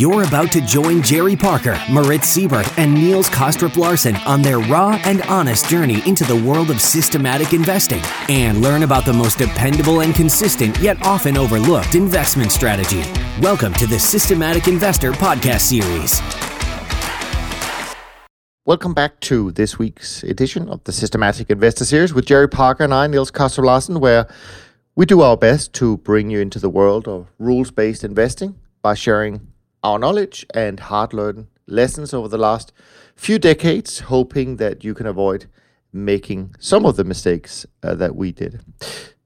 You're 0.00 0.22
about 0.22 0.50
to 0.52 0.62
join 0.62 1.02
Jerry 1.02 1.36
Parker, 1.36 1.78
Moritz 1.90 2.26
Siebert, 2.26 2.78
and 2.78 2.94
Niels 2.94 3.28
Kaastrup 3.28 3.76
Larsen 3.76 4.16
on 4.24 4.40
their 4.40 4.58
raw 4.58 4.98
and 5.04 5.20
honest 5.24 5.68
journey 5.68 6.02
into 6.08 6.24
the 6.24 6.36
world 6.36 6.70
of 6.70 6.80
systematic 6.80 7.52
investing 7.52 8.00
and 8.30 8.62
learn 8.62 8.82
about 8.82 9.04
the 9.04 9.12
most 9.12 9.36
dependable 9.36 10.00
and 10.00 10.14
consistent 10.14 10.78
yet 10.78 10.96
often 11.02 11.36
overlooked 11.36 11.96
investment 11.96 12.50
strategy. 12.50 13.02
Welcome 13.42 13.74
to 13.74 13.86
the 13.86 13.98
Systematic 13.98 14.68
Investor 14.68 15.12
Podcast 15.12 15.60
Series. 15.60 16.22
Welcome 18.64 18.94
back 18.94 19.20
to 19.20 19.52
this 19.52 19.78
week's 19.78 20.22
edition 20.22 20.70
of 20.70 20.82
the 20.84 20.92
Systematic 20.92 21.50
Investor 21.50 21.84
Series 21.84 22.14
with 22.14 22.24
Jerry 22.24 22.48
Parker 22.48 22.84
and 22.84 22.94
I, 22.94 23.06
Niels 23.06 23.30
Kaastrup 23.30 23.64
Larsen, 23.64 24.00
where 24.00 24.26
we 24.96 25.04
do 25.04 25.20
our 25.20 25.36
best 25.36 25.74
to 25.74 25.98
bring 25.98 26.30
you 26.30 26.40
into 26.40 26.58
the 26.58 26.70
world 26.70 27.06
of 27.06 27.26
rules 27.38 27.70
based 27.70 28.02
investing 28.02 28.58
by 28.80 28.94
sharing 28.94 29.49
our 29.82 29.98
knowledge 29.98 30.46
and 30.54 30.80
hard 30.80 31.12
learned 31.12 31.46
lessons 31.66 32.12
over 32.12 32.28
the 32.28 32.38
last 32.38 32.72
few 33.14 33.38
decades, 33.38 34.00
hoping 34.00 34.56
that 34.56 34.84
you 34.84 34.94
can 34.94 35.06
avoid 35.06 35.46
making 35.92 36.54
some 36.58 36.86
of 36.86 36.96
the 36.96 37.04
mistakes 37.04 37.66
uh, 37.82 37.94
that 37.94 38.14
we 38.14 38.32
did. 38.32 38.60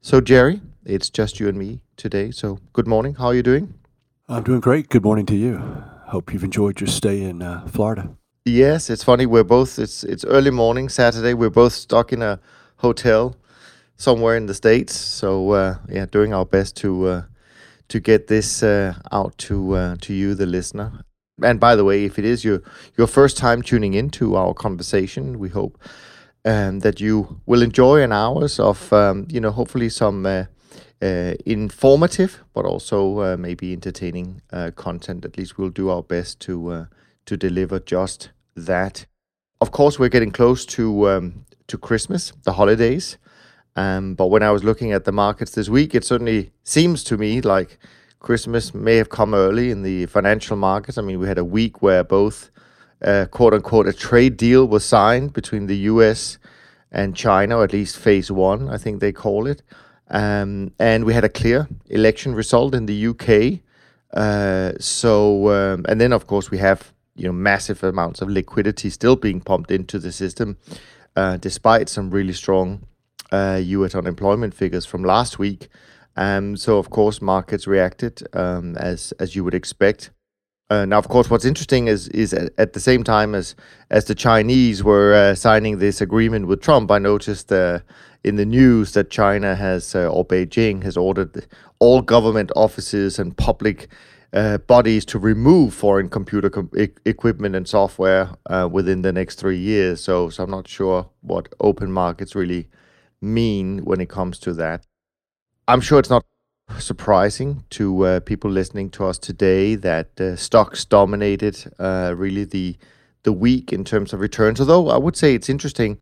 So, 0.01 0.21
Jerry, 0.21 0.61
it's 0.85 1.09
just 1.09 1.39
you 1.39 1.47
and 1.47 1.57
me 1.57 1.81
today. 1.97 2.31
So, 2.31 2.59
good 2.73 2.87
morning. 2.87 3.15
How 3.15 3.27
are 3.27 3.35
you 3.35 3.43
doing? 3.43 3.73
I'm 4.27 4.43
doing 4.43 4.59
great. 4.59 4.89
Good 4.89 5.03
morning 5.03 5.25
to 5.27 5.35
you. 5.35 5.57
Hope 6.07 6.33
you've 6.33 6.43
enjoyed 6.43 6.79
your 6.79 6.87
stay 6.87 7.21
in 7.21 7.41
uh, 7.41 7.65
Florida. 7.67 8.09
Yes, 8.45 8.89
it's 8.89 9.03
funny. 9.03 9.25
We're 9.25 9.43
both. 9.43 9.79
It's 9.79 10.03
it's 10.03 10.23
early 10.25 10.51
morning 10.51 10.87
Saturday. 10.89 11.33
We're 11.33 11.49
both 11.49 11.73
stuck 11.73 12.13
in 12.13 12.21
a 12.21 12.39
hotel 12.77 13.35
somewhere 13.97 14.37
in 14.37 14.45
the 14.45 14.53
states. 14.53 14.95
So 14.95 15.51
uh, 15.51 15.77
yeah, 15.89 16.05
doing 16.05 16.33
our 16.33 16.45
best 16.45 16.75
to 16.77 17.07
uh, 17.07 17.21
to 17.87 17.99
get 17.99 18.27
this 18.27 18.63
uh, 18.63 18.95
out 19.11 19.37
to 19.37 19.73
uh, 19.75 19.95
to 20.01 20.13
you, 20.13 20.35
the 20.35 20.45
listener. 20.45 20.91
And 21.43 21.59
by 21.59 21.75
the 21.75 21.83
way, 21.83 22.05
if 22.05 22.17
it 22.17 22.25
is 22.25 22.43
your 22.43 22.61
your 22.97 23.07
first 23.07 23.37
time 23.37 23.61
tuning 23.61 23.93
into 23.93 24.35
our 24.35 24.53
conversation, 24.53 25.39
we 25.39 25.49
hope 25.49 25.77
um, 26.45 26.79
that 26.79 26.99
you 26.99 27.41
will 27.45 27.61
enjoy 27.61 28.01
an 28.01 28.11
hours 28.11 28.59
of 28.59 28.91
um, 28.93 29.27
you 29.29 29.39
know 29.39 29.51
hopefully 29.51 29.89
some 29.89 30.25
uh, 30.25 30.45
uh, 31.01 31.33
informative 31.45 32.43
but 32.53 32.65
also 32.65 33.19
uh, 33.19 33.37
maybe 33.37 33.73
entertaining 33.73 34.41
uh, 34.53 34.71
content. 34.75 35.25
At 35.25 35.37
least 35.37 35.57
we'll 35.57 35.69
do 35.69 35.89
our 35.89 36.03
best 36.03 36.39
to 36.41 36.87
to 37.25 37.37
deliver 37.37 37.79
just 37.79 38.29
that. 38.55 39.05
Of 39.61 39.71
course, 39.71 39.99
we're 39.99 40.09
getting 40.09 40.31
close 40.31 40.65
to 40.67 41.09
um, 41.09 41.45
to 41.67 41.77
Christmas, 41.77 42.31
the 42.43 42.53
holidays. 42.53 43.17
Um, 43.75 44.15
but 44.15 44.27
when 44.27 44.43
I 44.43 44.51
was 44.51 44.63
looking 44.63 44.93
at 44.93 45.05
the 45.05 45.11
markets 45.11 45.51
this 45.51 45.69
week, 45.69 45.93
it 45.93 46.05
certainly 46.05 46.51
seems 46.63 47.03
to 47.05 47.17
me 47.17 47.41
like 47.41 47.77
Christmas 48.19 48.73
may 48.73 48.95
have 48.95 49.09
come 49.09 49.33
early 49.33 49.69
in 49.69 49.83
the 49.83 50.05
financial 50.07 50.55
markets. 50.55 50.97
I 50.97 51.01
mean, 51.01 51.19
we 51.19 51.27
had 51.27 51.37
a 51.37 51.43
week 51.45 51.81
where 51.81 52.03
both, 52.03 52.49
uh, 53.01 53.25
quote 53.29 53.53
unquote, 53.53 53.87
a 53.87 53.93
trade 53.93 54.37
deal 54.37 54.65
was 54.67 54.85
signed 54.85 55.33
between 55.33 55.67
the 55.67 55.77
US 55.91 56.37
and 56.91 57.15
China, 57.15 57.57
or 57.57 57.63
at 57.65 57.73
least 57.73 57.97
phase 57.97 58.31
one, 58.31 58.69
I 58.69 58.77
think 58.77 58.99
they 58.99 59.11
call 59.11 59.47
it. 59.47 59.61
Um, 60.09 60.71
and 60.79 61.03
we 61.03 61.13
had 61.13 61.23
a 61.23 61.29
clear 61.29 61.67
election 61.87 62.33
result 62.33 62.73
in 62.73 62.85
the 62.85 63.07
UK. 63.07 63.59
Uh, 64.13 64.73
so, 64.79 65.49
um, 65.49 65.85
and 65.89 65.99
then 65.99 66.13
of 66.13 66.25
course 66.27 66.49
we 66.49 66.57
have 66.59 66.93
you 67.15 67.25
know 67.25 67.33
massive 67.33 67.83
amounts 67.83 68.21
of 68.21 68.29
liquidity 68.29 68.89
still 68.89 69.15
being 69.15 69.41
pumped 69.41 69.71
into 69.71 69.99
the 69.99 70.11
system, 70.11 70.57
uh, 71.15 71.37
despite 71.37 71.89
some 71.89 72.09
really 72.09 72.33
strong 72.33 72.85
uh, 73.31 73.59
U.S. 73.63 73.95
unemployment 73.95 74.53
figures 74.53 74.85
from 74.85 75.03
last 75.03 75.39
week. 75.39 75.67
Um, 76.17 76.55
so 76.55 76.77
of 76.77 76.89
course 76.89 77.21
markets 77.21 77.67
reacted 77.67 78.23
um, 78.33 78.77
as 78.77 79.11
as 79.19 79.35
you 79.35 79.43
would 79.43 79.55
expect. 79.55 80.11
Uh, 80.69 80.83
now, 80.83 80.97
of 80.97 81.07
course, 81.09 81.29
what's 81.29 81.45
interesting 81.45 81.87
is 81.87 82.07
is 82.09 82.33
at, 82.33 82.51
at, 82.57 82.73
the 82.73 82.79
same 82.79 83.03
time 83.03 83.35
as 83.35 83.55
as 83.91 84.05
the 84.05 84.15
Chinese 84.15 84.83
were 84.83 85.13
uh, 85.13 85.35
signing 85.35 85.77
this 85.77 86.01
agreement 86.01 86.47
with 86.47 86.61
Trump, 86.61 86.89
I 86.89 86.97
noticed 86.97 87.51
uh, 87.51 87.79
in 88.23 88.37
the 88.37 88.45
news 88.45 88.93
that 88.93 89.11
China 89.11 89.55
has 89.55 89.93
uh, 89.93 90.07
or 90.07 90.25
Beijing 90.25 90.83
has 90.83 90.97
ordered 90.97 91.45
all 91.79 92.01
government 92.01 92.51
offices 92.55 93.19
and 93.19 93.37
public 93.37 93.87
uh, 94.33 94.57
bodies 94.57 95.05
to 95.05 95.19
remove 95.19 95.73
foreign 95.73 96.09
computer 96.09 96.49
com- 96.49 96.71
e- 96.75 96.87
equipment 97.05 97.55
and 97.55 97.67
software 97.67 98.29
uh, 98.47 98.67
within 98.71 99.03
the 99.03 99.13
next 99.13 99.35
three 99.35 99.57
years. 99.57 100.01
So, 100.01 100.29
so 100.29 100.43
I'm 100.43 100.49
not 100.49 100.67
sure 100.67 101.09
what 101.21 101.53
open 101.59 101.91
markets 101.91 102.33
really 102.33 102.67
mean 103.25 103.79
when 103.85 103.99
it 103.99 104.09
comes 104.09 104.39
to 104.39 104.53
that. 104.53 104.85
I'm 105.67 105.81
sure 105.81 105.99
it's 105.99 106.09
not 106.09 106.25
surprising 106.79 107.63
to 107.71 108.05
uh, 108.05 108.19
people 108.21 108.49
listening 108.49 108.89
to 108.91 109.05
us 109.05 109.17
today 109.17 109.75
that 109.75 110.19
uh, 110.19 110.35
stocks 110.35 110.85
dominated 110.85 111.71
uh, 111.79 112.13
really 112.15 112.45
the 112.45 112.77
the 113.23 113.33
week 113.33 113.73
in 113.73 113.83
terms 113.83 114.13
of 114.13 114.19
returns. 114.19 114.59
Although 114.59 114.89
I 114.89 114.97
would 114.97 115.15
say 115.15 115.33
it's 115.33 115.49
interesting 115.49 115.99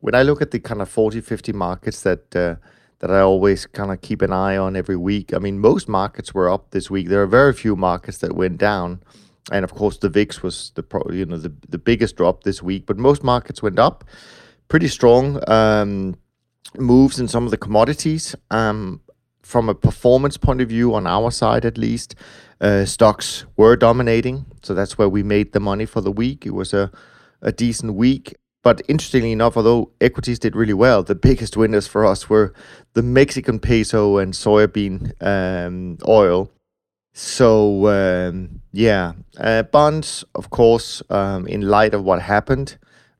when 0.00 0.14
I 0.14 0.22
look 0.22 0.42
at 0.42 0.50
the 0.50 0.58
kind 0.58 0.82
of 0.82 0.88
40, 0.88 1.20
50 1.20 1.52
markets 1.52 2.02
that 2.02 2.34
uh, 2.36 2.56
that 3.00 3.10
I 3.10 3.20
always 3.20 3.66
kind 3.66 3.92
of 3.92 4.00
keep 4.00 4.22
an 4.22 4.32
eye 4.32 4.56
on 4.56 4.74
every 4.74 4.96
week. 4.96 5.34
I 5.34 5.38
mean, 5.38 5.58
most 5.58 5.88
markets 5.88 6.34
were 6.34 6.50
up 6.50 6.70
this 6.70 6.90
week. 6.90 7.08
There 7.08 7.22
are 7.22 7.26
very 7.26 7.52
few 7.52 7.76
markets 7.76 8.18
that 8.18 8.34
went 8.34 8.58
down, 8.58 9.02
and 9.52 9.64
of 9.64 9.74
course, 9.74 9.98
the 9.98 10.08
VIX 10.08 10.42
was 10.42 10.72
the 10.74 10.82
pro, 10.82 11.02
you 11.12 11.26
know 11.26 11.38
the 11.38 11.52
the 11.68 11.78
biggest 11.78 12.16
drop 12.16 12.42
this 12.44 12.62
week. 12.62 12.86
But 12.86 12.98
most 12.98 13.22
markets 13.22 13.62
went 13.62 13.78
up, 13.78 14.04
pretty 14.68 14.88
strong. 14.88 15.40
Um, 15.48 16.16
moves 16.76 17.18
in 17.18 17.28
some 17.28 17.44
of 17.44 17.50
the 17.50 17.56
commodities. 17.56 18.34
Um, 18.50 19.00
from 19.42 19.68
a 19.68 19.74
performance 19.74 20.36
point 20.36 20.60
of 20.60 20.68
view, 20.68 20.92
on 20.94 21.06
our 21.06 21.30
side 21.30 21.64
at 21.64 21.78
least, 21.78 22.16
uh, 22.60 22.84
stocks 22.84 23.44
were 23.56 23.76
dominating. 23.76 24.44
So 24.62 24.74
that's 24.74 24.98
where 24.98 25.08
we 25.08 25.22
made 25.22 25.52
the 25.52 25.60
money 25.60 25.86
for 25.86 26.00
the 26.00 26.10
week. 26.10 26.44
It 26.44 26.50
was 26.50 26.74
a, 26.74 26.90
a 27.42 27.52
decent 27.52 27.94
week. 27.94 28.34
But 28.64 28.82
interestingly 28.88 29.30
enough, 29.30 29.56
although 29.56 29.92
equities 30.00 30.40
did 30.40 30.56
really 30.56 30.74
well, 30.74 31.04
the 31.04 31.14
biggest 31.14 31.56
winners 31.56 31.86
for 31.86 32.04
us 32.04 32.28
were 32.28 32.52
the 32.94 33.02
Mexican 33.02 33.60
peso 33.60 34.18
and 34.18 34.32
soybean 34.32 35.12
um, 35.22 35.98
oil. 36.08 36.50
So, 37.14 37.86
um, 37.86 38.60
yeah, 38.72 39.12
uh, 39.38 39.62
bonds, 39.62 40.24
of 40.34 40.50
course, 40.50 41.00
um, 41.08 41.46
in 41.46 41.60
light 41.62 41.94
of 41.94 42.02
what 42.02 42.20
happened, 42.20 42.76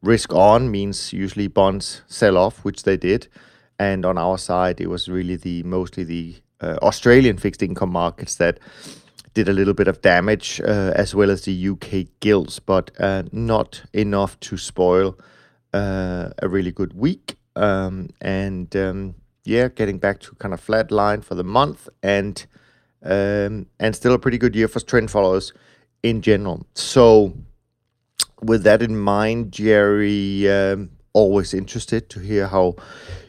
risk 0.06 0.32
on 0.32 0.70
means 0.70 1.12
usually 1.12 1.48
bonds 1.48 2.02
sell 2.06 2.36
off, 2.36 2.64
which 2.64 2.84
they 2.84 2.96
did. 2.96 3.28
And 3.78 4.06
on 4.06 4.16
our 4.16 4.38
side, 4.38 4.80
it 4.80 4.88
was 4.88 5.08
really 5.08 5.36
the 5.36 5.62
mostly 5.64 6.04
the 6.04 6.36
uh, 6.60 6.78
Australian 6.82 7.36
fixed 7.36 7.62
income 7.62 7.90
markets 7.90 8.36
that 8.36 8.58
did 9.34 9.48
a 9.48 9.52
little 9.52 9.74
bit 9.74 9.88
of 9.88 10.00
damage, 10.00 10.62
uh, 10.62 10.92
as 10.96 11.14
well 11.14 11.30
as 11.30 11.44
the 11.44 11.68
UK 11.68 12.06
gilts, 12.20 12.58
but 12.58 12.90
uh, 12.98 13.24
not 13.32 13.82
enough 13.92 14.40
to 14.40 14.56
spoil 14.56 15.18
uh, 15.74 16.30
a 16.38 16.48
really 16.48 16.72
good 16.72 16.94
week. 16.94 17.36
Um, 17.54 18.08
and 18.22 18.74
um, 18.76 19.14
yeah, 19.44 19.68
getting 19.68 19.98
back 19.98 20.20
to 20.20 20.34
kind 20.36 20.54
of 20.54 20.60
flat 20.60 20.90
line 20.90 21.20
for 21.20 21.34
the 21.34 21.44
month, 21.44 21.88
and 22.02 22.46
um, 23.02 23.66
and 23.78 23.94
still 23.94 24.14
a 24.14 24.18
pretty 24.18 24.38
good 24.38 24.56
year 24.56 24.68
for 24.68 24.80
trend 24.80 25.10
followers 25.10 25.52
in 26.02 26.22
general. 26.22 26.66
So 26.74 27.34
with 28.42 28.62
that 28.64 28.82
in 28.82 28.98
mind, 28.98 29.52
Jerry, 29.52 30.50
um, 30.50 30.90
always 31.12 31.54
interested 31.54 32.10
to 32.10 32.20
hear 32.20 32.46
how 32.46 32.76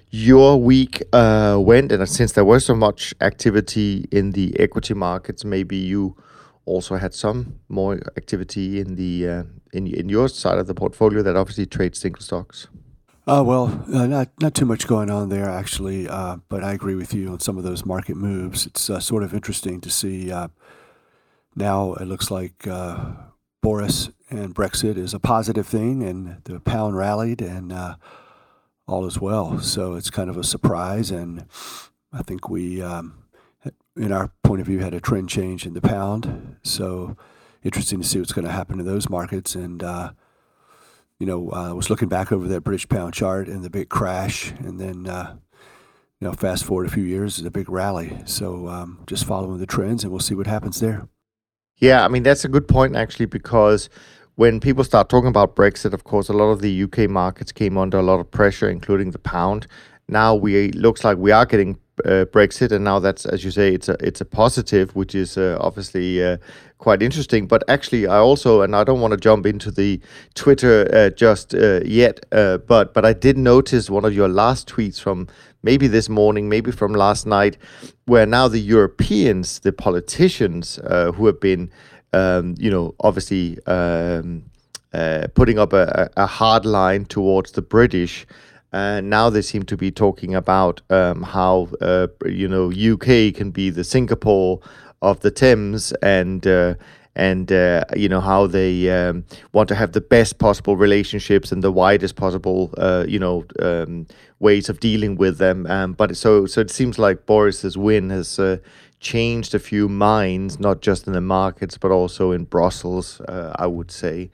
your 0.10 0.62
week 0.62 1.04
uh, 1.14 1.58
went, 1.60 1.92
and 1.92 2.08
since 2.08 2.34
there 2.34 2.46
was 2.46 2.66
so 2.66 2.76
much 2.76 3.14
activity 3.22 4.06
in 4.12 4.32
the 4.32 4.58
equity 4.60 4.94
markets, 4.94 5.44
maybe 5.44 5.76
you 5.76 6.16
also 6.66 6.98
had 6.98 7.14
some 7.14 7.60
more 7.70 8.00
activity 8.18 8.80
in 8.80 8.96
the 8.96 9.28
uh, 9.28 9.44
in 9.74 9.88
in 9.88 10.10
your 10.10 10.28
side 10.28 10.58
of 10.58 10.68
the 10.68 10.74
portfolio 10.74 11.22
that 11.22 11.36
obviously 11.36 11.66
trades 11.66 12.00
single 12.00 12.22
stocks. 12.22 12.68
Uh, 13.28 13.44
well, 13.46 13.84
uh, 13.94 14.08
not 14.08 14.30
not 14.42 14.54
too 14.54 14.66
much 14.66 14.88
going 14.88 15.10
on 15.10 15.30
there 15.30 15.50
actually, 15.50 16.08
uh, 16.08 16.38
but 16.48 16.64
I 16.64 16.72
agree 16.72 16.96
with 16.96 17.14
you 17.14 17.30
on 17.30 17.40
some 17.40 17.58
of 17.58 17.64
those 17.64 17.86
market 17.86 18.16
moves. 18.16 18.66
It's 18.66 18.90
uh, 18.90 19.00
sort 19.00 19.24
of 19.24 19.34
interesting 19.34 19.82
to 19.82 19.90
see. 19.90 20.32
Uh, 20.32 20.48
now 21.56 21.94
it 21.96 22.06
looks 22.06 22.32
like 22.32 22.66
uh, 22.68 23.12
Boris 23.68 24.12
and 24.30 24.56
Brexit 24.56 24.96
is 24.96 25.14
a 25.14 25.20
positive 25.20 25.68
thing, 25.68 26.02
and 26.02 26.42
the 26.46 26.62
pound 26.62 26.96
rallied, 26.96 27.42
and 27.42 27.74
all 28.88 29.06
is 29.06 29.20
well. 29.20 29.60
So 29.60 29.96
it's 29.96 30.10
kind 30.10 30.30
of 30.30 30.38
a 30.38 30.44
surprise, 30.46 31.12
and 31.12 31.48
I 32.14 32.22
think 32.22 32.48
we, 32.48 32.82
um, 32.82 33.26
in 33.98 34.14
our 34.14 34.32
point 34.42 34.62
of 34.62 34.68
view, 34.68 34.80
had 34.80 34.94
a 34.94 35.02
trend 35.02 35.28
change 35.28 35.66
in 35.66 35.74
the 35.74 35.82
pound. 35.82 36.56
So 36.64 37.18
interesting 37.62 38.00
to 38.00 38.08
see 38.08 38.20
what's 38.20 38.32
going 38.32 38.48
to 38.48 38.54
happen 38.54 38.80
in 38.80 38.86
those 38.86 39.10
markets. 39.10 39.54
And 39.54 39.84
uh, 39.84 40.14
you 41.20 41.28
know, 41.28 41.52
I 41.52 41.74
was 41.74 41.90
looking 41.90 42.08
back 42.08 42.32
over 42.32 42.48
that 42.48 42.62
British 42.62 42.88
pound 42.88 43.16
chart 43.16 43.50
and 43.50 43.66
the 43.66 43.70
big 43.70 43.90
crash, 43.90 44.52
and 44.60 44.80
then 44.80 45.08
uh, 45.08 45.36
you 46.22 46.28
know, 46.30 46.32
fast 46.32 46.64
forward 46.64 46.88
a 46.88 46.92
few 46.92 47.04
years, 47.04 47.38
is 47.38 47.44
a 47.44 47.52
big 47.52 47.70
rally. 47.70 48.18
So 48.24 48.70
um, 48.70 49.04
just 49.08 49.26
following 49.26 49.60
the 49.60 49.68
trends, 49.68 50.06
and 50.06 50.12
we'll 50.14 50.22
see 50.22 50.36
what 50.36 50.48
happens 50.48 50.80
there. 50.80 51.10
Yeah, 51.78 52.04
I 52.04 52.08
mean 52.08 52.24
that's 52.24 52.44
a 52.44 52.48
good 52.48 52.68
point 52.68 52.96
actually 52.96 53.28
because 53.28 53.90
when 54.36 54.60
people 54.60 54.84
start 54.84 55.10
talking 55.10 55.30
about 55.30 55.56
Brexit, 55.56 55.94
of 55.94 56.04
course, 56.04 56.30
a 56.30 56.34
lot 56.34 56.50
of 56.50 56.62
the 56.62 56.84
UK 56.84 57.10
markets 57.10 57.52
came 57.52 57.78
under 57.78 57.98
a 57.98 58.04
lot 58.04 58.20
of 58.20 58.30
pressure, 58.30 58.70
including 58.70 59.12
the 59.12 59.20
pound. 59.20 59.68
Now 60.08 60.36
we 60.36 60.72
looks 60.72 61.04
like 61.04 61.18
we 61.18 61.32
are 61.32 61.46
getting 61.46 61.78
uh, 62.06 62.26
Brexit, 62.26 62.72
and 62.72 62.84
now 62.84 63.00
that's, 63.00 63.26
as 63.26 63.44
you 63.44 63.52
say, 63.52 63.74
it's 63.74 63.90
a 63.90 63.98
it's 64.00 64.22
a 64.22 64.26
positive, 64.26 64.96
which 64.96 65.16
is 65.16 65.38
uh, 65.38 65.58
obviously 65.60 66.24
uh, 66.24 66.38
quite 66.78 67.02
interesting. 67.02 67.48
But 67.48 67.64
actually, 67.68 68.08
I 68.08 68.18
also, 68.18 68.62
and 68.62 68.76
I 68.76 68.84
don't 68.84 69.02
want 69.02 69.12
to 69.12 69.18
jump 69.18 69.46
into 69.46 69.72
the 69.72 70.00
Twitter 70.36 70.88
uh, 70.94 71.10
just 71.10 71.54
uh, 71.54 71.82
yet, 71.84 72.26
but 72.32 72.94
but 72.94 73.06
I 73.06 73.14
did 73.14 73.38
notice 73.38 73.90
one 73.90 74.06
of 74.06 74.14
your 74.14 74.28
last 74.28 74.68
tweets 74.68 75.00
from 75.00 75.28
maybe 75.64 75.88
this 75.88 76.10
morning, 76.10 76.50
maybe 76.50 76.72
from 76.72 76.94
last 76.94 77.26
night, 77.26 77.58
where 78.06 78.26
now 78.26 78.48
the 78.48 78.60
Europeans, 78.60 79.60
the 79.60 79.72
politicians 79.72 80.80
who 80.84 81.26
have 81.26 81.40
been, 81.40 81.72
um, 82.14 82.56
you 82.58 82.70
know, 82.70 82.96
obviously. 83.00 83.58
Um, 83.66 84.44
putting 85.36 85.60
up 85.60 85.74
a, 85.74 86.10
a 86.18 86.26
hard 86.26 86.66
line 86.66 87.06
towards 87.06 87.52
the 87.52 87.62
British, 87.62 88.26
uh, 88.74 89.02
now 89.02 89.30
they 89.30 89.42
seem 89.42 89.64
to 89.64 89.78
be 89.78 89.92
talking 89.92 90.36
about 90.36 90.82
um, 90.90 91.24
how 91.24 91.70
uh, 91.82 92.08
you 92.26 92.48
know 92.48 92.72
UK 92.72 93.34
can 93.34 93.52
be 93.52 93.70
the 93.70 93.84
Singapore 93.84 94.60
of 95.02 95.20
the 95.22 95.32
Thames 95.32 95.94
and 96.02 96.46
uh, 96.46 96.74
and 97.18 97.52
uh, 97.52 97.84
you 97.96 98.08
know 98.08 98.22
how 98.22 98.48
they 98.48 98.90
um, 98.90 99.26
want 99.52 99.68
to 99.70 99.76
have 99.76 99.92
the 99.92 100.02
best 100.02 100.38
possible 100.38 100.78
relationships 100.78 101.52
and 101.52 101.64
the 101.64 101.72
widest 101.72 102.16
possible 102.16 102.74
uh, 102.78 103.04
you 103.08 103.20
know 103.20 103.44
um, 103.60 104.08
ways 104.40 104.70
of 104.70 104.80
dealing 104.80 105.18
with 105.18 105.38
them. 105.40 105.66
Um, 105.68 105.94
but 105.94 106.16
so 106.16 106.46
so 106.46 106.62
it 106.62 106.72
seems 106.72 106.98
like 106.98 107.26
Boris's 107.26 107.78
win 107.78 108.12
has 108.12 108.40
uh, 108.40 108.58
changed 109.00 109.56
a 109.56 109.60
few 109.60 109.90
minds, 109.90 110.60
not 110.60 110.82
just 110.82 111.08
in 111.08 111.14
the 111.14 111.22
markets 111.22 111.78
but 111.78 111.92
also 111.92 112.32
in 112.32 112.46
Brussels. 112.46 113.20
I 113.28 113.68
would 113.68 113.92
say 113.92 114.30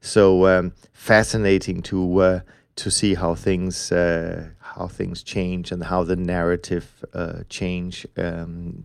so. 0.00 0.46
Um, 0.46 0.72
fascinating 0.92 1.82
to 1.82 2.42
to 2.76 2.90
see 2.90 3.14
how 3.14 3.34
things 3.34 3.90
uh, 3.90 4.48
how 4.60 4.86
things 4.86 5.22
change 5.24 5.72
and 5.72 5.82
how 5.82 6.04
the 6.04 6.16
narrative 6.16 7.04
uh, 7.12 7.40
change. 7.48 8.06
Um, 8.16 8.84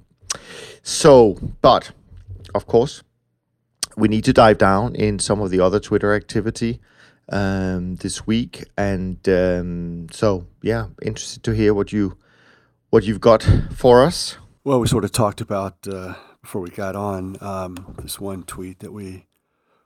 so, 0.81 1.37
but 1.61 1.91
of 2.55 2.65
course, 2.65 3.03
we 3.95 4.07
need 4.07 4.23
to 4.25 4.33
dive 4.33 4.57
down 4.57 4.95
in 4.95 5.19
some 5.19 5.41
of 5.41 5.49
the 5.49 5.59
other 5.59 5.79
Twitter 5.79 6.13
activity 6.13 6.79
um, 7.29 7.95
this 7.95 8.25
week, 8.27 8.65
and 8.77 9.17
um, 9.29 10.07
so 10.11 10.45
yeah, 10.61 10.87
interested 11.01 11.43
to 11.43 11.51
hear 11.51 11.73
what 11.73 11.93
you 11.93 12.17
what 12.89 13.03
you've 13.03 13.21
got 13.21 13.47
for 13.75 14.03
us. 14.03 14.37
Well, 14.63 14.79
we 14.79 14.87
sort 14.87 15.03
of 15.03 15.11
talked 15.11 15.41
about 15.41 15.87
uh, 15.87 16.13
before 16.41 16.61
we 16.61 16.69
got 16.69 16.95
on 16.95 17.37
um, 17.41 17.95
this 18.01 18.19
one 18.19 18.43
tweet 18.43 18.79
that 18.79 18.91
we 18.91 19.27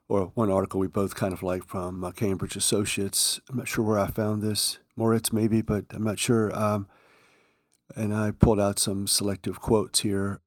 or 0.09 0.31
one 0.36 0.51
article 0.51 0.80
we 0.80 0.88
both 0.88 1.15
kind 1.15 1.33
of 1.33 1.44
like 1.44 1.65
from 1.65 2.04
uh, 2.04 2.12
Cambridge 2.12 2.56
Associates. 2.56 3.39
I'm 3.50 3.57
not 3.57 3.68
sure 3.68 3.83
where 3.83 4.00
I 4.00 4.07
found 4.07 4.42
this, 4.42 4.80
Moritz 4.95 5.33
maybe, 5.33 5.62
but 5.62 5.86
I'm 5.92 6.04
not 6.04 6.19
sure. 6.19 6.57
Um, 6.57 6.88
and 7.95 8.13
I 8.13 8.31
pulled 8.31 8.59
out 8.59 8.80
some 8.80 9.07
selective 9.07 9.59
quotes 9.59 10.01
here. 10.01 10.39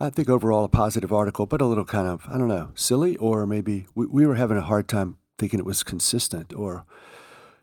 I 0.00 0.10
think 0.10 0.28
overall 0.28 0.64
a 0.64 0.68
positive 0.68 1.12
article, 1.12 1.44
but 1.46 1.60
a 1.60 1.66
little 1.66 1.84
kind 1.84 2.06
of, 2.06 2.24
I 2.28 2.38
don't 2.38 2.46
know, 2.46 2.70
silly, 2.76 3.16
or 3.16 3.46
maybe 3.46 3.86
we, 3.96 4.06
we 4.06 4.26
were 4.26 4.36
having 4.36 4.56
a 4.56 4.62
hard 4.62 4.86
time 4.86 5.16
thinking 5.38 5.58
it 5.58 5.66
was 5.66 5.82
consistent 5.82 6.54
or 6.54 6.84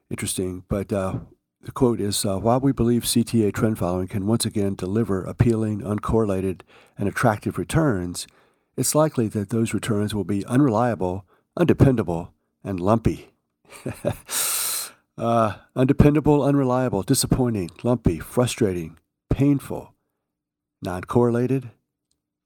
interesting. 0.10 0.66
But 0.68 0.92
uh, 0.92 1.20
the 1.62 1.72
quote 1.72 2.02
is 2.02 2.26
uh, 2.26 2.38
While 2.38 2.60
we 2.60 2.74
believe 2.74 3.04
CTA 3.04 3.54
trend 3.54 3.80
following 3.80 4.10
can 4.10 4.28
once 4.28 4.46
again 4.46 4.76
deliver 4.76 5.24
appealing, 5.24 5.80
uncorrelated, 5.80 6.62
and 6.98 7.08
attractive 7.08 7.58
returns, 7.58 8.28
it's 8.76 8.94
likely 8.94 9.30
that 9.30 9.50
those 9.50 9.74
returns 9.74 10.14
will 10.14 10.26
be 10.26 10.46
unreliable, 10.46 11.26
undependable, 11.58 12.34
and 12.66 12.82
lumpy. 12.82 13.30
uh, 15.18 15.54
undependable, 15.74 16.44
unreliable, 16.44 17.02
disappointing, 17.02 17.72
lumpy, 17.82 18.20
frustrating, 18.20 18.98
painful, 19.30 19.94
non 20.82 21.06
correlated, 21.06 21.72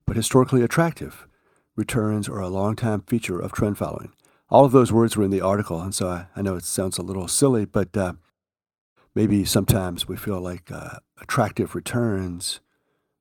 but 0.10 0.18
historically 0.18 0.62
attractive. 0.64 1.28
Returns 1.76 2.28
are 2.28 2.42
a 2.42 2.50
long-time 2.50 3.02
feature 3.02 3.40
of 3.40 3.54
trend 3.54 3.78
following. 3.78 4.12
All 4.50 4.66
of 4.66 4.74
those 4.74 4.92
words 4.92 5.16
were 5.16 5.24
in 5.24 5.32
the 5.32 5.40
article, 5.40 5.80
and 5.80 5.96
so 5.96 6.10
I, 6.10 6.26
I 6.36 6.42
know 6.42 6.56
it 6.56 6.66
sounds 6.66 6.98
a 6.98 7.04
little 7.04 7.28
silly, 7.28 7.64
but 7.64 7.96
uh, 7.96 8.14
maybe 9.16 9.46
sometimes 9.46 10.08
we 10.08 10.18
feel 10.18 10.42
like 10.42 10.72
uh, 10.72 10.98
attractive 11.22 11.76
returns, 11.76 12.60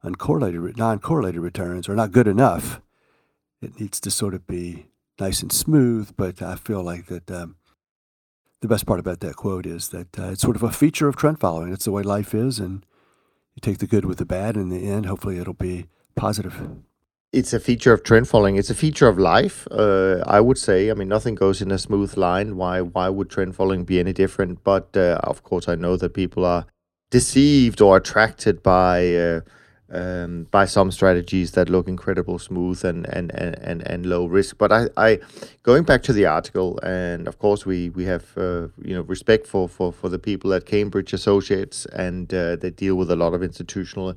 uncorrelated, 0.05 0.77
non-correlated 0.77 1.41
returns 1.41 1.89
are 1.89 1.95
not 1.95 2.11
good 2.11 2.27
enough 2.27 2.81
it 3.61 3.79
needs 3.81 4.01
to 4.01 4.11
sort 4.11 4.35
of 4.35 4.47
be 4.47 4.87
nice 5.19 5.43
and 5.43 5.53
smooth. 5.53 6.13
But 6.17 6.43
I 6.43 6.57
feel 6.57 6.83
like 6.83 7.07
that 7.07 7.31
um, 7.31 7.57
the 8.61 8.69
best 8.69 8.87
part 8.87 9.01
about 9.01 9.21
that 9.21 9.37
quote 9.37 9.67
is 9.67 9.89
that 9.89 10.19
uh, 10.19 10.31
it's 10.31 10.43
sort 10.43 10.57
of 10.57 10.63
a 10.63 10.71
feature 10.71 11.09
of 11.09 11.17
trend 11.17 11.41
following. 11.41 11.73
It's 11.73 11.85
the 11.85 11.93
way 11.93 12.03
life 12.03 12.35
is, 12.35 12.59
and 12.59 12.85
you 13.55 13.61
take 13.61 13.79
the 13.79 13.87
good 13.87 14.05
with 14.05 14.19
the 14.19 14.25
bad. 14.25 14.57
In 14.57 14.69
the 14.69 14.89
end, 14.89 15.07
hopefully, 15.07 15.39
it'll 15.39 15.55
be 15.55 15.87
positive. 16.19 16.55
It's 17.33 17.53
a 17.53 17.61
feature 17.61 17.93
of 17.93 18.03
trend 18.03 18.27
following. 18.29 18.57
It's 18.57 18.71
a 18.71 18.75
feature 18.75 19.07
of 19.07 19.19
life. 19.19 19.69
Uh, 19.71 20.23
I 20.27 20.41
would 20.41 20.59
say. 20.59 20.91
I 20.91 20.95
mean, 20.95 21.09
nothing 21.09 21.35
goes 21.35 21.61
in 21.61 21.71
a 21.71 21.79
smooth 21.79 22.17
line. 22.17 22.57
Why? 22.57 22.81
Why 22.81 23.09
would 23.09 23.29
trend 23.29 23.55
following 23.55 23.85
be 23.85 24.01
any 24.01 24.13
different? 24.13 24.65
But 24.65 24.97
uh, 24.97 25.21
of 25.23 25.43
course, 25.43 25.69
I 25.69 25.75
know 25.75 25.97
that 25.97 26.15
people 26.15 26.45
are 26.45 26.65
deceived 27.11 27.81
or 27.81 27.97
attracted 27.99 28.63
by 28.63 29.15
uh, 29.15 29.41
um, 29.91 30.47
by 30.51 30.67
some 30.67 30.91
strategies 30.91 31.53
that 31.53 31.69
look 31.69 31.89
incredible 31.89 32.39
smooth 32.39 32.85
and, 32.85 33.07
and, 33.09 33.33
and, 33.35 33.87
and, 33.87 34.07
low 34.07 34.27
risk. 34.27 34.59
But 34.59 34.71
I, 34.71 34.89
I 34.97 35.19
going 35.63 35.85
back 35.85 36.03
to 36.05 36.13
the 36.13 36.27
article, 36.27 36.79
and 36.83 37.27
of 37.27 37.39
course 37.39 37.65
we 37.65 37.89
we 37.91 38.05
have 38.05 38.37
uh, 38.37 38.69
you 38.83 38.95
know 38.95 39.03
respect 39.03 39.47
for, 39.47 39.69
for, 39.69 39.93
for 39.93 40.09
the 40.09 40.19
people 40.19 40.53
at 40.53 40.67
Cambridge 40.67 41.13
Associates, 41.13 41.87
and 41.87 42.33
uh, 42.35 42.57
they 42.57 42.71
deal 42.71 42.97
with 42.97 43.11
a 43.11 43.17
lot 43.17 43.33
of 43.33 43.43
institutional 43.43 44.15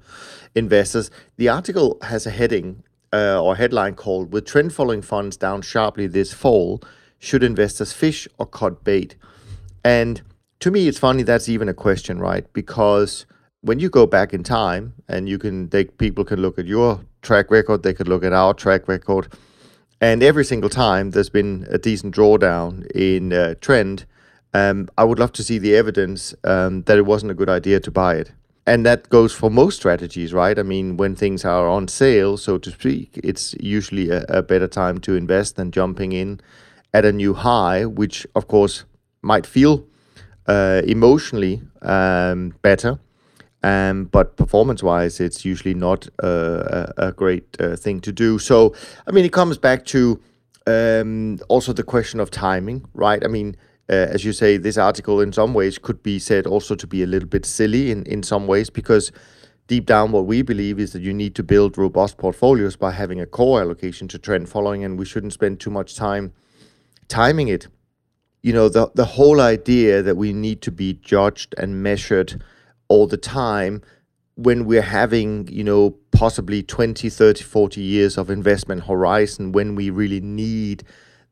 investors. 0.56 1.10
The 1.38 1.48
article 1.50 1.98
has 2.02 2.26
a 2.26 2.32
heading 2.32 2.84
uh, 3.14 3.42
or 3.42 3.56
headline 3.56 3.96
called 3.96 4.34
"With 4.34 4.46
trend 4.46 4.74
following 4.74 5.02
funds 5.02 5.38
down 5.38 5.62
sharply 5.62 6.08
this 6.08 6.34
fall, 6.34 6.82
should 7.18 7.44
investors 7.44 7.94
fish 7.94 8.28
or 8.38 8.46
cut 8.46 8.84
bait?" 8.84 9.16
And 9.86 10.22
to 10.60 10.70
me, 10.70 10.88
it's 10.88 11.00
funny 11.00 11.24
that's 11.24 11.50
even 11.50 11.70
a 11.70 11.74
question, 11.74 12.20
right? 12.20 12.46
Because 12.54 13.26
when 13.62 13.80
you 13.80 13.90
go 13.90 14.08
back 14.08 14.34
in 14.34 14.44
time 14.44 14.94
and 15.08 15.30
you 15.30 15.38
can 15.38 15.70
they 15.70 15.86
people 15.86 16.26
can 16.26 16.42
look 16.42 16.58
at 16.58 16.66
your 16.66 17.00
track 17.22 17.52
record 17.52 17.84
they 17.84 17.94
could 17.94 18.08
look 18.08 18.24
at 18.24 18.34
our 18.34 18.54
track 18.54 18.88
record 18.88 19.32
and 20.00 20.24
every 20.24 20.44
single 20.44 20.70
time 20.70 21.12
there's 21.12 21.30
been 21.30 21.68
a 21.70 21.78
decent 21.78 22.14
drawdown 22.16 22.86
in 22.92 23.32
uh, 23.32 23.54
trend 23.62 24.06
um, 24.54 24.90
i 24.98 25.04
would 25.04 25.20
love 25.20 25.32
to 25.32 25.44
see 25.44 25.60
the 25.60 25.76
evidence 25.76 26.34
um, 26.44 26.82
that 26.84 26.98
it 26.98 27.06
wasn't 27.06 27.32
a 27.32 27.36
good 27.36 27.50
idea 27.50 27.80
to 27.80 27.92
buy 27.92 28.16
it. 28.16 28.32
And 28.68 28.86
that 28.86 29.10
goes 29.10 29.34
for 29.34 29.50
most 29.50 29.78
strategies 29.78 30.34
right? 30.34 30.58
I 30.58 30.64
mean 30.64 30.98
when 30.98 31.16
things 31.16 31.46
are 31.46 31.68
on 31.68 31.88
sale 31.88 32.38
so 32.38 32.58
to 32.58 32.72
speak 32.72 33.20
it's 33.24 33.56
usually 33.60 34.10
a, 34.10 34.24
a 34.30 34.42
better 34.42 34.68
time 34.68 35.00
to 35.00 35.16
invest 35.16 35.56
than 35.56 35.72
jumping 35.72 36.12
in 36.12 36.40
at 36.94 37.06
a 37.06 37.12
new 37.12 37.34
high 37.34 37.86
which 37.86 38.26
of 38.36 38.48
course 38.48 38.86
might 39.22 39.46
feel 39.46 39.86
uh, 40.48 40.82
emotionally 40.86 41.62
um, 41.82 42.54
better 42.62 43.00
um, 43.64 44.06
but 44.06 44.38
performance 44.38 44.82
wise, 44.82 45.20
it's 45.20 45.46
usually 45.46 45.74
not 45.74 46.08
a, 46.20 46.94
a, 46.98 47.12
great 47.12 47.56
uh, 47.60 47.76
thing 47.76 48.02
to 48.02 48.12
do. 48.12 48.40
So, 48.40 48.74
I 49.08 49.12
mean, 49.12 49.24
it 49.24 49.32
comes 49.32 49.58
back 49.60 49.86
to 49.88 50.20
um, 50.66 51.40
also 51.48 51.72
the 51.72 51.84
question 51.84 52.20
of 52.20 52.32
timing, 52.32 52.86
right? 52.94 53.24
I 53.24 53.28
mean, 53.28 53.56
uh, 53.90 53.94
as 53.94 54.26
you 54.26 54.34
say, 54.34 54.58
this 54.58 54.78
article 54.78 55.22
in 55.22 55.32
some 55.32 55.54
ways 55.54 55.78
could 55.78 56.02
be 56.02 56.18
said 56.18 56.48
also 56.48 56.76
to 56.76 56.88
be 56.88 57.04
a 57.04 57.08
little 57.08 57.30
bit 57.30 57.46
silly 57.46 57.92
in, 57.92 58.04
in 58.06 58.24
some 58.24 58.48
ways 58.48 58.70
because 58.70 59.12
deep 59.68 59.86
down, 59.86 60.12
what 60.12 60.26
we 60.26 60.42
believe 60.42 60.80
is 60.80 60.92
that 60.94 61.02
you 61.02 61.14
need 61.14 61.36
to 61.36 61.44
build 61.44 61.78
robust 61.78 62.18
portfolios 62.18 62.76
by 62.76 62.92
having 62.92 63.22
a 63.22 63.26
core 63.26 63.62
allocation 63.62 64.08
to 64.08 64.18
trend 64.18 64.50
following, 64.50 64.84
and 64.84 64.98
we 64.98 65.06
shouldn't 65.06 65.34
spend 65.34 65.60
too 65.60 65.70
much 65.70 65.96
time 65.96 66.34
timing 67.08 67.48
it. 67.48 67.68
You 68.42 68.54
know, 68.54 68.70
the, 68.70 68.90
the 68.96 69.06
whole 69.06 69.40
idea 69.40 70.02
that 70.02 70.18
we 70.18 70.34
need 70.34 70.62
to 70.64 70.72
be 70.72 70.94
judged 70.94 71.54
and 71.58 71.84
measured 71.84 72.44
all 72.92 73.08
the 73.08 73.18
time 73.18 73.82
when 74.36 74.66
we're 74.66 74.82
having, 74.82 75.48
you 75.48 75.64
know, 75.64 75.92
possibly 76.12 76.62
20, 76.62 77.10
30, 77.10 77.42
40 77.42 77.82
years 77.82 78.18
of 78.18 78.30
investment 78.30 78.84
horizon, 78.84 79.54
when 79.54 79.76
we 79.76 79.90
really 79.90 80.20
need 80.20 80.84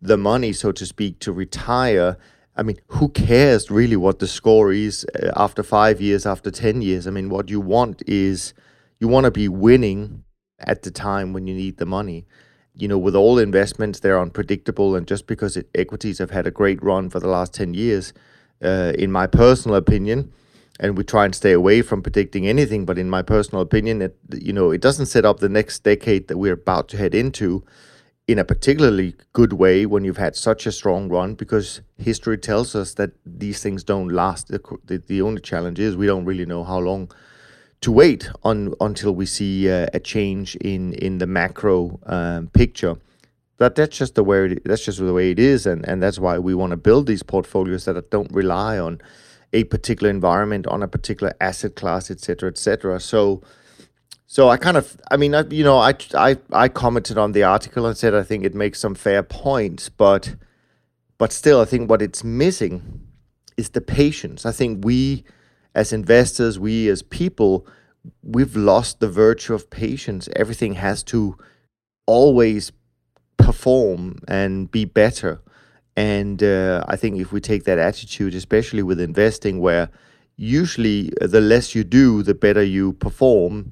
the 0.02 0.16
money, 0.18 0.54
so 0.54 0.72
to 0.72 0.86
speak, 0.86 1.20
to 1.20 1.34
retire. 1.34 2.18
I 2.56 2.64
mean, 2.64 2.80
who 2.88 3.10
cares 3.10 3.70
really 3.70 3.98
what 3.98 4.20
the 4.20 4.28
score 4.28 4.72
is 4.72 5.06
uh, 5.22 5.32
after 5.36 5.62
five 5.62 6.00
years, 6.00 6.26
after 6.26 6.50
10 6.50 6.82
years? 6.82 7.08
I 7.08 7.12
mean, 7.12 7.30
what 7.30 7.50
you 7.50 7.60
want 7.60 8.04
is 8.08 8.54
you 9.02 9.10
want 9.10 9.26
to 9.26 9.32
be 9.32 9.50
winning 9.50 10.24
at 10.60 10.84
the 10.84 10.92
time 10.92 11.34
when 11.34 11.46
you 11.46 11.54
need 11.54 11.78
the 11.78 11.86
money. 11.86 12.26
You 12.74 12.88
know, 12.88 12.98
with 12.98 13.16
all 13.16 13.38
investments, 13.38 14.00
they're 14.00 14.20
unpredictable. 14.20 14.96
And 14.96 15.06
just 15.06 15.28
because 15.28 15.58
it, 15.58 15.70
equities 15.76 16.20
have 16.20 16.32
had 16.32 16.48
a 16.48 16.52
great 16.52 16.82
run 16.82 17.10
for 17.10 17.20
the 17.20 17.28
last 17.28 17.54
10 17.54 17.74
years, 17.74 18.14
uh, 18.64 18.94
in 18.98 19.12
my 19.12 19.28
personal 19.28 19.76
opinion, 19.76 20.32
and 20.80 20.98
we 20.98 21.04
try 21.04 21.26
and 21.26 21.36
stay 21.36 21.52
away 21.52 21.82
from 21.82 22.02
predicting 22.02 22.48
anything. 22.48 22.86
But 22.86 22.98
in 22.98 23.10
my 23.10 23.22
personal 23.22 23.62
opinion, 23.62 24.02
it 24.02 24.18
you 24.34 24.54
know 24.54 24.72
it 24.72 24.82
doesn't 24.82 25.08
set 25.08 25.26
up 25.26 25.40
the 25.40 25.50
next 25.50 25.84
decade 25.84 26.28
that 26.28 26.38
we're 26.38 26.54
about 26.54 26.88
to 26.90 26.98
head 26.98 27.14
into 27.14 27.64
in 28.28 28.38
a 28.38 28.46
particularly 28.46 29.16
good 29.34 29.54
way 29.54 29.88
when 29.88 30.06
you've 30.06 30.18
had 30.18 30.36
such 30.36 30.68
a 30.68 30.72
strong 30.72 31.10
run 31.10 31.34
because 31.34 31.82
history 31.98 32.38
tells 32.38 32.76
us 32.76 32.94
that 32.94 33.12
these 33.26 33.64
things 33.64 33.84
don't 33.84 34.10
last. 34.10 34.50
The, 34.50 34.62
the, 34.86 34.98
the 35.00 35.22
only 35.24 35.42
challenge 35.42 35.80
is 35.80 35.98
we 35.98 36.06
don't 36.06 36.26
really 36.26 36.46
know 36.46 36.64
how 36.64 36.78
long 36.78 37.12
to 37.82 37.92
wait 37.92 38.30
on 38.44 38.76
until 38.82 39.16
we 39.16 39.26
see 39.26 39.70
uh, 39.70 39.88
a 39.94 40.00
change 40.00 40.56
in 40.58 40.94
in 40.94 41.18
the 41.18 41.28
macro 41.28 42.00
um, 42.06 42.48
picture. 42.48 42.96
But 43.58 43.76
that's 43.76 43.98
just 43.98 44.16
the 44.16 44.24
way 44.24 44.46
it, 44.46 44.64
that's 44.64 44.86
just 44.86 45.00
the 45.00 45.14
way 45.14 45.32
it 45.32 45.40
is, 45.40 45.66
and 45.66 45.86
and 45.88 46.02
that's 46.02 46.20
why 46.20 46.38
we 46.40 46.56
want 46.56 46.72
to 46.72 46.78
build 46.78 47.08
these 47.08 47.24
portfolios 47.24 47.86
that 47.86 48.10
don't 48.10 48.32
rely 48.32 48.80
on 48.80 49.02
a 49.54 49.64
particular 49.66 50.10
environment, 50.10 50.68
on 50.68 50.84
a 50.84 50.88
particular 50.88 51.34
asset 51.42 51.76
class, 51.76 52.10
etc., 52.12 52.50
etc. 52.50 53.00
So. 53.00 53.42
So 54.32 54.48
I 54.48 54.58
kind 54.58 54.78
of, 54.78 54.96
I 55.10 55.18
mean, 55.18 55.34
I, 55.34 55.44
you 55.50 55.64
know, 55.64 55.80
I, 55.80 55.96
I 56.14 56.38
I 56.54 56.68
commented 56.68 57.18
on 57.18 57.32
the 57.32 57.42
article 57.42 57.88
and 57.88 57.98
said 57.98 58.14
I 58.14 58.22
think 58.22 58.44
it 58.44 58.54
makes 58.54 58.80
some 58.80 58.94
fair 58.94 59.24
points, 59.24 59.90
but 59.90 60.36
but 61.18 61.34
still, 61.34 61.60
I 61.62 61.66
think 61.66 61.90
what 61.90 62.04
it's 62.04 62.24
missing 62.24 63.08
is 63.58 63.70
the 63.70 63.82
patience. 63.82 64.46
I 64.46 64.52
think 64.52 64.86
we 64.86 65.24
as 65.76 65.94
investors, 65.94 66.58
we 66.58 66.90
as 66.90 67.02
people, 67.04 67.68
we've 68.24 68.56
lost 68.56 69.00
the 69.00 69.10
virtue 69.10 69.54
of 69.54 69.70
patience. 69.70 70.30
Everything 70.36 70.74
has 70.74 71.04
to 71.04 71.38
always 72.06 72.72
perform 73.38 74.20
and 74.28 74.72
be 74.72 74.86
better. 74.86 75.42
And 75.96 76.42
uh, 76.42 76.84
I 76.88 76.96
think 76.96 77.20
if 77.20 77.32
we 77.32 77.42
take 77.42 77.66
that 77.66 77.78
attitude, 77.78 78.34
especially 78.34 78.84
with 78.84 79.00
investing, 79.00 79.60
where 79.60 79.90
usually 80.38 81.12
the 81.20 81.42
less 81.42 81.76
you 81.76 81.84
do, 81.84 82.24
the 82.24 82.34
better 82.34 82.64
you 82.64 82.94
perform. 82.94 83.72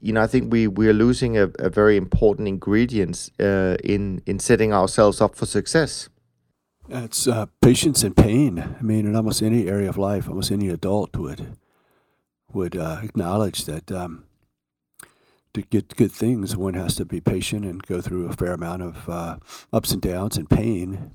You 0.00 0.12
know, 0.12 0.22
I 0.22 0.26
think 0.26 0.52
we 0.52 0.66
we 0.66 0.88
are 0.88 0.92
losing 0.92 1.38
a, 1.38 1.44
a 1.58 1.70
very 1.70 1.96
important 1.96 2.48
ingredient 2.48 3.30
uh, 3.40 3.76
in 3.82 4.22
in 4.26 4.38
setting 4.38 4.74
ourselves 4.74 5.20
up 5.20 5.34
for 5.34 5.46
success. 5.46 6.10
It's 6.90 7.26
uh, 7.26 7.46
patience 7.62 8.02
and 8.02 8.16
pain. 8.16 8.58
I 8.58 8.82
mean, 8.82 9.06
in 9.06 9.16
almost 9.16 9.42
any 9.42 9.68
area 9.68 9.88
of 9.88 9.96
life, 9.96 10.28
almost 10.28 10.50
any 10.50 10.68
adult 10.68 11.16
would 11.16 11.56
would 12.52 12.76
uh, 12.76 12.98
acknowledge 13.02 13.64
that 13.64 13.90
um, 13.90 14.24
to 15.54 15.62
get 15.62 15.96
good 15.96 16.12
things, 16.12 16.56
one 16.56 16.74
has 16.74 16.94
to 16.96 17.04
be 17.04 17.20
patient 17.20 17.64
and 17.64 17.82
go 17.82 18.00
through 18.00 18.28
a 18.28 18.32
fair 18.32 18.52
amount 18.52 18.82
of 18.82 19.08
uh, 19.08 19.36
ups 19.72 19.92
and 19.92 20.02
downs 20.02 20.36
and 20.36 20.50
pain. 20.50 21.14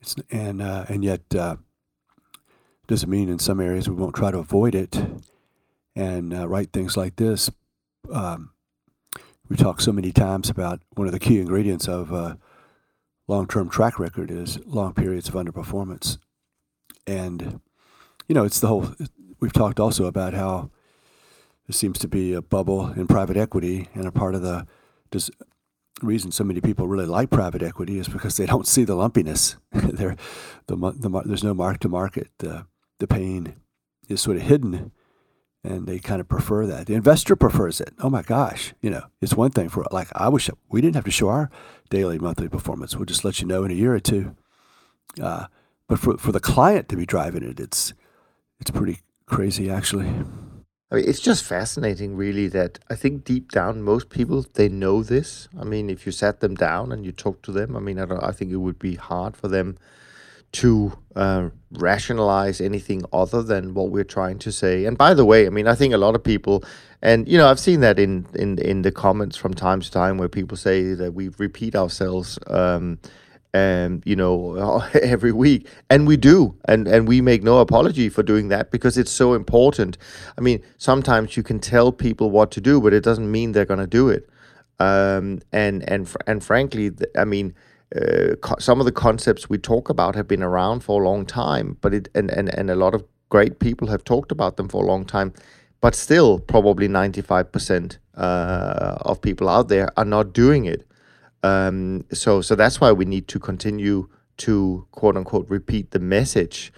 It's, 0.00 0.16
and 0.30 0.62
uh, 0.62 0.84
and 0.88 1.04
yet, 1.04 1.22
uh, 1.34 1.56
doesn't 2.86 3.10
mean 3.10 3.28
in 3.28 3.38
some 3.38 3.60
areas 3.60 3.88
we 3.88 3.96
won't 3.96 4.14
try 4.14 4.30
to 4.30 4.38
avoid 4.38 4.74
it 4.74 4.96
and 5.94 6.32
uh, 6.32 6.46
write 6.46 6.72
things 6.72 6.96
like 6.96 7.16
this. 7.16 7.50
Um, 8.12 8.50
we 9.48 9.56
talk 9.56 9.80
so 9.80 9.92
many 9.92 10.12
times 10.12 10.50
about 10.50 10.80
one 10.94 11.06
of 11.06 11.12
the 11.12 11.18
key 11.18 11.40
ingredients 11.40 11.88
of 11.88 12.36
long 13.28 13.46
term 13.46 13.68
track 13.68 13.98
record 13.98 14.30
is 14.30 14.58
long 14.66 14.92
periods 14.94 15.28
of 15.28 15.34
underperformance. 15.34 16.18
And, 17.06 17.60
you 18.28 18.34
know, 18.34 18.44
it's 18.44 18.60
the 18.60 18.68
whole, 18.68 18.94
we've 19.40 19.52
talked 19.52 19.80
also 19.80 20.06
about 20.06 20.34
how 20.34 20.70
there 21.66 21.74
seems 21.74 21.98
to 22.00 22.08
be 22.08 22.32
a 22.32 22.42
bubble 22.42 22.92
in 22.92 23.06
private 23.06 23.36
equity, 23.36 23.88
and 23.94 24.06
a 24.06 24.12
part 24.12 24.34
of 24.34 24.42
the 24.42 24.66
reason 26.02 26.30
so 26.30 26.44
many 26.44 26.60
people 26.60 26.88
really 26.88 27.06
like 27.06 27.30
private 27.30 27.62
equity 27.62 27.98
is 27.98 28.08
because 28.08 28.36
they 28.36 28.46
don't 28.46 28.66
see 28.66 28.84
the 28.84 28.94
lumpiness. 28.94 29.56
the, 29.72 30.16
the, 30.66 31.22
there's 31.24 31.44
no 31.44 31.54
mark 31.54 31.80
to 31.80 31.88
market. 31.88 32.28
The, 32.38 32.66
the 32.98 33.06
pain 33.06 33.56
is 34.08 34.20
sort 34.20 34.36
of 34.36 34.42
hidden 34.42 34.92
and 35.66 35.86
they 35.86 35.98
kind 35.98 36.20
of 36.20 36.28
prefer 36.28 36.66
that. 36.66 36.86
The 36.86 36.94
investor 36.94 37.34
prefers 37.34 37.80
it. 37.80 37.92
Oh 37.98 38.08
my 38.08 38.22
gosh, 38.22 38.72
you 38.80 38.90
know, 38.90 39.06
it's 39.20 39.34
one 39.34 39.50
thing 39.50 39.68
for 39.68 39.84
like 39.90 40.08
I 40.14 40.28
wish 40.28 40.48
we 40.68 40.80
didn't 40.80 40.94
have 40.94 41.04
to 41.04 41.10
show 41.10 41.28
our 41.28 41.50
daily, 41.90 42.18
monthly 42.18 42.48
performance. 42.48 42.96
We'll 42.96 43.06
just 43.06 43.24
let 43.24 43.40
you 43.40 43.46
know 43.46 43.64
in 43.64 43.70
a 43.70 43.74
year 43.74 43.94
or 43.94 44.00
two. 44.00 44.36
Uh, 45.20 45.46
but 45.88 45.98
for 45.98 46.16
for 46.18 46.32
the 46.32 46.40
client 46.40 46.88
to 46.90 46.96
be 46.96 47.06
driving 47.06 47.42
it, 47.42 47.58
it's 47.58 47.94
it's 48.60 48.70
pretty 48.70 49.00
crazy 49.26 49.70
actually. 49.70 50.12
Mean, 50.96 51.08
it's 51.08 51.20
just 51.20 51.44
fascinating, 51.44 52.16
really. 52.16 52.48
That 52.48 52.78
I 52.90 52.94
think 52.94 53.24
deep 53.24 53.52
down, 53.52 53.82
most 53.82 54.10
people 54.10 54.44
they 54.54 54.68
know 54.68 55.02
this. 55.02 55.48
I 55.58 55.64
mean, 55.64 55.90
if 55.90 56.06
you 56.06 56.12
sat 56.12 56.40
them 56.40 56.54
down 56.54 56.92
and 56.92 57.04
you 57.04 57.12
talk 57.12 57.42
to 57.42 57.52
them, 57.52 57.76
I 57.76 57.80
mean, 57.80 57.98
I, 57.98 58.06
I 58.28 58.32
think 58.32 58.50
it 58.50 58.56
would 58.56 58.78
be 58.78 58.96
hard 58.96 59.36
for 59.36 59.48
them 59.48 59.78
to 60.52 60.96
uh, 61.14 61.50
rationalize 61.72 62.60
anything 62.60 63.04
other 63.12 63.42
than 63.42 63.74
what 63.74 63.90
we're 63.90 64.04
trying 64.04 64.38
to 64.38 64.52
say. 64.52 64.86
And 64.86 64.96
by 64.96 65.12
the 65.12 65.24
way, 65.24 65.46
I 65.46 65.50
mean 65.50 65.66
I 65.66 65.74
think 65.74 65.92
a 65.92 65.98
lot 65.98 66.14
of 66.14 66.24
people, 66.24 66.64
and 67.02 67.28
you 67.28 67.36
know 67.36 67.48
I've 67.48 67.60
seen 67.60 67.80
that 67.80 67.98
in 67.98 68.26
in 68.34 68.58
in 68.58 68.82
the 68.82 68.92
comments 68.92 69.36
from 69.36 69.54
time 69.54 69.80
to 69.80 69.90
time 69.90 70.18
where 70.18 70.28
people 70.28 70.56
say 70.56 70.94
that 70.94 71.12
we 71.12 71.28
repeat 71.38 71.74
ourselves. 71.76 72.38
Um, 72.46 72.98
and 73.56 74.02
you 74.04 74.16
know 74.16 74.36
every 75.14 75.32
week. 75.32 75.68
And 75.90 76.06
we 76.06 76.16
do. 76.16 76.54
And 76.66 76.88
and 76.88 77.08
we 77.08 77.20
make 77.20 77.42
no 77.42 77.58
apology 77.66 78.08
for 78.08 78.22
doing 78.22 78.48
that 78.48 78.70
because 78.70 78.98
it's 78.98 79.10
so 79.22 79.34
important. 79.34 79.98
I 80.38 80.40
mean 80.40 80.58
sometimes 80.78 81.36
you 81.36 81.42
can 81.42 81.58
tell 81.60 81.92
people 81.92 82.30
what 82.30 82.50
to 82.52 82.60
do 82.60 82.80
but 82.80 82.92
it 82.92 83.04
doesn't 83.04 83.30
mean 83.30 83.52
they're 83.52 83.72
going 83.74 83.86
to 83.90 83.98
do 84.00 84.08
it. 84.08 84.28
Um, 84.78 85.40
and 85.52 85.88
and 85.88 86.02
and 86.26 86.44
frankly 86.44 86.90
i 87.16 87.24
mean 87.24 87.54
uh, 87.94 88.34
co- 88.42 88.58
some 88.58 88.80
of 88.80 88.86
the 88.86 88.92
concepts 88.92 89.48
we 89.48 89.58
talk 89.58 89.88
about 89.88 90.14
have 90.14 90.26
been 90.26 90.42
around 90.42 90.80
for 90.80 91.00
a 91.00 91.04
long 91.04 91.24
time, 91.24 91.76
but 91.80 91.94
it 91.94 92.08
and, 92.14 92.30
and, 92.30 92.48
and 92.58 92.70
a 92.70 92.74
lot 92.74 92.94
of 92.94 93.04
great 93.28 93.58
people 93.58 93.88
have 93.88 94.02
talked 94.04 94.32
about 94.32 94.56
them 94.56 94.68
for 94.68 94.82
a 94.82 94.86
long 94.86 95.04
time, 95.04 95.32
but 95.80 95.94
still 95.94 96.38
probably 96.38 96.88
95% 96.88 97.98
uh, 98.16 98.96
of 99.02 99.20
people 99.20 99.48
out 99.48 99.68
there 99.68 99.88
are 99.96 100.04
not 100.04 100.32
doing 100.32 100.64
it. 100.64 100.84
Um, 101.42 102.04
so 102.12 102.40
so 102.40 102.54
that's 102.54 102.80
why 102.80 102.92
we 102.92 103.04
need 103.04 103.28
to 103.28 103.38
continue 103.38 104.08
to 104.38 104.86
quote 104.92 105.16
unquote 105.16 105.48
repeat 105.48 105.90
the 105.90 105.98
message. 105.98 106.72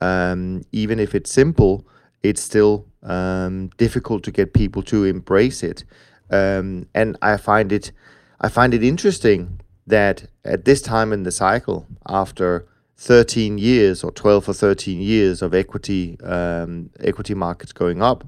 Um, 0.00 0.62
even 0.72 0.98
if 0.98 1.14
it's 1.14 1.30
simple, 1.30 1.86
it's 2.22 2.42
still 2.42 2.86
um, 3.02 3.68
difficult 3.76 4.22
to 4.24 4.30
get 4.30 4.52
people 4.52 4.82
to 4.84 5.04
embrace 5.04 5.62
it. 5.62 5.84
Um, 6.30 6.86
and 6.94 7.16
I 7.22 7.36
find 7.36 7.72
it 7.72 7.92
I 8.40 8.48
find 8.48 8.72
it 8.72 8.82
interesting 8.82 9.60
that 9.86 10.26
at 10.44 10.64
this 10.64 10.80
time 10.80 11.12
in 11.12 11.24
the 11.24 11.32
cycle, 11.32 11.86
after 12.06 12.66
13 12.96 13.58
years 13.58 14.04
or 14.04 14.12
12 14.12 14.48
or 14.48 14.52
13 14.52 15.00
years 15.00 15.42
of 15.42 15.54
equity 15.54 16.18
um, 16.20 16.90
equity 17.00 17.34
markets 17.34 17.72
going 17.72 18.02
up, 18.02 18.24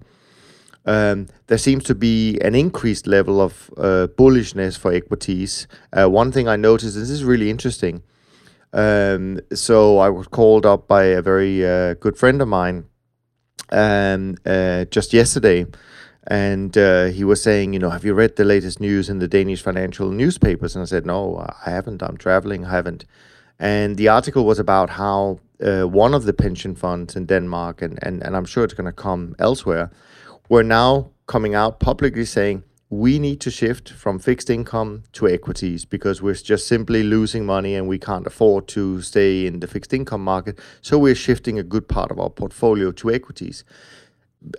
um, 0.84 1.28
there 1.46 1.58
seems 1.58 1.84
to 1.84 1.94
be 1.94 2.38
an 2.40 2.54
increased 2.54 3.06
level 3.06 3.40
of 3.40 3.70
uh, 3.76 4.08
bullishness 4.16 4.78
for 4.78 4.92
equities. 4.92 5.66
Uh, 5.92 6.08
one 6.08 6.32
thing 6.32 6.48
I 6.48 6.56
noticed, 6.56 6.96
and 6.96 7.02
this 7.02 7.10
is 7.10 7.24
really 7.24 7.50
interesting. 7.50 8.02
Um, 8.72 9.40
so 9.52 9.98
I 9.98 10.08
was 10.08 10.26
called 10.28 10.64
up 10.64 10.88
by 10.88 11.04
a 11.04 11.22
very 11.22 11.66
uh, 11.66 11.94
good 11.94 12.16
friend 12.16 12.40
of 12.40 12.48
mine 12.48 12.86
um, 13.70 14.36
uh, 14.46 14.86
just 14.86 15.12
yesterday 15.12 15.66
and 16.26 16.76
uh, 16.78 17.06
he 17.06 17.24
was 17.24 17.42
saying, 17.42 17.72
you 17.72 17.78
know, 17.78 17.90
have 17.90 18.04
you 18.04 18.14
read 18.14 18.36
the 18.36 18.44
latest 18.44 18.80
news 18.80 19.08
in 19.08 19.18
the 19.18 19.26
Danish 19.26 19.60
financial 19.60 20.10
newspapers? 20.10 20.76
And 20.76 20.82
I 20.82 20.86
said, 20.86 21.04
no, 21.04 21.44
I 21.66 21.70
haven't. 21.70 22.02
I'm 22.02 22.16
traveling. 22.16 22.64
I 22.64 22.70
haven't. 22.70 23.04
And 23.58 23.96
the 23.96 24.08
article 24.08 24.44
was 24.44 24.58
about 24.58 24.90
how 24.90 25.40
uh, 25.64 25.82
one 25.82 26.14
of 26.14 26.24
the 26.24 26.32
pension 26.32 26.74
funds 26.74 27.16
in 27.16 27.26
Denmark, 27.26 27.82
and, 27.82 27.98
and, 28.02 28.22
and 28.22 28.36
I'm 28.36 28.44
sure 28.44 28.64
it's 28.64 28.74
going 28.74 28.86
to 28.86 28.92
come 28.92 29.34
elsewhere, 29.38 29.90
were 30.52 30.62
now 30.62 31.10
coming 31.26 31.54
out 31.54 31.80
publicly 31.80 32.26
saying, 32.26 32.62
we 32.90 33.18
need 33.18 33.40
to 33.40 33.50
shift 33.50 33.88
from 33.88 34.18
fixed 34.18 34.50
income 34.50 35.02
to 35.10 35.26
equities 35.26 35.86
because 35.86 36.20
we're 36.20 36.34
just 36.34 36.66
simply 36.66 37.02
losing 37.02 37.46
money 37.46 37.74
and 37.74 37.88
we 37.88 37.98
can't 37.98 38.26
afford 38.26 38.68
to 38.68 39.00
stay 39.00 39.46
in 39.46 39.60
the 39.60 39.66
fixed 39.66 39.94
income 39.94 40.22
market. 40.22 40.58
So 40.82 40.98
we're 40.98 41.14
shifting 41.14 41.58
a 41.58 41.62
good 41.62 41.88
part 41.88 42.10
of 42.10 42.20
our 42.20 42.28
portfolio 42.28 42.92
to 42.92 43.10
equities 43.10 43.64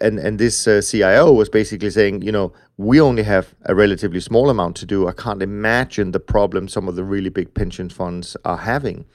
and 0.02 0.18
and 0.18 0.40
this 0.40 0.68
uh, 0.68 0.82
CIO 0.82 1.32
was 1.32 1.50
basically 1.50 1.92
saying, 1.92 2.24
you 2.24 2.32
know, 2.32 2.54
we 2.78 3.00
only 3.00 3.24
have 3.24 3.54
a 3.66 3.76
relatively 3.76 4.20
small 4.20 4.50
amount 4.50 4.76
to 4.78 4.86
do. 4.86 5.08
I 5.08 5.12
can't 5.12 5.44
imagine 5.44 6.12
the 6.12 6.20
problem 6.20 6.68
some 6.68 6.88
of 6.88 6.96
the 6.96 7.04
really 7.04 7.30
big 7.30 7.54
pension 7.54 7.90
funds 7.90 8.38
are 8.46 8.58
having. 8.58 9.06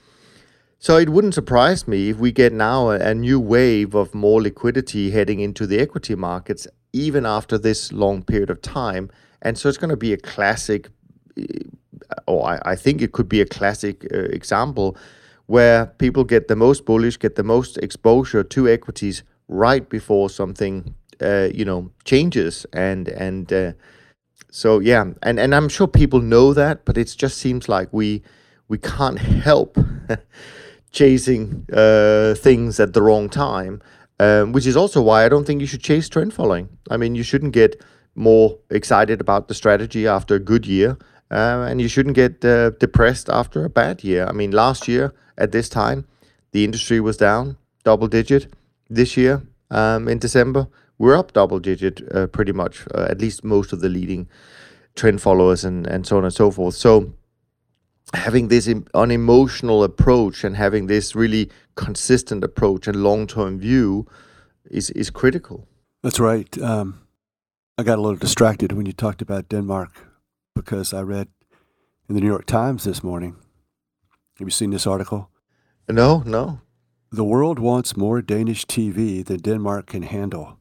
So 0.81 0.97
it 0.97 1.09
wouldn't 1.09 1.35
surprise 1.35 1.89
me 1.89 2.11
if 2.11 2.19
we 2.19 2.31
get 2.31 2.53
now 2.53 2.91
a, 2.91 3.13
new 3.13 3.41
wave 3.41 3.95
of 3.97 4.15
more 4.15 4.41
liquidity 4.41 5.11
heading 5.11 5.41
into 5.41 5.67
the 5.67 5.81
equity 5.81 6.15
markets, 6.15 6.69
even 6.93 7.27
after 7.27 7.59
this 7.59 7.93
long 7.93 8.23
period 8.23 8.49
of 8.49 8.63
time. 8.63 9.11
And 9.43 9.59
so 9.59 9.69
it's 9.69 9.79
going 9.79 9.91
to 9.91 9.97
be 9.97 10.13
a 10.13 10.17
classic, 10.17 10.89
uh, 11.37 12.15
or 12.29 12.61
I, 12.65 12.77
think 12.77 13.03
it 13.03 13.11
could 13.11 13.29
be 13.29 13.41
a 13.41 13.47
classic 13.47 14.07
uh, 14.15 14.19
example 14.19 14.97
where 15.47 15.87
people 15.87 16.23
get 16.23 16.47
the 16.47 16.55
most 16.55 16.85
bullish, 16.85 17.19
get 17.19 17.35
the 17.35 17.43
most 17.43 17.77
exposure 17.79 18.45
to 18.45 18.69
equities 18.69 19.25
right 19.49 19.89
before 19.89 20.31
something 20.31 20.95
uh, 21.21 21.49
you 21.53 21.65
know 21.65 21.91
changes 22.05 22.67
and 22.73 23.09
and 23.09 23.53
uh, 23.53 23.73
so 24.51 24.79
yeah 24.79 25.05
and 25.23 25.41
and 25.41 25.55
I'm 25.55 25.69
sure 25.69 25.89
people 25.89 26.21
know 26.21 26.53
that 26.53 26.85
but 26.85 26.97
it 26.97 27.13
just 27.19 27.39
seems 27.39 27.69
like 27.69 27.89
we 27.91 28.23
we 28.69 28.79
can't 28.79 29.19
help 29.19 29.77
chasing 30.91 31.67
uh, 31.73 32.35
things 32.35 32.81
at 32.81 32.93
the 32.93 33.03
wrong 33.03 33.29
time 33.29 33.81
um, 34.21 34.53
which 34.53 34.67
is 34.67 34.77
also 34.77 35.01
why 35.01 35.25
I 35.25 35.29
don't 35.29 35.45
think 35.45 35.61
you 35.61 35.67
should 35.67 35.83
chase 35.83 36.09
trend 36.09 36.35
following 36.35 36.69
I 36.91 36.97
mean 36.97 37.15
you 37.15 37.23
shouldn't 37.23 37.53
get 37.53 37.83
more 38.15 38.59
excited 38.71 39.21
about 39.21 39.49
the 39.49 39.55
strategy 39.55 40.07
after 40.07 40.35
a 40.35 40.41
good 40.41 40.67
year 40.67 40.99
uh, 41.31 41.67
and 41.69 41.81
you 41.81 41.89
shouldn't 41.89 42.17
get 42.17 42.45
uh, 42.45 42.71
depressed 42.71 43.29
after 43.29 43.65
a 43.65 43.71
bad 43.71 44.03
year 44.03 44.27
I 44.27 44.33
mean 44.33 44.51
last 44.51 44.89
year 44.89 45.13
at 45.37 45.53
this 45.53 45.69
time 45.69 46.07
the 46.53 46.65
industry 46.65 47.01
was 47.01 47.17
down 47.17 47.57
double 47.85 48.09
digit 48.09 48.53
this 48.89 49.17
year 49.17 49.43
um, 49.71 50.09
in 50.09 50.19
December. 50.19 50.69
we're 50.99 51.17
up 51.17 51.33
double 51.33 51.61
digit 51.61 52.03
uh, 52.13 52.27
pretty 52.27 52.53
much, 52.53 52.85
uh, 52.95 53.07
at 53.09 53.21
least 53.21 53.45
most 53.45 53.73
of 53.73 53.81
the 53.81 53.89
leading 53.89 54.29
trend 54.97 55.23
followers 55.23 55.65
and, 55.65 55.87
and 55.87 56.07
so 56.07 56.17
on 56.19 56.25
and 56.25 56.35
so 56.35 56.51
forth. 56.51 56.75
So 56.75 57.13
having 58.15 58.49
this 58.49 58.69
unemotional 58.95 59.85
approach 59.85 60.45
and 60.45 60.57
having 60.57 60.87
this 60.87 61.15
really 61.15 61.51
consistent 61.75 62.45
approach 62.45 62.89
and 62.89 63.03
long-term 63.03 63.59
view 63.59 64.07
is 64.71 64.91
is 64.91 65.11
critical. 65.11 65.67
That's 66.03 66.21
right. 66.21 66.59
Um, 66.63 67.01
I 67.77 67.83
got 67.83 67.99
a 67.99 68.03
little 68.03 68.19
distracted 68.19 68.73
when 68.73 68.87
you 68.87 68.93
talked 68.93 69.23
about 69.23 69.49
Denmark 69.49 69.91
because 70.55 70.93
I 70.93 71.03
read 71.03 71.29
in 72.09 72.15
the 72.15 72.21
New 72.21 72.27
York 72.27 72.47
Times 72.47 72.85
this 72.85 73.03
morning. 73.03 73.37
Have 74.39 74.47
you 74.47 74.53
seen 74.53 74.71
this 74.71 74.87
article? 74.87 75.31
No, 75.89 76.23
no. 76.27 76.61
The 77.11 77.25
world 77.25 77.59
wants 77.59 77.97
more 77.97 78.21
Danish 78.23 78.67
TV 78.67 79.25
than 79.25 79.39
Denmark 79.39 79.87
can 79.87 80.03
handle. 80.03 80.59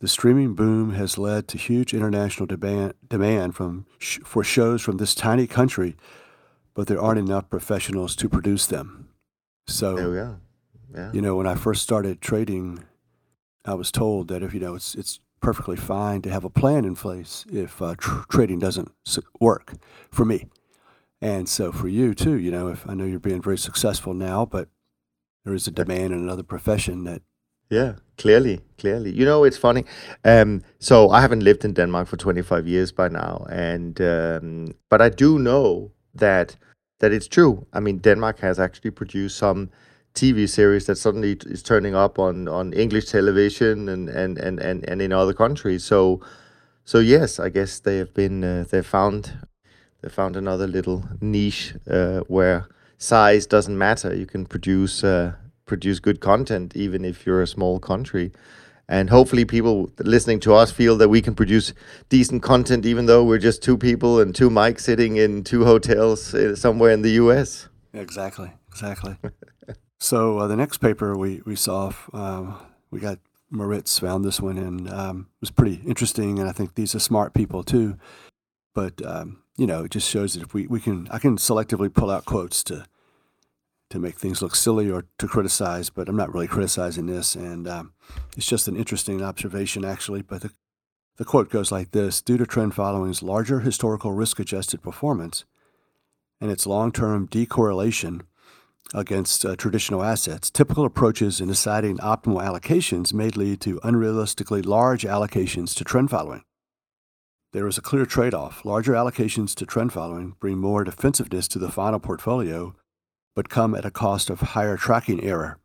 The 0.00 0.08
streaming 0.08 0.54
boom 0.54 0.92
has 0.94 1.18
led 1.18 1.46
to 1.48 1.58
huge 1.58 1.94
international 1.94 2.46
demand, 2.46 2.94
demand 3.06 3.54
from 3.54 3.86
sh- 3.98 4.18
for 4.24 4.42
shows 4.42 4.82
from 4.82 4.96
this 4.96 5.14
tiny 5.14 5.46
country, 5.46 5.94
but 6.80 6.86
there 6.86 6.98
aren't 6.98 7.18
enough 7.18 7.50
professionals 7.50 8.16
to 8.16 8.26
produce 8.26 8.66
them. 8.66 9.10
So, 9.66 9.96
there 9.96 10.08
we 10.08 10.16
go. 10.16 10.36
Yeah. 10.94 11.12
you 11.12 11.20
know, 11.20 11.36
when 11.36 11.46
I 11.46 11.54
first 11.54 11.82
started 11.82 12.22
trading, 12.22 12.82
I 13.66 13.74
was 13.74 13.92
told 13.92 14.28
that 14.28 14.42
if 14.42 14.54
you 14.54 14.60
know 14.60 14.76
it's 14.76 14.94
it's 14.94 15.20
perfectly 15.42 15.76
fine 15.76 16.22
to 16.22 16.30
have 16.30 16.42
a 16.42 16.48
plan 16.48 16.86
in 16.86 16.96
place 16.96 17.44
if 17.52 17.82
uh, 17.82 17.96
tr- 17.98 18.22
trading 18.30 18.60
doesn't 18.60 18.90
work 19.38 19.74
for 20.10 20.24
me. 20.24 20.46
And 21.20 21.50
so 21.50 21.70
for 21.70 21.86
you 21.86 22.14
too, 22.14 22.38
you 22.38 22.50
know, 22.50 22.68
if 22.68 22.88
I 22.88 22.94
know 22.94 23.04
you're 23.04 23.20
being 23.20 23.42
very 23.42 23.58
successful 23.58 24.14
now, 24.14 24.46
but 24.46 24.70
there 25.44 25.52
is 25.52 25.66
a 25.66 25.70
demand 25.70 26.14
in 26.14 26.18
another 26.20 26.44
profession 26.44 27.04
that. 27.04 27.20
Yeah, 27.68 27.96
clearly, 28.16 28.60
clearly. 28.78 29.12
You 29.12 29.26
know, 29.26 29.44
it's 29.44 29.58
funny. 29.58 29.84
Um, 30.24 30.62
so 30.78 31.10
I 31.10 31.20
haven't 31.20 31.44
lived 31.44 31.62
in 31.62 31.74
Denmark 31.74 32.08
for 32.08 32.16
25 32.16 32.66
years 32.66 32.90
by 32.90 33.08
now, 33.08 33.44
and 33.50 34.00
um, 34.00 34.74
but 34.88 35.02
I 35.02 35.10
do 35.10 35.38
know 35.38 35.92
that 36.14 36.56
that 37.00 37.12
it's 37.12 37.28
true. 37.28 37.66
I 37.72 37.80
mean, 37.80 37.98
Denmark 37.98 38.38
has 38.40 38.58
actually 38.58 38.92
produced 38.92 39.36
some 39.36 39.70
TV 40.14 40.48
series 40.48 40.86
that 40.86 40.96
suddenly 40.96 41.36
is 41.46 41.62
turning 41.62 41.94
up 41.94 42.18
on, 42.18 42.48
on 42.48 42.72
English 42.72 43.06
television 43.06 43.88
and, 43.88 44.08
and, 44.08 44.38
and, 44.38 44.58
and, 44.58 44.88
and 44.88 45.02
in 45.02 45.12
other 45.12 45.34
countries. 45.34 45.84
So 45.84 46.20
so 46.84 46.98
yes, 46.98 47.38
I 47.38 47.50
guess 47.50 47.78
they 47.78 47.98
have 47.98 48.12
been 48.14 48.42
uh, 48.42 48.64
they 48.68 48.82
found 48.82 49.46
they 50.02 50.08
found 50.08 50.36
another 50.36 50.66
little 50.66 51.04
niche 51.20 51.74
uh, 51.88 52.20
where 52.20 52.66
size 52.98 53.46
doesn't 53.46 53.78
matter. 53.78 54.12
You 54.12 54.26
can 54.26 54.44
produce 54.44 55.04
uh, 55.04 55.34
produce 55.66 56.00
good 56.00 56.20
content 56.20 56.74
even 56.74 57.04
if 57.04 57.26
you're 57.26 57.42
a 57.42 57.46
small 57.46 57.78
country. 57.78 58.32
And 58.90 59.08
hopefully, 59.08 59.44
people 59.44 59.88
listening 59.98 60.40
to 60.40 60.52
us 60.52 60.72
feel 60.72 60.96
that 60.96 61.08
we 61.08 61.22
can 61.22 61.36
produce 61.36 61.72
decent 62.08 62.42
content, 62.42 62.84
even 62.84 63.06
though 63.06 63.22
we're 63.22 63.38
just 63.38 63.62
two 63.62 63.78
people 63.78 64.18
and 64.18 64.34
two 64.34 64.50
mics 64.50 64.80
sitting 64.80 65.16
in 65.16 65.44
two 65.44 65.64
hotels 65.64 66.34
uh, 66.34 66.56
somewhere 66.56 66.90
in 66.90 67.02
the 67.02 67.12
U.S. 67.12 67.68
Exactly, 67.94 68.50
exactly. 68.66 69.16
so 70.00 70.38
uh, 70.38 70.48
the 70.48 70.56
next 70.56 70.78
paper 70.78 71.16
we 71.16 71.40
we 71.46 71.54
saw, 71.54 71.92
um, 72.12 72.58
we 72.90 72.98
got 72.98 73.20
Moritz 73.48 73.96
found 74.00 74.24
this 74.24 74.40
one 74.40 74.58
and 74.58 74.90
um, 74.90 75.28
was 75.40 75.52
pretty 75.52 75.80
interesting, 75.86 76.40
and 76.40 76.48
I 76.48 76.52
think 76.52 76.74
these 76.74 76.92
are 76.96 77.00
smart 77.00 77.32
people 77.32 77.62
too. 77.62 77.96
But 78.74 79.06
um, 79.06 79.44
you 79.56 79.68
know, 79.68 79.84
it 79.84 79.92
just 79.92 80.10
shows 80.10 80.34
that 80.34 80.42
if 80.42 80.52
we, 80.52 80.66
we 80.66 80.80
can, 80.80 81.06
I 81.12 81.20
can 81.20 81.36
selectively 81.36 81.94
pull 81.94 82.10
out 82.10 82.24
quotes 82.24 82.64
to 82.64 82.86
to 83.90 83.98
make 83.98 84.16
things 84.16 84.40
look 84.40 84.54
silly 84.54 84.90
or 84.90 85.04
to 85.18 85.28
criticize, 85.28 85.90
but 85.90 86.08
I'm 86.08 86.16
not 86.16 86.32
really 86.32 86.46
criticizing 86.46 87.06
this. 87.06 87.34
And 87.34 87.68
um, 87.68 87.92
it's 88.36 88.46
just 88.46 88.68
an 88.68 88.76
interesting 88.76 89.22
observation, 89.22 89.84
actually. 89.84 90.22
But 90.22 90.42
the, 90.42 90.50
the 91.16 91.24
quote 91.24 91.50
goes 91.50 91.70
like 91.70 91.90
this 91.90 92.22
Due 92.22 92.38
to 92.38 92.46
trend 92.46 92.74
following's 92.74 93.22
larger 93.22 93.60
historical 93.60 94.12
risk 94.12 94.38
adjusted 94.38 94.82
performance 94.82 95.44
and 96.40 96.50
its 96.50 96.66
long 96.66 96.92
term 96.92 97.28
decorrelation 97.28 98.22
against 98.94 99.44
uh, 99.44 99.54
traditional 99.56 100.02
assets, 100.02 100.50
typical 100.50 100.84
approaches 100.84 101.40
in 101.40 101.48
deciding 101.48 101.98
optimal 101.98 102.42
allocations 102.42 103.12
may 103.12 103.28
lead 103.28 103.60
to 103.60 103.78
unrealistically 103.80 104.64
large 104.64 105.02
allocations 105.02 105.74
to 105.76 105.84
trend 105.84 106.10
following. 106.10 106.42
There 107.52 107.66
is 107.66 107.78
a 107.78 107.82
clear 107.82 108.06
trade 108.06 108.34
off. 108.34 108.64
Larger 108.64 108.92
allocations 108.92 109.54
to 109.56 109.66
trend 109.66 109.92
following 109.92 110.36
bring 110.40 110.58
more 110.58 110.84
defensiveness 110.84 111.48
to 111.48 111.58
the 111.58 111.70
final 111.70 111.98
portfolio 111.98 112.74
but 113.40 113.48
come 113.48 113.74
at 113.74 113.86
a 113.86 113.90
cost 113.90 114.28
of 114.28 114.40
higher 114.40 114.76
tracking 114.76 115.24
error. 115.24 115.58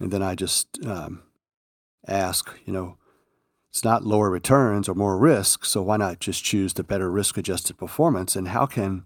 And 0.00 0.10
then 0.10 0.24
I 0.24 0.34
just 0.34 0.84
um, 0.84 1.22
ask, 2.04 2.50
you 2.64 2.72
know, 2.72 2.96
it's 3.70 3.84
not 3.84 4.02
lower 4.02 4.28
returns 4.28 4.88
or 4.88 4.96
more 4.96 5.16
risk, 5.16 5.64
so 5.64 5.82
why 5.82 5.98
not 5.98 6.18
just 6.18 6.42
choose 6.42 6.74
the 6.74 6.82
better 6.82 7.08
risk 7.08 7.38
adjusted 7.38 7.78
performance? 7.78 8.34
And 8.34 8.48
how 8.48 8.66
can 8.66 9.04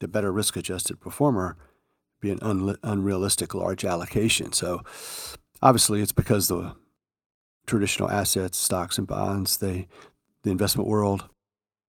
the 0.00 0.08
better 0.08 0.30
risk 0.30 0.58
adjusted 0.58 1.00
performer 1.00 1.56
be 2.20 2.30
an 2.30 2.38
un- 2.42 2.76
unrealistic 2.82 3.54
large 3.54 3.82
allocation? 3.82 4.52
So 4.52 4.82
obviously, 5.62 6.02
it's 6.02 6.12
because 6.12 6.48
the 6.48 6.76
traditional 7.66 8.10
assets, 8.10 8.58
stocks, 8.58 8.98
and 8.98 9.06
bonds, 9.06 9.56
they, 9.56 9.88
the 10.42 10.50
investment 10.50 10.86
world 10.86 11.30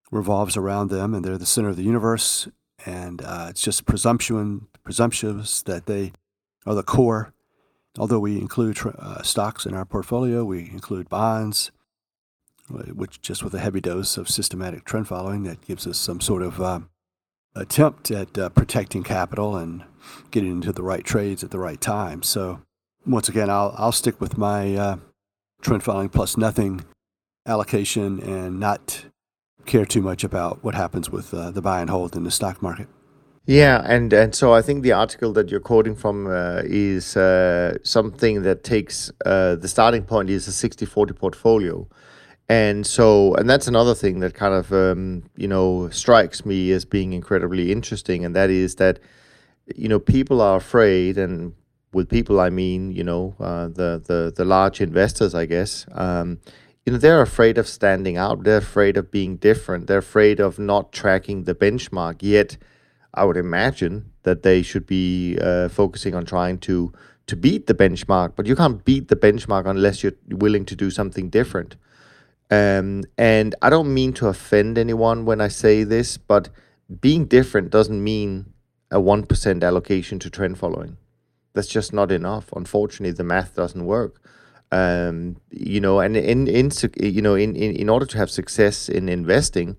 revolves 0.10 0.56
around 0.56 0.90
them 0.90 1.14
and 1.14 1.26
they're 1.26 1.38
the 1.38 1.46
center 1.46 1.68
of 1.68 1.76
the 1.76 1.84
universe 1.84 2.48
and 2.86 3.22
uh, 3.22 3.48
it's 3.50 3.62
just 3.62 3.86
presumption 3.86 4.68
presumptions 4.84 5.64
that 5.64 5.86
they 5.86 6.12
are 6.66 6.76
the 6.76 6.84
core. 6.84 7.34
Although 7.98 8.20
we 8.20 8.38
include 8.38 8.78
uh, 8.86 9.22
stocks 9.22 9.66
in 9.66 9.74
our 9.74 9.86
portfolio, 9.86 10.46
we 10.46 10.70
include 10.70 11.10
bonds, 11.10 11.72
which 12.70 13.22
just 13.22 13.44
with 13.44 13.54
a 13.54 13.60
heavy 13.60 13.82
dose 13.82 14.18
of 14.18 14.30
systematic 14.30 14.86
trend 14.86 15.08
following 15.08 15.44
that 15.44 15.62
gives 15.62 15.86
us 15.86 15.98
some 15.98 16.22
sort 16.22 16.42
of 16.42 16.62
uh, 16.62 16.80
attempt 17.54 18.10
at 18.10 18.38
uh, 18.38 18.50
protecting 18.50 19.04
capital 19.04 19.58
and 19.58 19.84
getting 20.32 20.52
into 20.52 20.72
the 20.72 20.84
right 20.84 21.04
trades 21.04 21.44
at 21.44 21.52
the 21.52 21.60
right 21.60 21.82
time. 21.82 22.24
So 22.24 22.62
once 23.06 23.28
again, 23.28 23.50
I'll 23.50 23.76
I'll 23.78 23.92
stick 23.92 24.22
with 24.22 24.38
my 24.38 24.76
uh, 24.76 24.96
trend 25.62 25.84
following 25.84 26.10
plus 26.10 26.38
nothing 26.38 26.86
allocation 27.46 28.22
and 28.22 28.60
not 28.60 29.06
care 29.66 29.86
too 29.86 30.02
much 30.02 30.24
about 30.24 30.64
what 30.64 30.76
happens 30.76 31.10
with 31.10 31.34
uh, 31.34 31.52
the 31.52 31.62
buy 31.62 31.82
and 31.82 31.90
hold 31.90 32.16
in 32.16 32.24
the 32.24 32.32
stock 32.32 32.62
market. 32.62 32.88
Yeah, 33.46 33.82
and 33.86 34.14
and 34.14 34.36
so 34.36 34.54
I 34.54 34.62
think 34.62 34.84
the 34.84 34.92
article 34.92 35.34
that 35.34 35.50
you're 35.50 35.60
quoting 35.60 35.96
from 35.96 36.28
uh, 36.28 36.62
is 36.64 37.18
uh, 37.18 37.78
something 37.84 38.44
that 38.44 38.64
takes 38.64 39.12
uh, 39.26 39.56
the 39.56 39.68
starting 39.68 40.04
point 40.04 40.30
is 40.30 40.48
a 40.48 40.52
60-40 40.52 41.16
portfolio. 41.16 41.88
And 42.48 42.86
so, 42.86 43.34
and 43.36 43.50
that's 43.50 43.68
another 43.68 43.96
thing 43.96 44.20
that 44.20 44.34
kind 44.34 44.54
of, 44.54 44.74
um, 44.74 45.24
you 45.38 45.48
know, 45.48 45.90
strikes 45.90 46.46
me 46.46 46.72
as 46.72 46.84
being 46.84 47.14
incredibly 47.14 47.72
interesting. 47.72 48.26
And 48.26 48.36
that 48.36 48.50
is 48.50 48.76
that, 48.76 49.00
you 49.74 49.88
know, 49.88 50.00
people 50.00 50.42
are 50.42 50.58
afraid, 50.58 51.18
and 51.18 51.54
with 51.94 52.10
people, 52.10 52.42
I 52.42 52.50
mean, 52.50 52.92
you 52.92 53.06
know, 53.06 53.36
uh, 53.40 53.70
the, 53.70 54.04
the, 54.06 54.34
the 54.36 54.44
large 54.44 54.82
investors, 54.82 55.34
I 55.34 55.46
guess, 55.46 55.86
um, 55.94 56.40
you 56.86 56.94
know 56.94 56.98
they're 56.98 57.22
afraid 57.22 57.58
of 57.58 57.68
standing 57.68 58.18
out. 58.18 58.44
They're 58.44 58.58
afraid 58.58 58.98
of 58.98 59.12
being 59.12 59.38
different. 59.38 59.88
They're 59.88 60.00
afraid 60.00 60.40
of 60.40 60.58
not 60.58 60.92
tracking 60.92 61.44
the 61.44 61.56
benchmark. 61.56 62.18
Yet 62.22 62.58
i 63.14 63.26
would 63.26 63.36
imagine 63.36 64.10
that 64.24 64.42
they 64.42 64.62
should 64.62 64.86
be 64.86 65.38
uh, 65.42 65.68
focusing 65.68 66.16
on 66.16 66.26
trying 66.26 66.58
to 66.60 66.94
to 67.28 67.36
beat 67.36 67.68
the 67.68 67.74
benchmark. 67.74 68.34
But 68.36 68.48
you 68.48 68.56
can't 68.56 68.84
beat 68.84 69.08
the 69.10 69.16
benchmark 69.16 69.66
unless 69.68 70.04
you're 70.04 70.20
willing 70.30 70.66
to 70.66 70.76
do 70.76 70.90
something 70.90 71.30
different. 71.30 71.76
Um, 72.50 73.06
and 73.18 73.56
i 73.62 73.70
don't 73.70 73.94
mean 73.94 74.12
to 74.20 74.28
offend 74.28 74.78
anyone 74.78 75.24
when 75.24 75.40
i 75.40 75.48
say 75.48 75.86
this 75.86 76.18
but 76.18 76.50
being 77.00 77.24
different 77.24 77.70
doesn't 77.70 78.04
mean 78.04 78.52
a 78.92 79.00
1% 79.00 79.64
allocation 79.64 80.20
to 80.20 80.30
trend 80.30 80.58
following. 80.58 80.98
That's 81.54 81.70
just 81.70 81.94
not 81.94 82.12
enough. 82.12 82.52
Unfortunately 82.54 83.14
the 83.14 83.24
math 83.24 83.56
doesn't 83.56 83.86
work 83.86 84.22
um, 84.72 85.38
you 85.50 85.80
know, 85.82 86.00
and 86.00 86.16
in 86.16 86.48
in 86.48 86.72
you 86.98 87.22
know 87.22 87.36
in, 87.36 87.56
in 87.56 87.76
in 87.76 87.90
order 87.90 88.06
to 88.06 88.18
have 88.18 88.30
success 88.30 88.90
in 88.90 89.10
investing, 89.10 89.78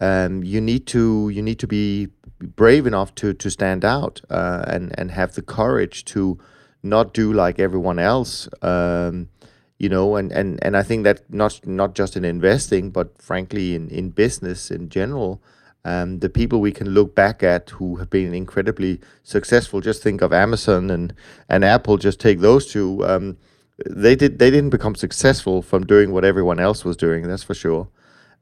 um, 0.00 0.42
you 0.42 0.60
need 0.60 0.86
to 0.88 1.28
you 1.28 1.42
need 1.42 1.58
to 1.58 1.66
be 1.66 2.08
brave 2.40 2.86
enough 2.86 3.14
to 3.16 3.34
to 3.34 3.50
stand 3.50 3.84
out 3.84 4.20
uh, 4.30 4.64
and 4.66 4.98
and 4.98 5.10
have 5.10 5.34
the 5.34 5.42
courage 5.42 6.04
to 6.06 6.38
not 6.82 7.12
do 7.12 7.32
like 7.32 7.58
everyone 7.58 7.98
else. 7.98 8.48
Um, 8.62 9.28
you 9.78 9.90
know, 9.90 10.16
and, 10.16 10.32
and, 10.32 10.58
and 10.62 10.74
I 10.74 10.82
think 10.82 11.04
that 11.04 11.30
not 11.32 11.60
not 11.66 11.94
just 11.94 12.16
in 12.16 12.24
investing, 12.24 12.90
but 12.90 13.20
frankly 13.20 13.74
in, 13.74 13.90
in 13.90 14.10
business 14.10 14.70
in 14.70 14.88
general, 14.88 15.42
um, 15.84 16.20
the 16.20 16.30
people 16.30 16.60
we 16.60 16.72
can 16.72 16.90
look 16.90 17.14
back 17.14 17.42
at 17.42 17.70
who 17.70 17.96
have 17.96 18.08
been 18.08 18.32
incredibly 18.32 19.00
successful. 19.22 19.82
Just 19.82 20.02
think 20.02 20.22
of 20.22 20.32
Amazon 20.32 20.90
and 20.90 21.12
and 21.48 21.62
Apple. 21.64 21.98
Just 21.98 22.20
take 22.20 22.40
those 22.40 22.66
two. 22.72 23.04
Um, 23.06 23.36
they 23.84 24.16
did 24.16 24.38
they 24.38 24.50
didn't 24.50 24.70
become 24.70 24.94
successful 24.94 25.62
from 25.62 25.84
doing 25.84 26.12
what 26.12 26.24
everyone 26.24 26.60
else 26.60 26.84
was 26.84 26.96
doing. 26.96 27.26
That's 27.26 27.42
for 27.42 27.54
sure. 27.54 27.88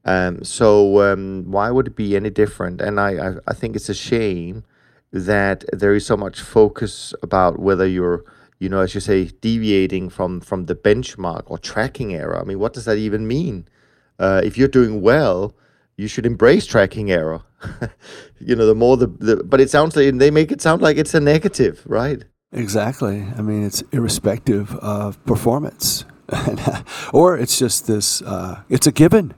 Um, 0.04 0.44
so 0.44 1.02
um, 1.02 1.50
why 1.50 1.70
would 1.70 1.88
it 1.88 1.96
be 1.96 2.14
any 2.14 2.30
different? 2.30 2.80
And 2.80 3.00
I, 3.00 3.30
I, 3.30 3.34
I 3.48 3.54
think 3.54 3.74
it's 3.74 3.88
a 3.88 3.94
shame 3.94 4.64
that 5.12 5.64
there 5.72 5.94
is 5.94 6.04
so 6.04 6.16
much 6.16 6.40
focus 6.40 7.14
about 7.22 7.58
whether 7.58 7.86
you're 7.86 8.24
you 8.58 8.68
know, 8.68 8.80
as 8.80 8.94
you 8.94 9.00
say, 9.00 9.26
deviating 9.40 10.08
from 10.08 10.40
from 10.40 10.66
the 10.66 10.74
benchmark 10.74 11.42
or 11.46 11.58
tracking 11.58 12.14
error. 12.14 12.38
I 12.40 12.44
mean, 12.44 12.58
what 12.58 12.72
does 12.72 12.84
that 12.84 12.96
even 12.96 13.26
mean? 13.26 13.68
Uh, 14.18 14.40
if 14.44 14.56
you're 14.56 14.68
doing 14.68 15.02
well, 15.02 15.54
you 15.96 16.08
should 16.08 16.26
embrace 16.26 16.66
tracking 16.66 17.10
error. 17.10 17.42
you 18.38 18.54
know, 18.54 18.66
the 18.66 18.74
more 18.74 18.96
the, 18.96 19.08
the 19.08 19.42
but 19.44 19.60
it 19.60 19.70
sounds 19.70 19.96
like 19.96 20.14
they 20.16 20.30
make 20.30 20.52
it 20.52 20.62
sound 20.62 20.82
like 20.82 20.96
it's 20.96 21.14
a 21.14 21.20
negative, 21.20 21.82
right? 21.86 22.24
Exactly. 22.54 23.26
I 23.36 23.42
mean, 23.42 23.64
it's 23.64 23.82
irrespective 23.90 24.76
of 24.76 25.22
performance, 25.24 26.04
or 27.12 27.36
it's 27.36 27.58
just 27.58 27.88
this. 27.88 28.22
Uh, 28.22 28.62
it's 28.68 28.86
a 28.86 28.92
given. 28.92 29.34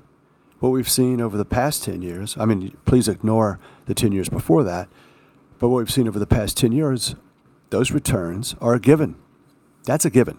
What 0.60 0.68
we've 0.68 0.88
seen 0.88 1.22
over 1.22 1.38
the 1.38 1.46
past 1.46 1.82
ten 1.82 2.02
years. 2.02 2.36
I 2.38 2.44
mean, 2.44 2.76
please 2.84 3.08
ignore 3.08 3.58
the 3.86 3.94
ten 3.94 4.12
years 4.12 4.28
before 4.28 4.62
that. 4.64 4.88
But 5.58 5.70
what 5.70 5.78
we've 5.78 5.90
seen 5.90 6.06
over 6.06 6.18
the 6.18 6.26
past 6.26 6.58
ten 6.58 6.72
years, 6.72 7.14
those 7.70 7.90
returns 7.90 8.54
are 8.60 8.74
a 8.74 8.80
given. 8.80 9.16
That's 9.84 10.04
a 10.04 10.10
given. 10.10 10.36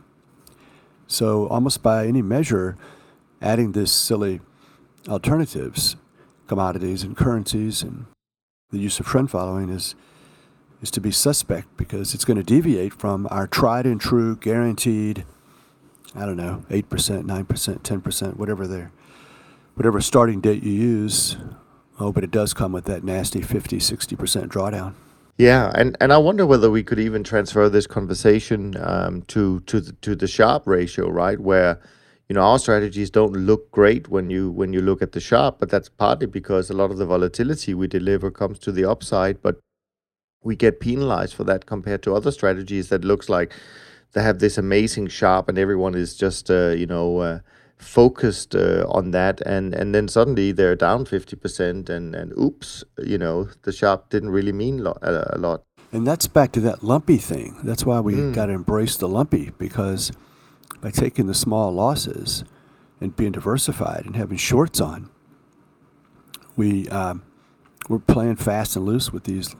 So 1.07 1.47
almost 1.47 1.81
by 1.81 2.05
any 2.05 2.21
measure, 2.21 2.77
adding 3.41 3.71
this 3.71 3.91
silly 3.91 4.39
alternatives, 5.07 5.95
commodities 6.45 7.01
and 7.01 7.17
currencies, 7.17 7.81
and 7.81 8.05
the 8.69 8.77
use 8.77 8.99
of 8.99 9.07
trend 9.07 9.31
following 9.31 9.69
is 9.69 9.95
is 10.81 10.91
to 10.91 11.01
be 11.01 11.11
suspect 11.11 11.75
because 11.77 12.13
it's 12.13 12.25
going 12.25 12.37
to 12.37 12.43
deviate 12.43 12.93
from 12.93 13.27
our 13.31 13.47
tried 13.47 13.85
and 13.85 13.99
true 13.99 14.35
guaranteed 14.35 15.25
I 16.15 16.25
don't 16.25 16.37
know, 16.37 16.63
8%, 16.69 16.83
9%, 17.23 17.79
10%, 17.79 18.37
whatever 18.37 18.65
their 18.65 18.91
whatever 19.75 20.01
starting 20.01 20.41
date 20.41 20.63
you 20.63 20.71
use. 20.71 21.37
Oh, 21.99 22.11
but 22.11 22.23
it 22.23 22.31
does 22.31 22.53
come 22.53 22.71
with 22.71 22.85
that 22.85 23.03
nasty 23.03 23.41
50, 23.41 23.77
60% 23.77 24.47
drawdown. 24.47 24.93
Yeah, 25.37 25.71
and, 25.75 25.95
and 26.01 26.11
I 26.11 26.17
wonder 26.17 26.47
whether 26.47 26.71
we 26.71 26.81
could 26.81 26.97
even 26.97 27.23
transfer 27.23 27.69
this 27.69 27.85
conversation 27.85 28.75
um, 28.79 29.21
to 29.23 29.59
to 29.61 29.79
the, 29.79 29.91
to 29.93 30.15
the 30.15 30.27
Sharpe 30.27 30.65
ratio, 30.65 31.09
right? 31.09 31.39
Where 31.39 31.79
you 32.27 32.33
know 32.33 32.41
our 32.41 32.57
strategies 32.57 33.11
don't 33.11 33.33
look 33.33 33.69
great 33.69 34.09
when 34.09 34.31
you 34.31 34.49
when 34.49 34.73
you 34.73 34.81
look 34.81 35.03
at 35.03 35.11
the 35.11 35.19
Sharpe, 35.19 35.59
but 35.59 35.69
that's 35.69 35.89
partly 35.89 36.25
because 36.25 36.71
a 36.71 36.73
lot 36.73 36.89
of 36.89 36.97
the 36.97 37.05
volatility 37.05 37.75
we 37.75 37.85
deliver 37.85 38.31
comes 38.31 38.57
to 38.59 38.71
the 38.71 38.85
upside, 38.85 39.43
but 39.43 39.59
we 40.43 40.55
get 40.55 40.79
penalized 40.79 41.33
for 41.33 41.43
that 41.45 41.65
compared 41.65 42.03
to 42.03 42.15
other 42.15 42.31
strategies 42.31 42.89
that 42.89 43.03
looks 43.03 43.29
like 43.29 43.53
they 44.13 44.21
have 44.21 44.39
this 44.39 44.57
amazing 44.57 45.07
Sharpe 45.07 45.49
and 45.49 45.57
everyone 45.57 45.95
is 45.95 46.15
just 46.15 46.49
uh, 46.49 46.69
you 46.69 46.85
know 46.85 47.19
uh, 47.19 47.39
focused 47.77 48.55
uh, 48.55 48.85
on 48.89 49.11
that. 49.11 49.41
And 49.41 49.73
and 49.73 49.93
then 49.93 50.07
suddenly 50.07 50.51
they're 50.51 50.75
down 50.75 51.05
50% 51.05 51.89
and 51.89 52.15
and 52.15 52.33
oops 52.37 52.83
you 52.97 53.17
know 53.17 53.49
the 53.63 53.71
Sharpe 53.71 54.09
didn't 54.09 54.29
really 54.29 54.53
mean 54.53 54.83
lo- 54.83 54.97
a, 55.01 55.37
lot. 55.37 55.63
And 55.91 56.05
that's 56.05 56.27
back 56.27 56.51
to 56.53 56.59
that 56.61 56.83
lumpy 56.83 57.17
thing. 57.17 57.57
That's 57.63 57.85
why 57.85 57.99
we 57.99 58.13
mm. 58.13 58.33
got 58.33 58.47
to 58.47 58.53
embrace 58.53 58.97
the 58.97 59.07
lumpy 59.07 59.51
because 59.57 60.11
by 60.81 60.91
taking 60.91 61.27
the 61.27 61.33
small 61.33 61.71
losses 61.71 62.43
and 62.99 63.15
being 63.15 63.31
diversified 63.31 64.05
and 64.05 64.15
having 64.15 64.37
shorts 64.37 64.81
on 64.81 65.09
we 66.57 66.89
um, 66.89 67.23
we're 67.87 67.99
playing 67.99 68.35
fast 68.35 68.75
and 68.75 68.85
loose 68.85 69.13
with 69.13 69.23
these 69.23 69.55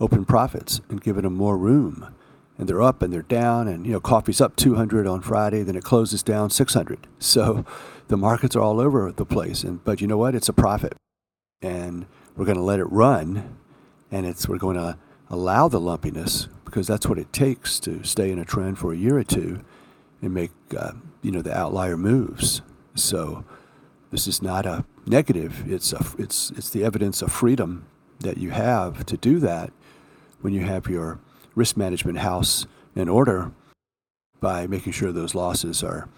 open 0.00 0.24
profits 0.24 0.80
and 0.88 1.00
giving 1.00 1.22
them 1.22 1.34
more 1.34 1.56
room. 1.56 2.14
And 2.58 2.68
they're 2.68 2.82
up 2.82 3.02
and 3.02 3.12
they're 3.12 3.22
down, 3.22 3.68
and 3.68 3.86
you 3.86 3.92
know, 3.92 4.00
coffee's 4.00 4.40
up 4.40 4.56
200 4.56 5.06
on 5.06 5.20
Friday, 5.20 5.62
then 5.62 5.76
it 5.76 5.84
closes 5.84 6.22
down 6.22 6.50
600. 6.50 7.06
So 7.18 7.64
the 8.08 8.16
markets 8.16 8.54
are 8.56 8.60
all 8.60 8.80
over 8.80 9.10
the 9.12 9.26
place. 9.26 9.62
And 9.64 9.82
but 9.84 10.00
you 10.00 10.06
know 10.06 10.16
what? 10.16 10.34
It's 10.34 10.48
a 10.48 10.52
profit, 10.52 10.94
and 11.60 12.06
we're 12.36 12.44
going 12.44 12.56
to 12.56 12.62
let 12.62 12.80
it 12.80 12.84
run, 12.84 13.56
and 14.10 14.24
it's 14.26 14.48
we're 14.48 14.58
going 14.58 14.76
to 14.76 14.96
allow 15.28 15.68
the 15.68 15.80
lumpiness 15.80 16.48
because 16.64 16.86
that's 16.86 17.06
what 17.06 17.18
it 17.18 17.32
takes 17.32 17.80
to 17.80 18.02
stay 18.04 18.30
in 18.30 18.38
a 18.38 18.44
trend 18.44 18.78
for 18.78 18.92
a 18.92 18.96
year 18.96 19.18
or 19.18 19.24
two 19.24 19.60
and 20.22 20.32
make 20.32 20.52
uh, 20.76 20.92
you 21.22 21.30
know 21.30 21.42
the 21.42 21.56
outlier 21.56 21.96
moves. 21.96 22.62
So 22.94 23.44
this 24.10 24.26
is 24.26 24.42
not 24.42 24.66
a 24.66 24.84
negative. 25.06 25.70
It's 25.70 25.92
a, 25.92 26.04
it's 26.18 26.50
it's 26.52 26.70
the 26.70 26.84
evidence 26.84 27.22
of 27.22 27.32
freedom 27.32 27.86
that 28.20 28.38
you 28.38 28.50
have 28.50 29.04
to 29.06 29.16
do 29.16 29.38
that 29.40 29.72
when 30.40 30.52
you 30.52 30.60
have 30.60 30.86
your 30.86 31.18
risk 31.54 31.76
management 31.76 32.18
house 32.18 32.66
in 32.94 33.08
order 33.08 33.52
by 34.40 34.66
making 34.66 34.92
sure 34.92 35.12
those 35.12 35.34
losses 35.34 35.82
are 35.82 36.08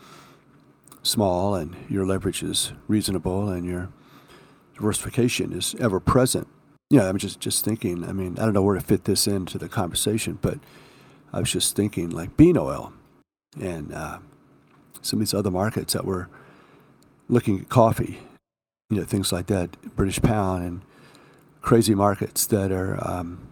small 1.02 1.54
and 1.54 1.76
your 1.88 2.04
leverage 2.04 2.42
is 2.42 2.72
reasonable 2.88 3.48
and 3.48 3.64
your 3.64 3.88
diversification 4.74 5.52
is 5.52 5.74
ever 5.80 6.00
present. 6.00 6.46
Know, 6.90 7.06
I'm 7.06 7.18
just 7.18 7.38
just 7.38 7.64
thinking. 7.64 8.04
I 8.04 8.12
mean, 8.12 8.38
I 8.38 8.44
don't 8.44 8.54
know 8.54 8.62
where 8.62 8.74
to 8.76 8.80
fit 8.80 9.04
this 9.04 9.26
into 9.26 9.58
the 9.58 9.68
conversation, 9.68 10.38
but 10.40 10.58
I 11.32 11.40
was 11.40 11.52
just 11.52 11.76
thinking 11.76 12.08
like 12.10 12.36
bean 12.36 12.56
oil 12.56 12.92
and 13.60 13.92
uh, 13.92 14.18
some 15.02 15.18
of 15.18 15.20
these 15.20 15.34
other 15.34 15.50
markets 15.50 15.92
that 15.92 16.06
were 16.06 16.28
looking 17.28 17.60
at 17.60 17.68
coffee, 17.68 18.20
you 18.88 18.96
know, 18.96 19.04
things 19.04 19.32
like 19.32 19.48
that, 19.48 19.76
British 19.96 20.20
pound 20.22 20.64
and 20.64 20.82
crazy 21.60 21.94
markets 21.94 22.46
that 22.46 22.72
are 22.72 22.98
um, 23.06 23.47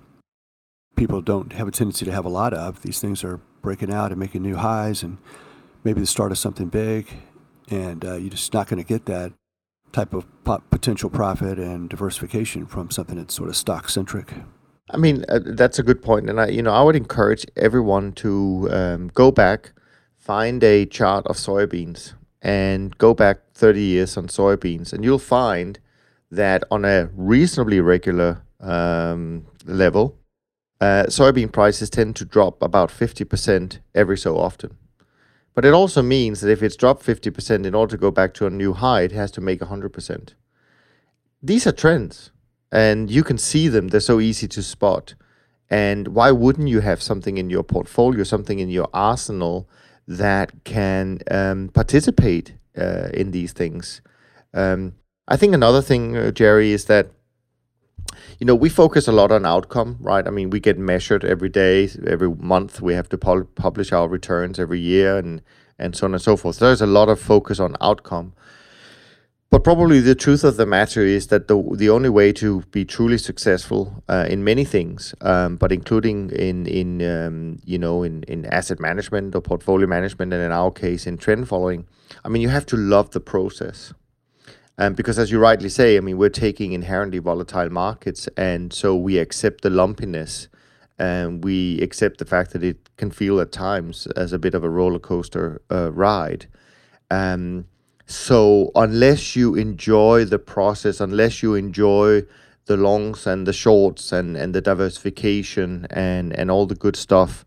people 0.96 1.20
don't 1.20 1.52
have 1.52 1.68
a 1.68 1.70
tendency 1.70 2.04
to 2.04 2.12
have 2.12 2.24
a 2.24 2.30
lot 2.30 2.52
of. 2.52 2.82
These 2.82 3.00
things 3.00 3.22
are 3.22 3.38
breaking 3.62 3.92
out 3.92 4.10
and 4.10 4.18
making 4.18 4.42
new 4.42 4.56
highs, 4.56 5.02
and 5.02 5.18
maybe 5.84 6.00
the 6.00 6.06
start 6.06 6.32
of 6.32 6.38
something 6.38 6.68
big, 6.68 7.08
and 7.70 8.04
uh, 8.04 8.14
you're 8.14 8.30
just 8.30 8.52
not 8.52 8.68
going 8.68 8.82
to 8.82 8.86
get 8.86 9.06
that 9.06 9.32
type 9.92 10.12
of 10.12 10.26
potential 10.70 11.08
profit 11.08 11.58
and 11.58 11.88
diversification 11.88 12.66
from 12.66 12.90
something 12.90 13.16
that's 13.16 13.34
sort 13.34 13.48
of 13.48 13.56
stock 13.56 13.88
centric. 13.88 14.32
I 14.90 14.96
mean, 14.98 15.24
uh, 15.28 15.40
that's 15.42 15.78
a 15.78 15.82
good 15.82 16.02
point, 16.02 16.28
and 16.30 16.40
I, 16.40 16.48
you 16.48 16.62
know, 16.62 16.72
I 16.72 16.82
would 16.82 16.96
encourage 16.96 17.44
everyone 17.56 18.12
to 18.14 18.68
um, 18.70 19.08
go 19.14 19.30
back, 19.30 19.72
find 20.16 20.62
a 20.62 20.86
chart 20.86 21.26
of 21.26 21.36
soybeans, 21.36 22.14
and 22.42 22.96
go 22.98 23.14
back 23.14 23.38
30 23.54 23.80
years 23.80 24.16
on 24.16 24.28
soybeans, 24.28 24.92
and 24.92 25.02
you'll 25.04 25.18
find 25.18 25.78
that 26.30 26.62
on 26.70 26.84
a 26.84 27.08
reasonably 27.14 27.80
regular 27.80 28.42
um, 28.60 29.46
level, 29.64 30.16
uh, 30.80 31.04
soybean 31.08 31.50
prices 31.50 31.90
tend 31.90 32.16
to 32.16 32.24
drop 32.24 32.62
about 32.62 32.90
50% 32.90 33.78
every 33.94 34.18
so 34.18 34.36
often. 34.36 34.76
But 35.54 35.64
it 35.64 35.72
also 35.72 36.02
means 36.02 36.40
that 36.40 36.50
if 36.50 36.62
it's 36.62 36.76
dropped 36.76 37.04
50% 37.04 37.64
in 37.64 37.74
order 37.74 37.92
to 37.92 38.00
go 38.00 38.10
back 38.10 38.34
to 38.34 38.46
a 38.46 38.50
new 38.50 38.74
high, 38.74 39.02
it 39.02 39.12
has 39.12 39.30
to 39.32 39.40
make 39.40 39.60
100%. 39.60 40.34
These 41.42 41.66
are 41.66 41.72
trends, 41.72 42.30
and 42.70 43.10
you 43.10 43.24
can 43.24 43.38
see 43.38 43.68
them. 43.68 43.88
They're 43.88 44.00
so 44.00 44.20
easy 44.20 44.48
to 44.48 44.62
spot. 44.62 45.14
And 45.70 46.08
why 46.08 46.30
wouldn't 46.30 46.68
you 46.68 46.80
have 46.80 47.00
something 47.02 47.38
in 47.38 47.48
your 47.48 47.62
portfolio, 47.62 48.22
something 48.22 48.58
in 48.58 48.68
your 48.68 48.88
arsenal 48.92 49.68
that 50.06 50.52
can 50.64 51.20
um, 51.30 51.70
participate 51.70 52.54
uh, 52.76 53.08
in 53.14 53.30
these 53.30 53.52
things? 53.52 54.02
Um, 54.52 54.94
I 55.26 55.36
think 55.36 55.54
another 55.54 55.82
thing, 55.82 56.16
uh, 56.16 56.30
Jerry, 56.32 56.72
is 56.72 56.84
that 56.84 57.10
you 58.38 58.46
know, 58.46 58.54
we 58.54 58.68
focus 58.68 59.08
a 59.08 59.12
lot 59.12 59.32
on 59.32 59.46
outcome, 59.46 59.96
right? 60.00 60.26
I 60.26 60.30
mean, 60.30 60.50
we 60.50 60.60
get 60.60 60.78
measured 60.78 61.24
every 61.24 61.48
day, 61.48 61.88
every 62.06 62.30
month. 62.30 62.80
We 62.80 62.94
have 62.94 63.08
to 63.10 63.18
publish 63.18 63.92
our 63.92 64.08
returns 64.08 64.58
every 64.58 64.80
year, 64.80 65.18
and 65.18 65.42
and 65.78 65.94
so 65.94 66.06
on 66.06 66.14
and 66.14 66.22
so 66.22 66.36
forth. 66.36 66.58
There's 66.58 66.80
a 66.80 66.86
lot 66.86 67.08
of 67.08 67.20
focus 67.20 67.60
on 67.60 67.76
outcome. 67.80 68.32
But 69.48 69.62
probably 69.62 70.00
the 70.00 70.16
truth 70.16 70.42
of 70.42 70.56
the 70.56 70.66
matter 70.66 71.02
is 71.02 71.28
that 71.28 71.46
the 71.46 71.62
the 71.76 71.88
only 71.88 72.08
way 72.08 72.32
to 72.32 72.62
be 72.72 72.84
truly 72.84 73.16
successful 73.16 74.02
uh, 74.08 74.26
in 74.28 74.42
many 74.42 74.64
things, 74.64 75.14
um, 75.20 75.56
but 75.56 75.70
including 75.70 76.30
in 76.30 76.66
in 76.66 77.00
um, 77.02 77.60
you 77.64 77.78
know 77.78 78.02
in 78.02 78.24
in 78.24 78.44
asset 78.46 78.80
management 78.80 79.34
or 79.36 79.40
portfolio 79.40 79.86
management, 79.86 80.32
and 80.32 80.42
in 80.42 80.50
our 80.50 80.72
case 80.72 81.06
in 81.06 81.16
trend 81.16 81.48
following, 81.48 81.86
I 82.24 82.28
mean 82.28 82.42
you 82.42 82.48
have 82.48 82.66
to 82.66 82.76
love 82.76 83.10
the 83.10 83.20
process. 83.20 83.94
Um, 84.78 84.92
because 84.92 85.18
as 85.18 85.30
you 85.30 85.38
rightly 85.38 85.68
say, 85.70 85.96
I 85.96 86.00
mean, 86.00 86.18
we're 86.18 86.28
taking 86.28 86.72
inherently 86.72 87.18
volatile 87.18 87.70
markets, 87.70 88.28
and 88.36 88.72
so 88.72 88.94
we 88.94 89.18
accept 89.18 89.62
the 89.62 89.70
lumpiness, 89.70 90.48
and 90.98 91.42
we 91.42 91.80
accept 91.80 92.18
the 92.18 92.24
fact 92.24 92.52
that 92.52 92.62
it 92.62 92.90
can 92.96 93.10
feel 93.10 93.40
at 93.40 93.52
times 93.52 94.06
as 94.16 94.32
a 94.32 94.38
bit 94.38 94.54
of 94.54 94.64
a 94.64 94.70
roller 94.70 94.98
coaster 94.98 95.62
uh, 95.70 95.90
ride. 95.92 96.46
Um, 97.10 97.66
so 98.06 98.70
unless 98.74 99.34
you 99.34 99.54
enjoy 99.54 100.24
the 100.24 100.38
process, 100.38 101.00
unless 101.00 101.42
you 101.42 101.54
enjoy 101.54 102.22
the 102.66 102.76
longs 102.76 103.26
and 103.26 103.46
the 103.46 103.52
shorts 103.52 104.12
and, 104.12 104.36
and 104.36 104.54
the 104.54 104.60
diversification 104.60 105.86
and, 105.90 106.32
and 106.32 106.50
all 106.50 106.66
the 106.66 106.74
good 106.74 106.96
stuff, 106.96 107.44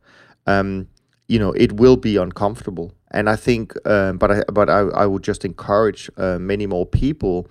um, 0.48 0.88
you 1.28 1.40
know, 1.40 1.52
it 1.54 1.74
will 1.74 1.98
be 1.98 2.18
uncomfortable. 2.18 2.94
And 3.12 3.30
I 3.30 3.36
think, 3.36 3.74
um, 3.88 4.18
but 4.18 4.32
I 4.32 4.44
but 4.52 4.70
I, 4.70 4.80
I 4.80 5.06
would 5.06 5.24
just 5.24 5.44
encourage 5.46 6.10
uh, 6.18 6.38
many 6.40 6.68
more 6.68 6.86
people 6.86 7.48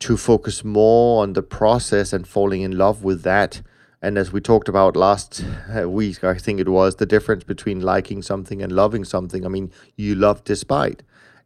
to 0.00 0.16
focus 0.16 0.64
more 0.64 1.22
on 1.22 1.32
the 1.34 1.42
process 1.42 2.12
and 2.12 2.26
falling 2.26 2.62
in 2.62 2.76
love 2.76 3.04
with 3.04 3.22
that. 3.22 3.62
And 4.02 4.16
as 4.16 4.32
we 4.32 4.40
talked 4.40 4.68
about 4.68 4.96
last 4.96 5.44
uh, 5.76 5.88
week, 5.88 6.24
I 6.24 6.34
think 6.34 6.58
it 6.58 6.68
was 6.68 6.96
the 6.96 7.06
difference 7.06 7.44
between 7.44 7.80
liking 7.80 8.22
something 8.22 8.62
and 8.62 8.72
loving 8.72 9.04
something. 9.04 9.44
I 9.44 9.48
mean, 9.48 9.70
you 9.96 10.14
love 10.14 10.42
despite, 10.44 11.02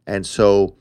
and 0.07 0.25
so 0.25 0.75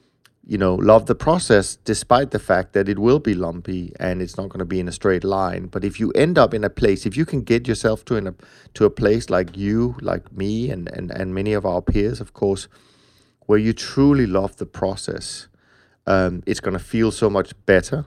you 0.46 0.58
know, 0.58 0.74
love 0.74 1.06
the 1.06 1.14
process 1.14 1.76
despite 1.76 2.30
the 2.30 2.38
fact 2.38 2.74
that 2.74 2.88
it 2.88 2.98
will 2.98 3.18
be 3.18 3.34
lumpy 3.34 3.92
and 3.98 4.20
it's 4.20 4.36
not 4.36 4.50
going 4.50 4.58
to 4.58 4.64
be 4.66 4.78
in 4.78 4.88
a 4.88 4.92
straight 4.92 5.24
line. 5.24 5.66
But 5.66 5.84
if 5.84 5.98
you 5.98 6.10
end 6.12 6.36
up 6.36 6.52
in 6.52 6.64
a 6.64 6.70
place, 6.70 7.06
if 7.06 7.16
you 7.16 7.24
can 7.24 7.42
get 7.42 7.66
yourself 7.66 8.04
to 8.06 8.16
in 8.16 8.26
a 8.26 8.34
to 8.74 8.84
a 8.84 8.90
place 8.90 9.30
like 9.30 9.56
you, 9.56 9.96
like 10.00 10.32
me, 10.32 10.70
and 10.70 10.88
and 10.88 11.10
and 11.10 11.34
many 11.34 11.54
of 11.54 11.64
our 11.64 11.80
peers, 11.80 12.20
of 12.20 12.34
course, 12.34 12.68
where 13.46 13.58
you 13.58 13.72
truly 13.72 14.26
love 14.26 14.56
the 14.56 14.66
process, 14.66 15.48
um, 16.06 16.42
it's 16.46 16.60
going 16.60 16.76
to 16.76 16.84
feel 16.84 17.10
so 17.10 17.30
much 17.30 17.54
better. 17.64 18.04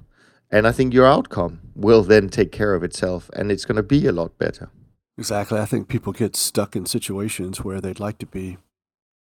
And 0.51 0.67
I 0.67 0.71
think 0.71 0.93
your 0.93 1.05
outcome 1.05 1.59
will 1.75 2.03
then 2.03 2.29
take 2.29 2.51
care 2.51 2.73
of 2.75 2.83
itself, 2.83 3.29
and 3.33 3.51
it's 3.51 3.65
going 3.65 3.75
to 3.75 3.83
be 3.83 4.05
a 4.05 4.11
lot 4.11 4.37
better. 4.37 4.69
Exactly. 5.17 5.59
I 5.59 5.65
think 5.65 5.87
people 5.87 6.13
get 6.13 6.35
stuck 6.35 6.75
in 6.75 6.85
situations 6.85 7.63
where 7.63 7.81
they'd 7.81 7.99
like 7.99 8.19
to 8.19 8.27
be 8.27 8.57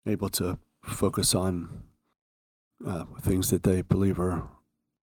able 0.05 0.29
to 0.31 0.59
focus 0.83 1.35
on 1.35 1.85
uh, 2.87 3.05
things 3.21 3.51
that 3.51 3.63
they 3.63 3.83
believe 3.83 4.19
are 4.19 4.49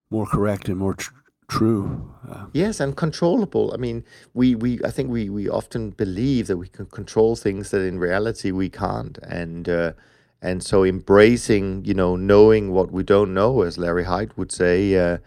more 0.09 0.25
correct 0.25 0.67
and 0.67 0.77
more 0.77 0.95
tr- 0.95 1.11
true. 1.47 2.13
Uh, 2.27 2.45
yes, 2.53 2.79
and 2.79 2.95
controllable. 2.95 3.71
I 3.73 3.77
mean, 3.77 4.03
we, 4.33 4.55
we 4.55 4.79
I 4.83 4.91
think 4.91 5.09
we, 5.09 5.29
we 5.29 5.49
often 5.49 5.91
believe 5.91 6.47
that 6.47 6.57
we 6.57 6.67
can 6.67 6.85
control 6.87 7.35
things 7.35 7.71
that 7.71 7.81
in 7.81 7.99
reality 7.99 8.51
we 8.51 8.69
can't, 8.69 9.17
and 9.19 9.67
uh, 9.67 9.93
and 10.41 10.63
so 10.63 10.83
embracing, 10.83 11.83
you 11.85 11.93
know, 11.93 12.15
knowing 12.15 12.71
what 12.71 12.91
we 12.91 13.03
don't 13.03 13.33
know, 13.33 13.61
as 13.61 13.77
Larry 13.77 14.05
Hite 14.05 14.37
would 14.37 14.51
say, 14.51 14.95
uh, 14.95 15.17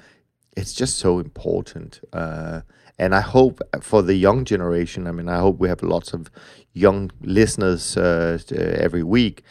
it's 0.57 0.73
just 0.73 0.99
so 0.99 1.18
important. 1.18 2.01
Uh, 2.12 2.62
and 2.99 3.14
I 3.14 3.21
hope 3.21 3.61
for 3.81 4.03
the 4.03 4.14
young 4.14 4.45
generation. 4.45 5.07
I 5.07 5.12
mean, 5.12 5.29
I 5.29 5.38
hope 5.38 5.59
we 5.59 5.68
have 5.68 5.83
lots 5.83 6.12
of 6.12 6.31
young 6.73 7.11
listeners 7.21 7.97
uh, 7.97 8.38
every 8.51 9.03
week 9.03 9.42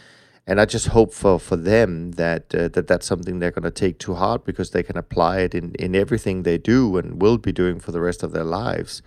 and 0.52 0.60
I 0.60 0.66
just 0.66 0.88
hope 0.88 1.14
for 1.14 1.40
for 1.40 1.56
them 1.56 2.12
that 2.24 2.54
uh, 2.54 2.68
that 2.76 2.86
that's 2.86 3.08
something 3.08 3.40
they're 3.40 3.52
going 3.52 3.72
to 3.74 3.80
take 3.84 4.00
to 4.00 4.16
heart 4.16 4.44
because 4.44 4.72
they 4.72 4.84
can 4.84 4.98
apply 4.98 5.40
it 5.40 5.56
in 5.56 5.74
in 5.76 5.96
everything 5.96 6.44
they 6.44 6.58
do 6.58 6.98
and 6.98 7.22
will 7.22 7.38
be 7.38 7.54
doing 7.54 7.80
for 7.80 7.94
the 7.94 8.02
rest 8.02 8.22
of 8.22 8.34
their 8.34 8.44
lives, 8.44 9.02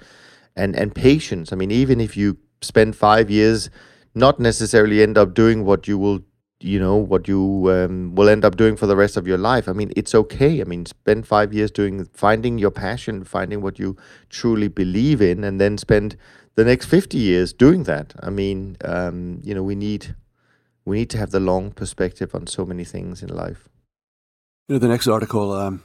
and 0.56 0.74
and 0.74 0.94
patience. 0.94 1.52
I 1.52 1.56
mean, 1.56 1.70
even 1.70 2.00
if 2.00 2.16
you 2.16 2.38
spend 2.62 2.96
five 2.96 3.30
years, 3.30 3.68
not 4.14 4.40
necessarily 4.40 5.02
end 5.02 5.18
up 5.18 5.34
doing 5.34 5.66
what 5.66 5.86
you 5.86 5.98
will. 5.98 6.20
You 6.60 6.80
know 6.80 6.96
what 6.96 7.28
you 7.28 7.40
um, 7.68 8.14
will 8.14 8.30
end 8.30 8.42
up 8.42 8.56
doing 8.56 8.76
for 8.76 8.86
the 8.86 8.96
rest 8.96 9.18
of 9.18 9.26
your 9.26 9.36
life. 9.36 9.68
I 9.68 9.74
mean, 9.74 9.92
it's 9.96 10.14
okay. 10.14 10.62
I 10.62 10.64
mean, 10.64 10.86
spend 10.86 11.26
five 11.26 11.52
years 11.52 11.70
doing 11.70 12.06
finding 12.14 12.56
your 12.56 12.70
passion, 12.70 13.24
finding 13.24 13.60
what 13.60 13.78
you 13.78 13.96
truly 14.30 14.68
believe 14.68 15.20
in, 15.20 15.44
and 15.44 15.60
then 15.60 15.76
spend 15.76 16.16
the 16.54 16.64
next 16.64 16.86
fifty 16.86 17.18
years 17.18 17.52
doing 17.52 17.82
that. 17.84 18.14
I 18.28 18.30
mean, 18.30 18.78
um, 18.82 19.42
you 19.44 19.54
know, 19.54 19.62
we 19.62 19.74
need 19.74 20.14
we 20.84 20.98
need 20.98 21.10
to 21.10 21.18
have 21.18 21.30
the 21.30 21.40
long 21.40 21.70
perspective 21.72 22.34
on 22.34 22.46
so 22.46 22.64
many 22.64 22.84
things 22.84 23.22
in 23.22 23.28
life. 23.28 23.68
You 24.68 24.74
know, 24.74 24.78
the 24.78 24.88
next 24.88 25.08
article 25.08 25.52
um, 25.52 25.82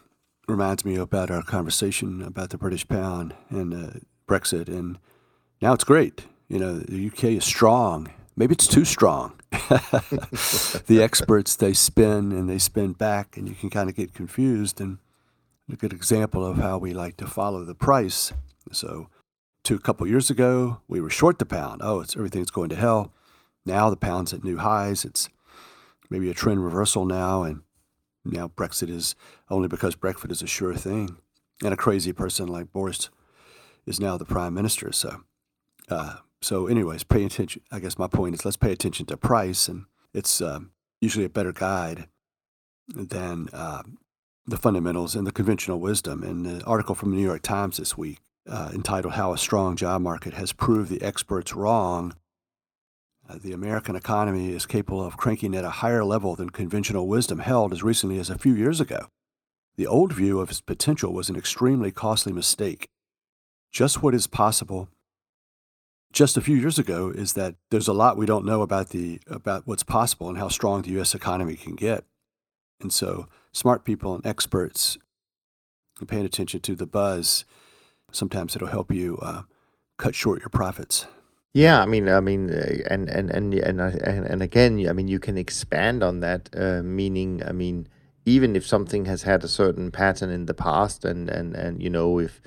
reminds 0.48 0.86
me 0.86 0.96
about 0.96 1.32
our 1.32 1.44
conversation 1.44 2.22
about 2.22 2.50
the 2.50 2.58
British 2.58 2.88
pound 2.88 3.34
and 3.50 3.74
uh, 3.74 4.00
Brexit, 4.28 4.68
and 4.68 4.98
now 5.62 5.74
it's 5.74 5.84
great. 5.84 6.26
You 6.48 6.60
know, 6.60 6.80
the 6.80 7.08
UK 7.08 7.26
is 7.26 7.46
strong. 7.46 8.12
Maybe 8.36 8.54
it's 8.54 8.68
too 8.68 8.86
strong. 8.86 9.34
the 9.52 11.00
experts 11.02 11.56
they 11.56 11.74
spin 11.74 12.32
and 12.32 12.50
they 12.50 12.58
spin 12.58 12.94
back, 12.94 13.38
and 13.38 13.48
you 13.48 13.56
can 13.56 13.70
kind 13.70 13.90
of 13.90 13.96
get 13.96 14.14
confused. 14.14 14.80
And 14.80 14.98
a 15.72 15.76
good 15.76 15.94
example 15.94 16.46
of 16.46 16.58
how 16.58 16.78
we 16.78 16.94
like 16.94 17.18
to 17.18 17.28
follow 17.28 17.64
the 17.64 17.76
price. 17.76 18.34
So, 18.72 19.10
two 19.64 19.76
a 19.76 19.80
couple 19.80 20.08
years 20.08 20.30
ago, 20.30 20.82
we 20.88 21.02
were 21.02 21.10
short 21.10 21.40
the 21.40 21.46
pound. 21.46 21.82
Oh, 21.84 22.00
it's 22.00 22.16
everything's 22.16 22.52
going 22.52 22.70
to 22.70 22.76
hell. 22.76 23.14
Now 23.66 23.90
the 23.90 23.98
pound's 23.98 24.34
at 24.34 24.44
new 24.44 24.58
highs. 24.58 25.06
It's 25.06 25.30
maybe 26.10 26.30
a 26.30 26.34
trend 26.34 26.64
reversal 26.64 27.06
now, 27.06 27.44
and 27.44 27.62
now 28.26 28.48
Brexit 28.48 28.90
is 28.90 29.16
only 29.50 29.68
because 29.68 29.96
Brexit 29.96 30.32
is 30.32 30.42
a 30.42 30.48
sure 30.48 30.76
thing. 30.76 31.18
And 31.64 31.74
a 31.74 31.78
crazy 31.78 32.14
person 32.14 32.48
like 32.48 32.72
Boris 32.72 33.10
is 33.86 34.00
now 34.00 34.18
the 34.18 34.26
prime 34.26 34.54
minister. 34.54 34.92
So, 34.92 35.24
uh, 35.90 36.18
so 36.42 36.68
anyways, 36.68 37.04
pay 37.04 37.26
attention. 37.26 37.62
I 37.72 37.80
guess 37.80 37.98
my 37.98 38.08
point 38.08 38.36
is 38.36 38.46
let's 38.46 38.58
pay 38.58 38.72
attention 38.72 39.06
to 39.08 39.18
price, 39.18 39.68
and 39.68 39.86
it's 40.14 40.42
uh, 40.42 40.60
usually 41.02 41.26
a 41.26 41.30
better 41.30 41.52
guide 41.52 42.08
than 42.88 43.50
uh, 43.52 43.84
the 44.46 44.58
fundamentals 44.58 45.16
and 45.16 45.28
the 45.28 45.32
conventional 45.32 45.80
wisdom. 45.80 46.24
And 46.24 46.46
the 46.46 46.64
article 46.66 46.96
from 46.96 47.12
the 47.12 47.18
New 47.18 47.26
York 47.26 47.42
Times 47.42 47.78
this 47.78 47.98
week, 47.98 48.20
uh, 48.50 48.72
entitled 48.74 49.14
"How 49.14 49.34
a 49.34 49.38
Strong 49.38 49.76
Job 49.76 50.02
Market 50.02 50.34
Has 50.34 50.54
Proved 50.54 50.90
the 50.90 51.02
Experts 51.02 51.54
Wrong," 51.54 52.16
the 53.38 53.54
American 53.54 53.96
economy 53.96 54.54
is 54.54 54.66
capable 54.66 55.06
of 55.06 55.18
cranking 55.18 55.56
at 55.56 55.64
a 55.64 55.70
higher 55.70 56.04
level 56.04 56.36
than 56.36 56.50
conventional 56.50 57.08
wisdom 57.08 57.40
held 57.40 57.72
as 57.72 57.84
recently 57.84 58.20
as 58.20 58.30
a 58.30 58.38
few 58.38 58.56
years 58.56 58.82
ago. 58.82 59.08
The 59.78 59.88
old 59.88 60.14
view 60.14 60.40
of 60.40 60.50
its 60.50 60.62
potential 60.62 61.14
was 61.14 61.30
an 61.30 61.36
extremely 61.36 61.92
costly 61.92 62.34
mistake. 62.34 62.88
Just 63.72 64.02
what 64.02 64.16
is 64.16 64.28
possible 64.28 64.90
just 66.12 66.38
a 66.38 66.42
few 66.42 66.56
years 66.56 66.80
ago 66.80 67.10
is 67.10 67.34
that 67.34 67.56
there's 67.70 67.88
a 67.88 67.94
lot 67.94 68.18
we 68.18 68.26
don't 68.26 68.46
know 68.46 68.62
about 68.62 68.90
the 68.90 69.20
about 69.28 69.68
what's 69.68 69.84
possible 69.84 70.28
and 70.28 70.38
how 70.38 70.48
strong 70.48 70.82
the 70.82 71.00
US 71.00 71.14
economy 71.14 71.56
can 71.56 71.76
get. 71.76 72.04
And 72.82 72.92
so 72.92 73.28
smart 73.52 73.86
people 73.86 74.16
and 74.16 74.26
experts 74.26 74.98
and 76.00 76.10
paying 76.10 76.26
attention 76.26 76.62
to 76.62 76.76
the 76.76 76.88
buzz, 76.88 77.46
sometimes 78.12 78.56
it'll 78.56 78.70
help 78.70 78.92
you 78.92 79.20
uh, 79.22 79.44
cut 79.98 80.16
short 80.16 80.40
your 80.40 80.50
profits. 80.50 81.06
Yeah, 81.54 81.82
I 81.82 81.86
mean, 81.86 82.08
I 82.08 82.20
mean, 82.20 82.52
uh, 82.52 82.78
and 82.92 83.10
and 83.10 83.32
and 83.32 83.54
and 83.56 83.82
and, 83.82 84.26
and 84.26 84.44
again, 84.44 84.88
I 84.88 84.94
mean, 84.94 85.08
you 85.08 85.20
can 85.20 85.38
expand 85.38 86.04
on 86.04 86.20
that. 86.20 86.50
Uh, 86.56 86.84
meaning, 86.84 87.42
I 87.46 87.52
mean, 87.54 87.88
even 88.26 88.56
if 88.56 88.66
something 88.68 89.06
has 89.06 89.24
had 89.24 89.44
a 89.44 89.48
certain 89.48 89.90
pattern 89.92 90.30
in 90.30 90.46
the 90.46 90.54
past, 90.54 91.04
and 91.06 91.28
and 91.30 91.56
and 91.56 91.82
you 91.82 91.90
know, 91.90 92.20
if 92.20 92.40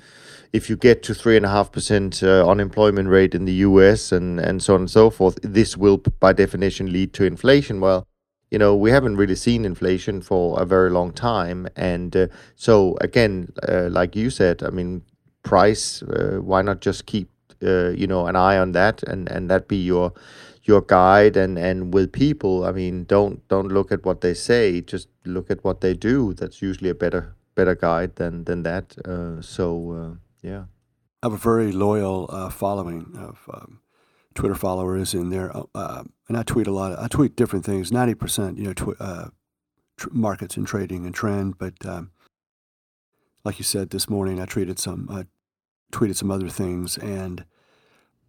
if 0.53 0.69
you 0.69 0.77
get 0.77 1.03
to 1.03 1.13
three 1.13 1.35
and 1.35 1.45
a 1.45 1.49
half 1.49 1.71
percent 1.71 2.23
uh, 2.23 2.47
unemployment 2.47 3.09
rate 3.09 3.35
in 3.35 3.43
the 3.43 3.53
U.S. 3.67 4.13
and 4.13 4.39
and 4.39 4.63
so 4.63 4.75
on 4.75 4.81
and 4.81 4.89
so 4.91 5.09
forth, 5.09 5.37
this 5.43 5.75
will 5.75 5.97
by 5.97 6.31
definition 6.31 6.91
lead 6.93 7.11
to 7.13 7.25
inflation. 7.25 7.81
Well, 7.81 8.07
you 8.51 8.57
know, 8.57 8.73
we 8.73 8.91
haven't 8.91 9.17
really 9.17 9.35
seen 9.35 9.65
inflation 9.65 10.21
for 10.21 10.61
a 10.61 10.65
very 10.65 10.89
long 10.89 11.11
time, 11.11 11.67
and 11.75 12.15
uh, 12.15 12.27
so 12.55 12.97
again, 13.01 13.51
uh, 13.67 13.89
like 13.91 14.15
you 14.15 14.29
said, 14.29 14.63
I 14.63 14.69
mean, 14.69 15.03
price. 15.43 16.01
Uh, 16.03 16.37
why 16.41 16.61
not 16.61 16.79
just 16.79 17.05
keep 17.05 17.29
you 17.63 18.07
know 18.07 18.27
an 18.27 18.35
eye 18.35 18.57
on 18.57 18.71
that 18.73 19.03
and 19.03 19.29
and 19.29 19.49
that 19.49 19.67
be 19.67 19.77
your 19.77 20.13
your 20.63 20.81
guide 20.81 21.37
and 21.37 21.57
and 21.57 21.93
with 21.93 22.11
people. 22.11 22.65
I 22.65 22.71
mean 22.71 23.05
don't 23.05 23.47
don't 23.47 23.69
look 23.69 23.91
at 23.91 24.05
what 24.05 24.21
they 24.21 24.33
say. 24.33 24.81
Just 24.81 25.07
look 25.25 25.51
at 25.51 25.63
what 25.63 25.81
they 25.81 25.93
do. 25.93 26.33
That's 26.33 26.61
usually 26.61 26.89
a 26.89 26.95
better 26.95 27.35
better 27.55 27.75
guide 27.75 28.15
than 28.15 28.45
than 28.45 28.63
that. 28.63 28.97
Uh, 29.05 29.41
so 29.41 29.91
uh, 29.91 30.15
yeah. 30.41 30.65
I 31.21 31.27
have 31.27 31.33
a 31.33 31.37
very 31.37 31.71
loyal 31.71 32.29
uh, 32.29 32.49
following 32.49 33.15
of 33.17 33.49
um, 33.53 33.79
twitter 34.33 34.55
followers 34.55 35.13
in 35.13 35.29
there. 35.29 35.55
Uh, 35.55 35.63
uh, 35.75 36.03
and 36.27 36.37
i 36.37 36.43
tweet 36.43 36.67
a 36.67 36.71
lot 36.71 36.97
i 36.99 37.07
tweet 37.07 37.35
different 37.35 37.65
things. 37.65 37.91
90% 37.91 38.57
you 38.57 38.63
know 38.63 38.73
tw- 38.73 39.31
tr- 39.97 40.09
markets 40.11 40.57
and 40.57 40.67
trading 40.67 41.05
and 41.05 41.15
trend. 41.15 41.57
But 41.57 41.85
um, 41.85 42.11
like 43.45 43.59
you 43.59 43.65
said 43.65 43.89
this 43.89 44.09
morning 44.09 44.39
i 44.39 44.45
tweeted 44.45 44.79
some 44.79 45.27
tweeted 45.93 46.15
some 46.15 46.31
other 46.31 46.49
things. 46.49 46.97
And 46.97 47.45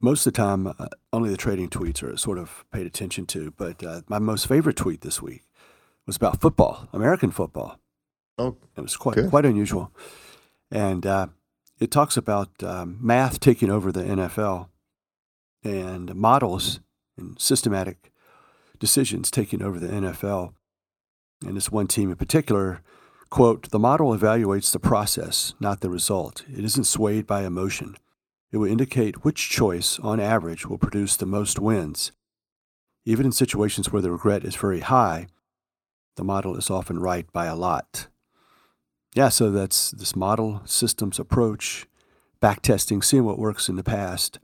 most 0.05 0.27
of 0.27 0.33
the 0.33 0.37
time, 0.37 0.67
uh, 0.67 0.87
only 1.13 1.31
the 1.31 1.37
trading 1.37 1.69
tweets 1.69 2.03
are 2.03 2.17
sort 2.17 2.39
of 2.39 2.65
paid 2.73 2.87
attention 2.87 3.27
to. 3.27 3.53
But 3.57 3.83
uh, 3.83 4.03
my 4.07 4.19
most 4.19 4.47
favorite 4.47 4.77
tweet 4.77 5.01
this 5.01 5.21
week 5.21 5.43
was 6.07 6.17
about 6.17 6.41
football, 6.41 6.89
American 6.93 7.31
football. 7.31 7.81
Oh, 8.39 8.57
it 8.77 8.81
was 8.81 8.97
quite 8.97 9.31
quite 9.31 9.47
unusual, 9.47 9.93
and 10.71 11.07
uh, 11.07 11.29
it 11.81 11.91
talks 11.91 12.17
about 12.17 12.51
um, 12.63 12.99
math 13.01 13.41
taking 13.41 13.71
over 13.71 13.91
the 13.91 14.03
NFL 14.03 14.69
and 15.63 16.15
models 16.15 16.81
and 17.17 17.41
systematic 17.41 18.13
decisions 18.79 19.31
taking 19.31 19.63
over 19.63 19.79
the 19.79 19.89
NFL. 19.89 20.53
And 21.47 21.57
this 21.57 21.71
one 21.71 21.87
team 21.87 22.11
in 22.11 22.17
particular, 22.17 22.81
quote, 23.31 23.71
the 23.71 23.79
model 23.79 24.17
evaluates 24.17 24.73
the 24.73 24.79
process, 24.79 25.55
not 25.61 25.81
the 25.81 25.91
result. 25.91 26.45
It 26.53 26.65
isn't 26.65 26.85
swayed 26.85 27.27
by 27.27 27.45
emotion. 27.45 27.97
It 28.55 28.59
will 28.59 28.71
indicate 28.71 29.25
which 29.25 29.51
choice, 29.51 29.99
on 29.99 30.21
average, 30.21 30.65
will 30.65 30.79
produce 30.79 31.17
the 31.17 31.27
most 31.27 31.59
wins. 31.59 32.13
Even 33.05 33.27
in 33.27 33.33
situations 33.33 33.91
where 33.91 34.01
the 34.01 34.13
regret 34.13 34.45
is 34.45 34.55
very 34.55 34.79
high, 34.79 35.27
the 36.15 36.23
model 36.23 36.55
is 36.55 36.71
often 36.71 37.01
right 37.01 37.27
by 37.33 37.47
a 37.47 37.57
lot. 37.57 38.07
Yeah, 39.13 39.29
so 39.31 39.51
that's 39.51 39.91
this 39.91 40.15
model 40.15 40.63
systems 40.67 41.19
approach, 41.19 41.89
backtesting, 42.41 43.03
seeing 43.03 43.25
what 43.25 43.41
works 43.41 43.69
in 43.69 43.75
the 43.75 43.83
past, 43.83 44.39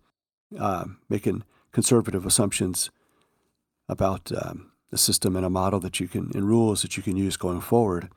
uh, 0.58 0.86
making 1.08 1.44
conservative 1.70 2.26
assumptions 2.26 2.90
about 3.88 4.32
um, 4.32 4.72
a 4.90 4.98
system 4.98 5.36
and 5.36 5.46
a 5.46 5.50
model 5.50 5.78
that 5.78 6.00
you 6.00 6.08
can, 6.08 6.32
and 6.34 6.48
rules 6.48 6.82
that 6.82 6.96
you 6.96 7.02
can 7.04 7.16
use 7.16 7.36
going 7.36 7.60
forward 7.60 8.08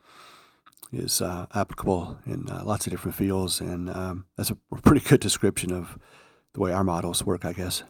is 0.96 1.20
uh, 1.20 1.46
applicable 1.54 2.18
in 2.26 2.48
uh, 2.48 2.62
lots 2.64 2.86
of 2.86 2.90
different 2.90 3.16
fields, 3.16 3.60
and 3.60 3.90
um, 3.90 4.26
that's 4.36 4.50
a 4.50 4.56
pretty 4.82 5.06
good 5.08 5.20
description 5.20 5.72
of 5.72 5.98
the 6.52 6.60
way 6.60 6.72
our 6.72 6.84
models 6.84 7.24
work, 7.24 7.44
I 7.44 7.52
guess. 7.52 7.82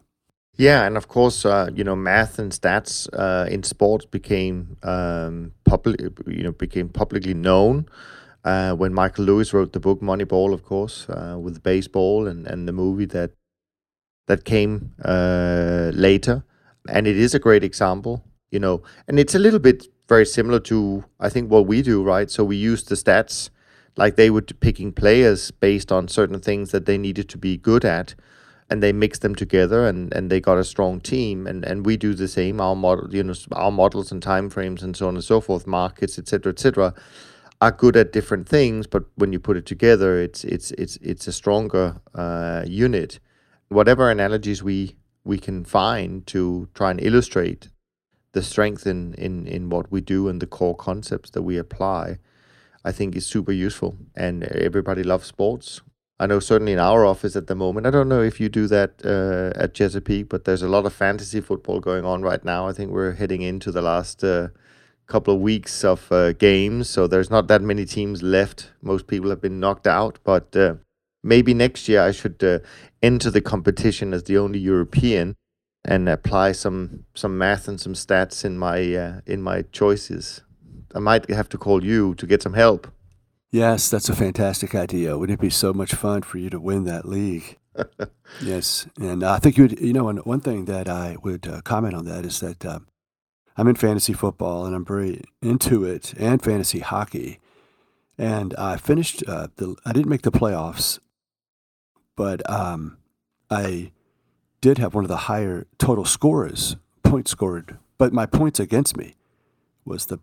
Yeah, 0.56 0.86
and 0.86 0.96
of 0.96 1.08
course, 1.08 1.44
uh, 1.44 1.70
you 1.74 1.82
know, 1.82 1.96
math 1.96 2.38
and 2.38 2.52
stats 2.52 3.08
uh, 3.12 3.48
in 3.50 3.62
sports 3.64 4.06
became 4.06 4.76
um, 4.82 5.52
public, 5.64 6.00
you 6.26 6.44
know, 6.44 6.52
became 6.52 6.88
publicly 6.88 7.34
known 7.34 7.86
uh, 8.44 8.72
when 8.74 8.94
Michael 8.94 9.24
Lewis 9.24 9.52
wrote 9.52 9.72
the 9.72 9.80
book 9.80 10.00
Moneyball, 10.00 10.54
of 10.54 10.62
course, 10.62 11.08
uh, 11.08 11.36
with 11.40 11.62
baseball 11.62 12.28
and, 12.28 12.46
and 12.46 12.68
the 12.68 12.72
movie 12.72 13.06
that 13.06 13.32
that 14.26 14.44
came 14.44 14.92
later, 15.04 16.44
and 16.88 17.06
it 17.06 17.16
is 17.16 17.34
a 17.34 17.38
great 17.38 17.64
example, 17.64 18.24
you 18.50 18.58
know, 18.58 18.82
and 19.06 19.18
it's 19.18 19.34
a 19.34 19.38
little 19.38 19.58
bit 19.58 19.88
very 20.08 20.26
similar 20.26 20.60
to 20.60 21.04
I 21.20 21.28
think 21.28 21.50
what 21.50 21.66
we 21.66 21.82
do, 21.82 22.02
right? 22.02 22.30
So 22.30 22.44
we 22.44 22.56
use 22.56 22.84
the 22.84 22.94
stats 22.94 23.50
like 23.96 24.16
they 24.16 24.30
were 24.30 24.42
picking 24.42 24.92
players 24.92 25.50
based 25.50 25.92
on 25.92 26.08
certain 26.08 26.40
things 26.40 26.70
that 26.72 26.86
they 26.86 26.98
needed 26.98 27.28
to 27.30 27.38
be 27.38 27.56
good 27.56 27.84
at 27.84 28.14
and 28.70 28.82
they 28.82 28.92
mixed 28.92 29.22
them 29.22 29.34
together 29.34 29.86
and, 29.86 30.12
and 30.14 30.30
they 30.30 30.40
got 30.40 30.58
a 30.58 30.64
strong 30.64 31.00
team 31.00 31.46
and, 31.46 31.64
and 31.64 31.84
we 31.84 31.96
do 31.96 32.14
the 32.14 32.28
same 32.28 32.60
our 32.60 32.74
model 32.74 33.14
you 33.14 33.22
know 33.22 33.34
our 33.52 33.70
models 33.70 34.10
and 34.10 34.22
time 34.22 34.48
frames 34.50 34.82
and 34.82 34.96
so 34.96 35.08
on 35.08 35.14
and 35.14 35.24
so 35.24 35.40
forth 35.40 35.66
markets 35.66 36.18
etc 36.18 36.52
etc 36.52 36.94
are 37.60 37.70
good 37.70 37.96
at 37.96 38.12
different 38.12 38.48
things 38.48 38.86
but 38.86 39.04
when 39.16 39.32
you 39.32 39.38
put 39.38 39.56
it 39.56 39.66
together 39.66 40.18
it's 40.18 40.44
it's 40.44 40.70
it's 40.72 40.96
it's 40.96 41.26
a 41.26 41.32
stronger 41.32 42.00
uh, 42.14 42.64
unit 42.66 43.20
whatever 43.68 44.10
analogies 44.10 44.62
we 44.62 44.96
we 45.24 45.38
can 45.38 45.64
find 45.64 46.26
to 46.26 46.68
try 46.74 46.90
and 46.90 47.02
illustrate 47.02 47.68
the 48.34 48.42
strength 48.42 48.86
in, 48.86 49.14
in, 49.14 49.46
in 49.46 49.70
what 49.70 49.90
we 49.90 50.00
do 50.00 50.28
and 50.28 50.42
the 50.42 50.46
core 50.46 50.76
concepts 50.76 51.30
that 51.30 51.42
we 51.42 51.56
apply, 51.56 52.18
I 52.84 52.92
think 52.92 53.16
is 53.16 53.26
super 53.26 53.52
useful. 53.52 53.96
And 54.14 54.44
everybody 54.44 55.02
loves 55.02 55.26
sports. 55.26 55.80
I 56.20 56.26
know 56.26 56.38
certainly 56.38 56.72
in 56.72 56.78
our 56.78 57.04
office 57.04 57.34
at 57.34 57.48
the 57.48 57.54
moment. 57.54 57.86
I 57.86 57.90
don't 57.90 58.08
know 58.08 58.22
if 58.22 58.40
you 58.40 58.48
do 58.48 58.66
that 58.68 58.92
uh, 59.04 59.58
at 59.60 59.74
Chesapeake, 59.74 60.28
but 60.28 60.44
there's 60.44 60.62
a 60.62 60.68
lot 60.68 60.86
of 60.86 60.92
fantasy 60.92 61.40
football 61.40 61.80
going 61.80 62.04
on 62.04 62.22
right 62.22 62.44
now. 62.44 62.68
I 62.68 62.72
think 62.72 62.92
we're 62.92 63.14
heading 63.14 63.42
into 63.42 63.72
the 63.72 63.82
last 63.82 64.22
uh, 64.22 64.48
couple 65.06 65.34
of 65.34 65.40
weeks 65.40 65.82
of 65.84 66.10
uh, 66.12 66.32
games, 66.32 66.88
so 66.88 67.06
there's 67.06 67.30
not 67.30 67.48
that 67.48 67.62
many 67.62 67.84
teams 67.84 68.22
left. 68.22 68.70
Most 68.80 69.06
people 69.06 69.28
have 69.30 69.40
been 69.40 69.58
knocked 69.58 69.88
out, 69.88 70.18
but 70.22 70.54
uh, 70.56 70.76
maybe 71.22 71.52
next 71.52 71.88
year 71.88 72.02
I 72.02 72.12
should 72.12 72.42
uh, 72.44 72.60
enter 73.02 73.30
the 73.30 73.40
competition 73.40 74.14
as 74.14 74.22
the 74.22 74.38
only 74.38 74.60
European 74.60 75.34
and 75.84 76.08
apply 76.08 76.52
some 76.52 77.04
some 77.14 77.36
math 77.36 77.68
and 77.68 77.80
some 77.80 77.94
stats 77.94 78.44
in 78.44 78.58
my 78.58 78.94
uh, 78.94 79.20
in 79.26 79.42
my 79.42 79.62
choices. 79.72 80.42
I 80.94 81.00
might 81.00 81.28
have 81.28 81.48
to 81.50 81.58
call 81.58 81.84
you 81.84 82.14
to 82.14 82.26
get 82.26 82.42
some 82.42 82.54
help. 82.54 82.88
Yes, 83.50 83.88
that's 83.90 84.08
a 84.08 84.16
fantastic 84.16 84.74
idea. 84.74 85.18
Wouldn't 85.18 85.38
it 85.38 85.42
be 85.42 85.50
so 85.50 85.72
much 85.72 85.94
fun 85.94 86.22
for 86.22 86.38
you 86.38 86.50
to 86.50 86.60
win 86.60 86.84
that 86.84 87.06
league? 87.06 87.58
yes, 88.42 88.86
and 88.98 89.22
I 89.22 89.38
think 89.38 89.56
you 89.56 89.64
would. 89.64 89.80
You 89.80 89.92
know, 89.92 90.10
one 90.12 90.40
thing 90.40 90.64
that 90.64 90.88
I 90.88 91.16
would 91.22 91.46
uh, 91.46 91.60
comment 91.62 91.94
on 91.94 92.04
that 92.06 92.24
is 92.24 92.40
that 92.40 92.64
uh, 92.64 92.80
I'm 93.56 93.68
in 93.68 93.76
fantasy 93.76 94.12
football 94.12 94.64
and 94.64 94.74
I'm 94.74 94.84
very 94.84 95.22
into 95.42 95.84
it, 95.84 96.14
and 96.18 96.42
fantasy 96.42 96.80
hockey. 96.80 97.40
And 98.16 98.54
I 98.56 98.76
finished. 98.76 99.24
Uh, 99.26 99.48
the 99.56 99.76
I 99.84 99.92
didn't 99.92 100.08
make 100.08 100.22
the 100.22 100.32
playoffs, 100.32 101.00
but 102.16 102.48
um, 102.48 102.98
I 103.50 103.92
did 104.64 104.78
have 104.78 104.94
one 104.94 105.04
of 105.04 105.08
the 105.08 105.28
higher 105.28 105.66
total 105.76 106.06
scorers, 106.06 106.76
points 107.02 107.30
scored, 107.30 107.76
but 107.98 108.14
my 108.14 108.24
points 108.24 108.58
against 108.58 108.96
me 108.96 109.14
was 109.84 110.06
the 110.06 110.20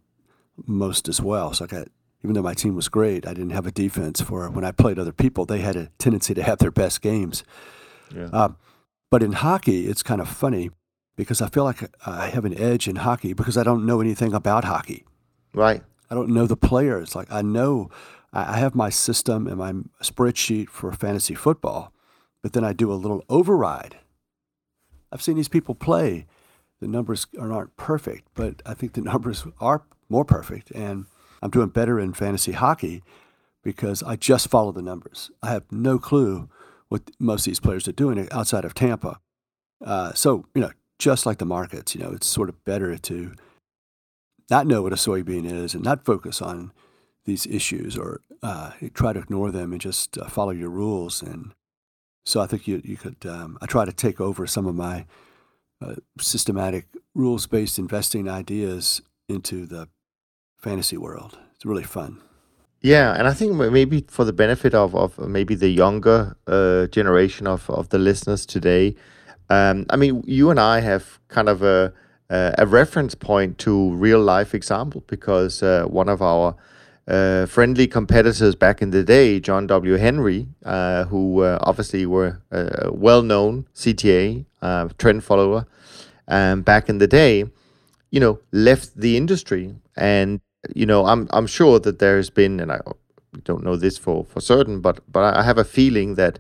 most 0.66 1.08
as 1.08 1.22
well. 1.22 1.54
So 1.54 1.66
I 1.66 1.68
got 1.68 1.90
even 2.24 2.34
though 2.34 2.42
my 2.42 2.56
team 2.56 2.76
was 2.76 2.90
great, 2.90 3.28
I 3.28 3.36
didn't 3.36 3.52
have 3.52 3.68
a 3.68 3.72
defense 3.72 4.20
for 4.20 4.50
when 4.50 4.66
I 4.66 4.72
played 4.72 4.98
other 4.98 5.12
people. 5.12 5.46
They 5.46 5.60
had 5.60 5.76
a 5.76 5.90
tendency 6.00 6.34
to 6.34 6.42
have 6.42 6.58
their 6.58 6.72
best 6.72 7.04
games. 7.04 7.44
Yeah. 8.16 8.30
Uh, 8.34 8.50
but 9.12 9.22
in 9.22 9.34
hockey, 9.34 9.86
it's 9.86 10.02
kind 10.02 10.20
of 10.20 10.28
funny 10.28 10.72
because 11.16 11.40
I 11.40 11.48
feel 11.48 11.64
like 11.64 11.92
I 12.08 12.30
have 12.30 12.44
an 12.44 12.58
edge 12.58 12.88
in 12.88 12.96
hockey 12.96 13.34
because 13.34 13.60
I 13.60 13.64
don't 13.64 13.86
know 13.86 14.02
anything 14.02 14.34
about 14.34 14.64
hockey. 14.64 15.06
Right. 15.54 15.84
I 16.10 16.16
don't 16.16 16.30
know 16.30 16.48
the 16.48 16.58
players. 16.58 17.16
Like 17.16 17.32
I 17.32 17.44
know 17.44 17.92
I 18.34 18.58
have 18.58 18.74
my 18.74 18.90
system 18.90 19.46
and 19.46 19.58
my 19.58 19.74
spreadsheet 20.02 20.70
for 20.70 20.92
fantasy 20.94 21.36
football, 21.36 21.94
but 22.42 22.54
then 22.54 22.64
I 22.64 22.74
do 22.74 22.92
a 22.92 22.98
little 22.98 23.24
override. 23.30 23.98
I've 25.12 25.22
seen 25.22 25.36
these 25.36 25.48
people 25.48 25.76
play. 25.76 26.26
The 26.80 26.88
numbers 26.88 27.28
aren't 27.40 27.76
perfect, 27.78 28.28
but 28.34 28.62
I 28.66 28.74
think 28.74 28.94
the 28.94 29.02
numbers 29.12 29.46
are 29.60 29.84
more 30.10 30.26
perfect. 30.26 30.72
And 30.72 31.06
I'm 31.42 31.52
doing 31.52 31.70
better 31.70 32.00
in 32.00 32.14
fantasy 32.14 32.54
hockey 32.54 33.04
because 33.64 34.04
I 34.04 34.16
just 34.16 34.48
follow 34.50 34.72
the 34.72 34.82
numbers. 34.82 35.32
I 35.42 35.52
have 35.52 35.72
no 35.72 36.00
clue 36.00 36.50
what 36.90 37.10
most 37.20 37.42
of 37.42 37.52
these 37.52 37.60
players 37.60 37.88
are 37.88 37.94
doing 37.94 38.28
outside 38.32 38.66
of 38.66 38.74
Tampa. 38.74 39.20
Uh, 39.84 40.14
so, 40.14 40.46
you 40.54 40.62
know, 40.62 40.72
just 41.00 41.26
like 41.26 41.38
the 41.38 41.46
markets, 41.46 41.96
you 41.96 42.02
know, 42.02 42.12
it's 42.12 42.28
sort 42.28 42.50
of 42.50 42.64
better 42.66 42.98
to 42.98 43.34
not 44.50 44.68
know 44.68 44.82
what 44.82 44.94
a 44.94 44.98
soybean 44.98 45.50
is 45.50 45.74
and 45.74 45.84
not 45.84 46.06
focus 46.06 46.42
on 46.42 46.72
these 47.26 47.46
issues 47.48 47.98
or 47.98 48.22
uh, 48.44 48.72
try 48.94 49.14
to 49.14 49.20
ignore 49.20 49.52
them 49.52 49.72
and 49.72 49.82
just 49.82 50.18
uh, 50.18 50.28
follow 50.28 50.52
your 50.52 50.70
rules. 50.70 51.22
And 51.22 51.54
so 52.24 52.40
I 52.40 52.48
think 52.48 52.68
you, 52.68 52.82
you 52.84 52.98
could, 52.98 53.26
um, 53.26 53.58
I 53.62 53.66
try 53.66 53.86
to 53.86 53.92
take 53.92 54.22
over 54.22 54.46
some 54.48 54.68
of 54.68 54.76
my 54.76 55.06
uh, 55.82 55.96
systematic 56.20 56.88
rules 57.16 57.48
based 57.48 57.80
investing 57.80 58.30
ideas 58.30 59.02
into 59.28 59.66
the 59.66 59.88
fantasy 60.58 60.98
world. 60.98 61.38
It's 61.56 61.66
really 61.66 61.84
fun. 61.84 62.22
Yeah, 62.82 63.14
and 63.14 63.28
I 63.28 63.34
think 63.34 63.54
maybe 63.54 64.06
for 64.08 64.26
the 64.26 64.34
benefit 64.34 64.74
of, 64.74 64.96
of 64.96 65.18
maybe 65.20 65.54
the 65.54 65.70
younger 65.70 66.36
uh, 66.48 66.88
generation 66.88 67.46
of, 67.48 67.70
of 67.70 67.90
the 67.90 68.00
listeners 68.00 68.46
today, 68.46 68.96
um, 69.50 69.86
I 69.90 69.98
mean, 69.98 70.24
you 70.26 70.50
and 70.50 70.60
I 70.60 70.80
have 70.80 71.20
kind 71.28 71.50
of 71.50 71.62
a, 71.62 71.94
a 72.30 72.66
reference 72.66 73.14
point 73.14 73.58
to 73.60 73.92
real 73.92 74.20
life 74.20 74.56
example 74.56 75.04
because 75.08 75.62
uh, 75.62 75.84
one 75.84 76.10
of 76.10 76.22
our 76.22 76.56
uh, 77.08 77.46
friendly 77.46 77.88
competitors 77.88 78.56
back 78.56 78.82
in 78.82 78.92
the 78.92 79.04
day, 79.04 79.40
John 79.40 79.68
W. 79.68 79.96
Henry, 79.96 80.48
uh, 80.64 81.06
who 81.06 81.42
uh, 81.42 81.58
obviously 81.62 82.06
were 82.06 82.42
a 82.52 82.92
well 82.92 83.22
known 83.24 83.68
CTA 83.76 84.46
uh, 84.62 84.90
trend 84.98 85.24
follower 85.24 85.66
um, 86.28 86.62
back 86.62 86.90
in 86.90 87.00
the 87.00 87.08
day, 87.08 87.46
you 88.12 88.20
know, 88.20 88.40
left 88.52 88.96
the 88.96 89.18
industry 89.18 89.76
and 89.96 90.42
you 90.76 90.86
know, 90.86 91.06
I'm 91.06 91.28
I'm 91.32 91.48
sure 91.48 91.80
that 91.80 92.00
there 92.00 92.18
has 92.18 92.30
been, 92.30 92.60
and 92.60 92.72
I 92.72 92.80
don't 93.44 93.64
know 93.64 93.76
this 93.76 93.98
for 93.98 94.26
for 94.26 94.42
certain, 94.42 94.82
but 94.82 95.00
but 95.12 95.36
I 95.36 95.44
have 95.44 95.58
a 95.58 95.64
feeling 95.64 96.16
that 96.16 96.40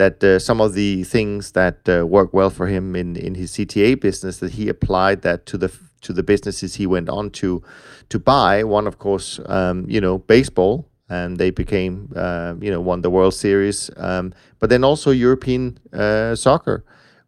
that 0.00 0.24
uh, 0.24 0.38
some 0.38 0.62
of 0.62 0.72
the 0.72 1.04
things 1.04 1.52
that 1.52 1.86
uh, 1.86 2.06
work 2.06 2.32
well 2.32 2.48
for 2.48 2.66
him 2.66 2.96
in 2.96 3.16
in 3.16 3.34
his 3.34 3.52
CTA 3.52 4.00
business 4.00 4.38
that 4.38 4.52
he 4.52 4.70
applied 4.70 5.20
that 5.22 5.44
to 5.50 5.58
the 5.58 5.70
to 6.00 6.12
the 6.14 6.22
businesses 6.22 6.76
he 6.76 6.86
went 6.86 7.08
on 7.08 7.30
to 7.30 7.62
to 8.08 8.18
buy. 8.18 8.64
One, 8.64 8.86
of 8.86 8.96
course, 8.98 9.40
um, 9.44 9.84
you 9.94 10.00
know, 10.00 10.16
baseball, 10.18 10.88
and 11.10 11.36
they 11.36 11.50
became 11.50 11.94
uh, 12.16 12.54
you 12.64 12.70
know 12.70 12.80
won 12.80 13.02
the 13.02 13.10
World 13.10 13.34
Series, 13.34 13.90
um, 13.98 14.32
but 14.58 14.70
then 14.70 14.84
also 14.84 15.10
European 15.10 15.78
uh, 15.92 16.34
soccer 16.34 16.82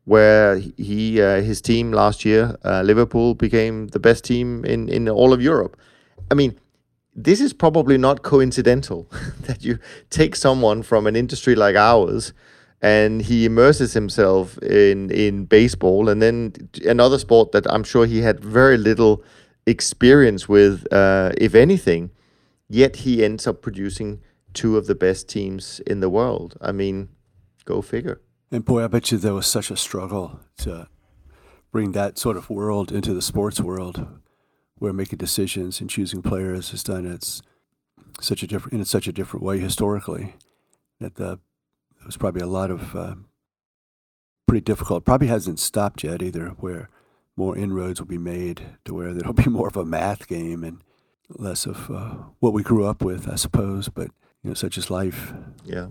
where 0.05 0.57
he 0.77 1.23
uh, 1.23 1.43
his 1.43 1.61
team 1.61 1.93
last 1.93 2.25
year, 2.25 2.57
uh, 2.65 2.83
Liverpool, 2.83 3.35
became 3.35 3.89
the 3.89 4.01
best 4.01 4.25
team 4.25 4.65
in 4.65 4.89
in 4.89 5.09
all 5.09 5.33
of 5.33 5.43
Europe. 5.43 5.77
I 6.31 6.35
mean, 6.35 6.59
this 7.15 7.41
is 7.41 7.53
probably 7.53 7.99
not 7.99 8.23
coincidental 8.23 9.07
that 9.47 9.63
you 9.63 9.79
take 10.09 10.37
someone 10.37 10.83
from 10.83 11.07
an 11.07 11.17
industry 11.17 11.55
like 11.55 11.77
ours 11.77 12.33
and 12.83 13.23
he 13.23 13.47
immerses 13.47 13.95
himself 13.95 14.59
in 14.59 15.11
in 15.11 15.47
baseball 15.47 16.09
and 16.09 16.21
then 16.21 16.53
another 16.85 17.19
sport 17.19 17.53
that 17.53 17.67
I'm 17.73 17.85
sure 17.85 18.05
he 18.07 18.21
had 18.21 18.45
very 18.45 18.77
little 18.77 19.23
experience 19.67 20.49
with, 20.49 20.93
uh, 20.93 21.33
if 21.39 21.55
anything. 21.55 22.11
Yet 22.69 22.97
he 22.97 23.25
ends 23.25 23.47
up 23.47 23.63
producing 23.63 24.21
two 24.55 24.77
of 24.77 24.87
the 24.87 24.95
best 24.95 25.29
teams 25.29 25.81
in 25.87 26.01
the 26.01 26.09
world. 26.09 26.57
I 26.61 26.73
mean, 26.73 27.11
go 27.65 27.83
figure. 27.83 28.21
And 28.51 28.65
boy, 28.65 28.85
I 28.85 28.87
bet 28.87 29.13
you 29.13 29.19
there 29.19 29.35
was 29.35 29.47
such 29.47 29.71
a 29.71 29.77
struggle 29.77 30.41
to 30.59 30.89
bring 31.71 31.93
that 31.93 32.19
sort 32.19 32.37
of 32.37 32.51
world 32.51 32.93
into 32.93 33.15
the 33.15 33.23
sports 33.23 33.61
world 33.61 34.07
where 34.77 34.93
making 34.93 35.19
decisions 35.19 35.81
and 35.81 35.89
choosing 35.89 36.23
players 36.23 36.75
is 36.75 36.83
done 36.83 37.07
it's 37.07 37.41
such 38.21 38.43
a 38.43 38.47
different 38.47 38.75
in 38.75 38.85
such 38.85 39.07
a 39.07 39.13
different 39.13 39.43
way 39.45 39.59
historically 39.59 40.35
that 41.01 41.15
the 41.15 41.39
there 42.03 42.09
was 42.09 42.17
probably 42.17 42.41
a 42.41 42.47
lot 42.47 42.73
of 42.73 42.97
uh, 42.97 43.15
pretty 44.49 44.65
difficult. 44.65 45.05
Probably 45.05 45.29
hasn't 45.29 45.61
stopped 45.61 46.03
yet 46.03 46.21
either, 46.21 46.49
where 46.59 46.89
more 47.37 47.57
inroads 47.57 48.01
will 48.01 48.09
be 48.09 48.19
made 48.19 48.67
to 48.85 48.93
where 48.93 49.15
there'll 49.15 49.33
be 49.45 49.49
more 49.49 49.69
of 49.69 49.77
a 49.77 49.85
math 49.85 50.27
game 50.27 50.65
and 50.65 50.83
less 51.29 51.65
of 51.65 51.89
uh, 51.93 52.15
what 52.41 52.53
we 52.53 52.65
grew 52.65 52.85
up 52.85 53.05
with, 53.05 53.29
I 53.29 53.37
suppose. 53.37 53.89
But 53.89 54.09
you 54.43 54.51
know, 54.51 54.55
such 54.55 54.77
is 54.77 54.91
life. 54.91 55.33
Yeah. 55.65 55.91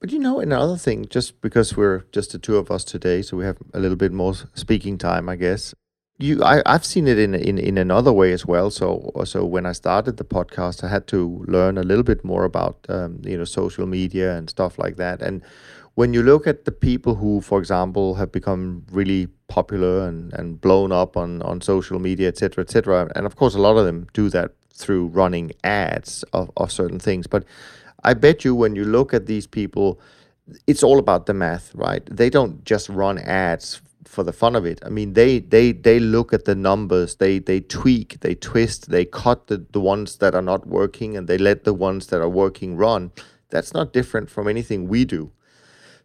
But 0.00 0.12
you 0.12 0.18
know, 0.18 0.40
another 0.40 0.78
thing, 0.78 1.06
just 1.10 1.42
because 1.42 1.76
we're 1.76 2.04
just 2.10 2.32
the 2.32 2.38
two 2.38 2.56
of 2.56 2.70
us 2.70 2.84
today, 2.84 3.20
so 3.20 3.36
we 3.36 3.44
have 3.44 3.58
a 3.74 3.80
little 3.80 3.98
bit 3.98 4.12
more 4.12 4.32
speaking 4.54 4.96
time, 4.96 5.28
I 5.28 5.36
guess. 5.36 5.74
You 6.18 6.42
I, 6.42 6.62
I've 6.66 6.84
seen 6.84 7.08
it 7.08 7.18
in, 7.18 7.34
in 7.34 7.58
in 7.58 7.78
another 7.78 8.12
way 8.12 8.32
as 8.32 8.46
well. 8.46 8.70
So 8.70 9.10
so 9.24 9.44
when 9.44 9.66
I 9.66 9.72
started 9.72 10.16
the 10.16 10.24
podcast, 10.24 10.84
I 10.84 10.88
had 10.88 11.06
to 11.08 11.44
learn 11.48 11.78
a 11.78 11.82
little 11.82 12.04
bit 12.04 12.24
more 12.24 12.44
about 12.44 12.86
um, 12.88 13.20
you 13.24 13.36
know 13.36 13.44
social 13.44 13.86
media 13.86 14.36
and 14.36 14.48
stuff 14.48 14.78
like 14.78 14.96
that. 14.96 15.22
And 15.22 15.42
when 15.94 16.12
you 16.12 16.22
look 16.22 16.46
at 16.46 16.64
the 16.64 16.72
people 16.72 17.14
who, 17.14 17.40
for 17.40 17.58
example, 17.58 18.16
have 18.16 18.32
become 18.32 18.84
really 18.90 19.28
popular 19.46 20.08
and, 20.08 20.32
and 20.32 20.60
blown 20.60 20.90
up 20.90 21.16
on, 21.16 21.40
on 21.42 21.60
social 21.60 22.00
media, 22.00 22.28
etc., 22.28 22.62
etc., 22.62 23.10
and 23.14 23.26
of 23.26 23.36
course 23.36 23.54
a 23.54 23.60
lot 23.60 23.76
of 23.76 23.84
them 23.84 24.08
do 24.12 24.28
that 24.28 24.52
through 24.72 25.06
running 25.06 25.52
ads 25.62 26.24
of, 26.32 26.50
of 26.56 26.72
certain 26.72 26.98
things. 26.98 27.28
But 27.28 27.44
I 28.02 28.14
bet 28.14 28.44
you 28.44 28.54
when 28.54 28.74
you 28.74 28.84
look 28.84 29.14
at 29.14 29.26
these 29.26 29.46
people, 29.46 30.00
it's 30.66 30.82
all 30.82 30.98
about 30.98 31.26
the 31.26 31.34
math, 31.34 31.72
right? 31.74 32.04
They 32.06 32.28
don't 32.28 32.64
just 32.64 32.88
run 32.88 33.18
ads 33.18 33.80
for 34.04 34.22
the 34.22 34.32
fun 34.32 34.56
of 34.56 34.64
it. 34.64 34.80
I 34.84 34.88
mean, 34.88 35.14
they 35.14 35.40
they 35.40 35.72
they 35.72 35.98
look 35.98 36.32
at 36.32 36.44
the 36.44 36.54
numbers, 36.54 37.16
they 37.16 37.38
they 37.38 37.60
tweak, 37.60 38.20
they 38.20 38.34
twist, 38.34 38.90
they 38.90 39.04
cut 39.04 39.46
the, 39.46 39.64
the 39.72 39.80
ones 39.80 40.18
that 40.18 40.34
are 40.34 40.42
not 40.42 40.66
working, 40.66 41.16
and 41.16 41.28
they 41.28 41.38
let 41.38 41.64
the 41.64 41.74
ones 41.74 42.08
that 42.08 42.20
are 42.20 42.28
working 42.28 42.76
run. 42.76 43.12
That's 43.50 43.72
not 43.72 43.92
different 43.92 44.30
from 44.30 44.48
anything 44.48 44.88
we 44.88 45.04
do. 45.04 45.32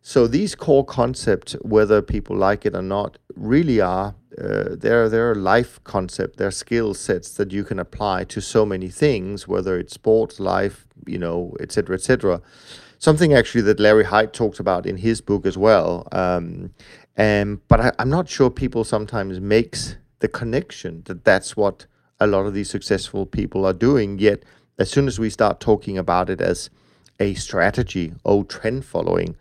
So 0.01 0.27
these 0.27 0.55
core 0.55 0.85
concepts, 0.85 1.53
whether 1.61 2.01
people 2.01 2.35
like 2.35 2.65
it 2.65 2.75
or 2.75 2.81
not, 2.81 3.17
really 3.35 3.81
are 3.81 4.15
uh, 4.39 4.75
they're 4.77 5.09
they're 5.09 5.35
life 5.35 5.83
concept. 5.83 6.37
They're 6.37 6.51
skill 6.51 6.93
sets 6.93 7.31
that 7.31 7.51
you 7.51 7.63
can 7.63 7.79
apply 7.79 8.23
to 8.25 8.41
so 8.41 8.65
many 8.65 8.89
things, 8.89 9.47
whether 9.47 9.77
it's 9.77 9.93
sports, 9.93 10.39
life, 10.39 10.87
you 11.05 11.17
know, 11.17 11.55
etc., 11.59 11.95
etc. 11.95 12.41
Something 12.99 13.33
actually 13.33 13.61
that 13.61 13.79
Larry 13.79 14.05
Hite 14.05 14.33
talks 14.33 14.59
about 14.59 14.85
in 14.85 14.97
his 14.97 15.21
book 15.21 15.45
as 15.45 15.57
well. 15.57 16.07
Um, 16.11 16.71
um, 17.19 17.61
but 17.67 17.81
I, 17.81 17.91
I'm 17.99 18.09
not 18.09 18.29
sure 18.29 18.49
people 18.49 18.85
sometimes 18.85 19.41
makes 19.41 19.97
the 20.19 20.29
connection 20.29 21.03
that 21.05 21.25
that's 21.25 21.57
what 21.57 21.85
a 22.17 22.25
lot 22.25 22.45
of 22.45 22.53
these 22.53 22.69
successful 22.69 23.25
people 23.25 23.65
are 23.65 23.73
doing. 23.73 24.19
Yet, 24.19 24.43
as 24.77 24.89
soon 24.89 25.05
as 25.05 25.19
we 25.19 25.29
start 25.29 25.59
talking 25.59 25.97
about 25.97 26.29
it 26.29 26.39
as 26.39 26.69
a 27.19 27.33
strategy, 27.33 28.13
or 28.23 28.45
trend 28.45 28.85
following, 28.85 29.35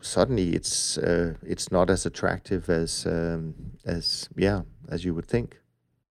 suddenly 0.00 0.54
it's 0.54 0.96
uh, 0.96 1.34
it's 1.42 1.70
not 1.70 1.90
as 1.90 2.06
attractive 2.06 2.70
as 2.70 3.06
um, 3.06 3.54
as 3.84 4.30
yeah 4.34 4.62
as 4.88 5.04
you 5.04 5.14
would 5.14 5.26
think. 5.26 5.58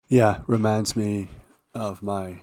Yeah, 0.10 0.42
reminds 0.48 0.98
me 0.98 1.30
of 1.74 2.04
my 2.04 2.42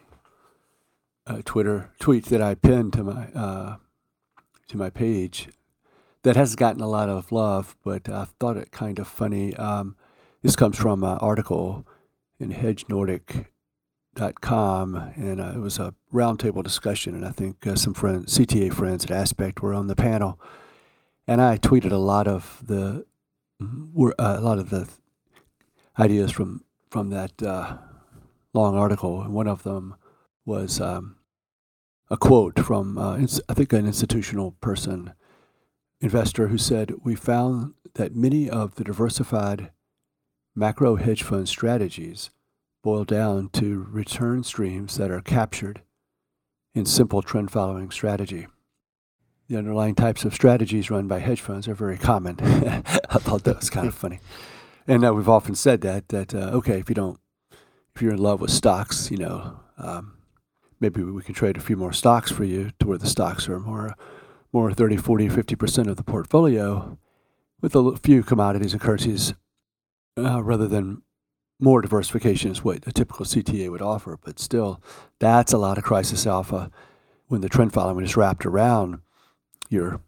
uh, 1.27 1.43
Twitter 1.45 1.91
tweet 1.99 2.27
that 2.27 2.41
I 2.41 2.55
pinned 2.55 2.95
to 2.95 3.05
my 3.05 3.27
uh, 3.35 3.77
to 4.69 4.77
my 4.79 4.89
page 4.89 5.51
that 6.25 6.35
has 6.37 6.57
gotten 6.57 6.81
a 6.81 6.89
lot 6.89 7.11
of 7.11 7.31
love, 7.31 7.77
but 7.85 8.09
I 8.09 8.25
thought 8.41 8.57
it 8.57 8.73
kind 8.73 8.99
of 8.99 9.07
funny. 9.07 9.55
Um, 9.57 9.95
this 10.43 10.57
comes 10.57 10.79
from 10.79 11.05
an 11.05 11.19
article 11.19 11.87
in 12.41 12.51
hedgenordic.com, 12.51 15.13
and 15.17 15.41
uh, 15.41 15.53
it 15.55 15.61
was 15.61 15.79
a 15.79 15.95
roundtable 16.13 16.65
discussion, 16.65 17.15
and 17.15 17.25
I 17.27 17.31
think 17.31 17.67
uh, 17.67 17.77
some 17.77 17.95
CTA 17.95 18.73
friends 18.73 19.05
at 19.05 19.11
Aspect 19.11 19.61
were 19.61 19.75
on 19.75 19.87
the 19.87 19.95
panel, 19.95 20.41
and 21.29 21.43
I 21.43 21.59
tweeted 21.59 21.93
a 21.93 21.99
lot 21.99 22.27
of 22.27 22.63
the 22.65 23.05
uh, 23.61 24.13
a 24.19 24.41
lot 24.41 24.59
of 24.59 24.71
the 24.71 24.89
ideas 25.99 26.33
from 26.33 26.65
from 26.91 27.11
that 27.11 27.43
uh, 27.43 27.77
long 28.55 28.77
article, 28.77 29.21
and 29.21 29.35
one 29.35 29.47
of 29.47 29.63
them 29.63 29.97
was 30.47 30.81
um, 30.81 31.17
a 32.11 32.17
quote 32.17 32.59
from 32.59 32.97
uh, 32.97 33.19
I 33.49 33.55
think 33.55 33.75
an 33.75 33.87
institutional 33.87 34.53
person 34.63 35.13
investor 36.05 36.49
who 36.49 36.59
said, 36.59 36.93
We 37.03 37.15
found 37.15 37.73
that 37.95 38.15
many 38.15 38.49
of 38.49 38.75
the 38.75 38.85
diversified 38.85 39.71
macro 40.55 40.97
hedge 40.97 41.23
fund 41.23 41.49
strategies 41.49 42.31
boil 42.83 43.05
down 43.05 43.49
to 43.55 43.87
return 43.91 44.45
streams 44.45 44.99
that 44.99 45.11
are 45.11 45.23
captured 45.23 45.81
in 46.75 46.85
simple 46.85 47.23
trend 47.23 47.51
following 47.51 47.91
strategy. 47.91 48.47
The 49.49 49.57
underlying 49.57 49.95
types 49.95 50.25
of 50.25 50.35
strategies 50.35 50.91
run 50.91 51.09
by 51.09 51.21
hedge 51.21 51.41
funds 51.41 51.67
are 51.69 51.75
very 51.75 51.97
common. 51.97 52.37
I 52.41 53.19
thought 53.19 53.45
that 53.45 53.57
was 53.57 53.71
kind 53.71 53.89
of 53.89 53.95
funny. 53.95 54.21
And 54.87 55.05
uh, 55.05 55.15
we've 55.15 55.29
often 55.29 55.55
said 55.55 55.81
that, 55.81 56.09
that, 56.09 56.35
uh, 56.35 56.51
okay, 56.53 56.79
if 56.81 56.91
you 56.91 56.95
don't, 56.95 57.19
if 57.95 58.03
you're 58.03 58.13
in 58.13 58.19
love 58.19 58.41
with 58.43 58.51
stocks, 58.51 59.11
you 59.11 59.17
know, 59.17 59.61
um, 59.79 60.19
maybe 60.81 61.03
we 61.03 61.23
can 61.23 61.35
trade 61.35 61.57
a 61.57 61.61
few 61.61 61.77
more 61.77 61.93
stocks 61.93 62.31
for 62.31 62.45
you 62.45 62.73
to 62.81 62.87
where 62.87 62.99
the 62.99 63.07
stocks 63.07 63.49
are 63.49 63.61
more 63.61 63.95
more 64.55 64.73
30, 64.73 64.97
40, 64.97 65.29
50% 65.29 65.89
of 65.89 65.97
the 65.97 66.05
portfolio 66.05 66.97
with 67.61 67.75
a 67.75 67.97
few 67.97 68.23
commodities 68.23 68.73
and 68.73 68.81
currencies 68.81 69.35
uh, 70.17 70.41
rather 70.45 70.69
than 70.69 71.03
more 71.59 71.83
diversification 71.83 72.53
is 72.53 72.63
what 72.63 72.87
a 72.87 72.93
typical 72.93 73.27
CTA 73.27 73.69
would 73.69 73.83
offer. 73.83 74.17
But 74.23 74.39
still, 74.39 74.81
that's 75.19 75.53
a 75.53 75.59
lot 75.59 75.77
of 75.77 75.83
crisis 75.83 76.25
alpha 76.25 76.71
when 77.27 77.41
the 77.41 77.49
trend 77.49 77.73
following 77.73 78.05
is 78.05 78.17
wrapped 78.17 78.47
around 78.47 79.01
your 79.71 80.01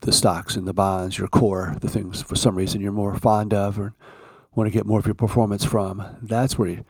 the 0.00 0.12
stocks 0.12 0.54
and 0.54 0.68
the 0.68 0.74
bonds, 0.74 1.16
your 1.16 1.28
core, 1.28 1.76
the 1.80 1.88
things 1.88 2.20
for 2.20 2.36
some 2.36 2.56
reason 2.56 2.82
you're 2.82 2.92
more 2.92 3.16
fond 3.16 3.54
of 3.54 3.78
or 3.78 3.94
want 4.54 4.70
to 4.70 4.76
get 4.76 4.84
more 4.84 4.98
of 4.98 5.06
your 5.06 5.14
performance 5.14 5.64
from. 5.64 6.04
That's 6.20 6.58
where 6.58 6.68
you, 6.68 6.84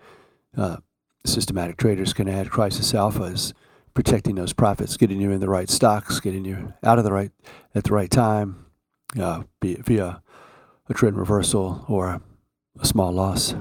uh, 0.57 0.79
systematic 1.25 1.77
traders 1.77 2.13
can 2.13 2.29
add 2.29 2.51
crisis 2.51 2.93
alphas 2.93 3.53
protecting 3.95 4.35
those 4.35 4.53
profits, 4.53 4.97
getting 4.97 5.21
you 5.21 5.31
in 5.31 5.41
the 5.41 5.49
right 5.49 5.71
stocks, 5.71 6.21
getting 6.21 6.45
you 6.45 6.75
out 6.83 6.99
of 6.99 7.05
the 7.05 7.13
right 7.13 7.31
at 7.75 7.85
the 7.85 7.93
right 7.93 8.11
time, 8.11 8.67
uh, 9.19 9.45
be 9.61 9.73
it 9.73 9.87
via 9.87 10.21
a 10.89 10.95
trend 10.95 11.17
reversal 11.17 11.85
or 11.89 12.21
a 12.79 12.85
small 12.85 13.13
loss. 13.13 13.55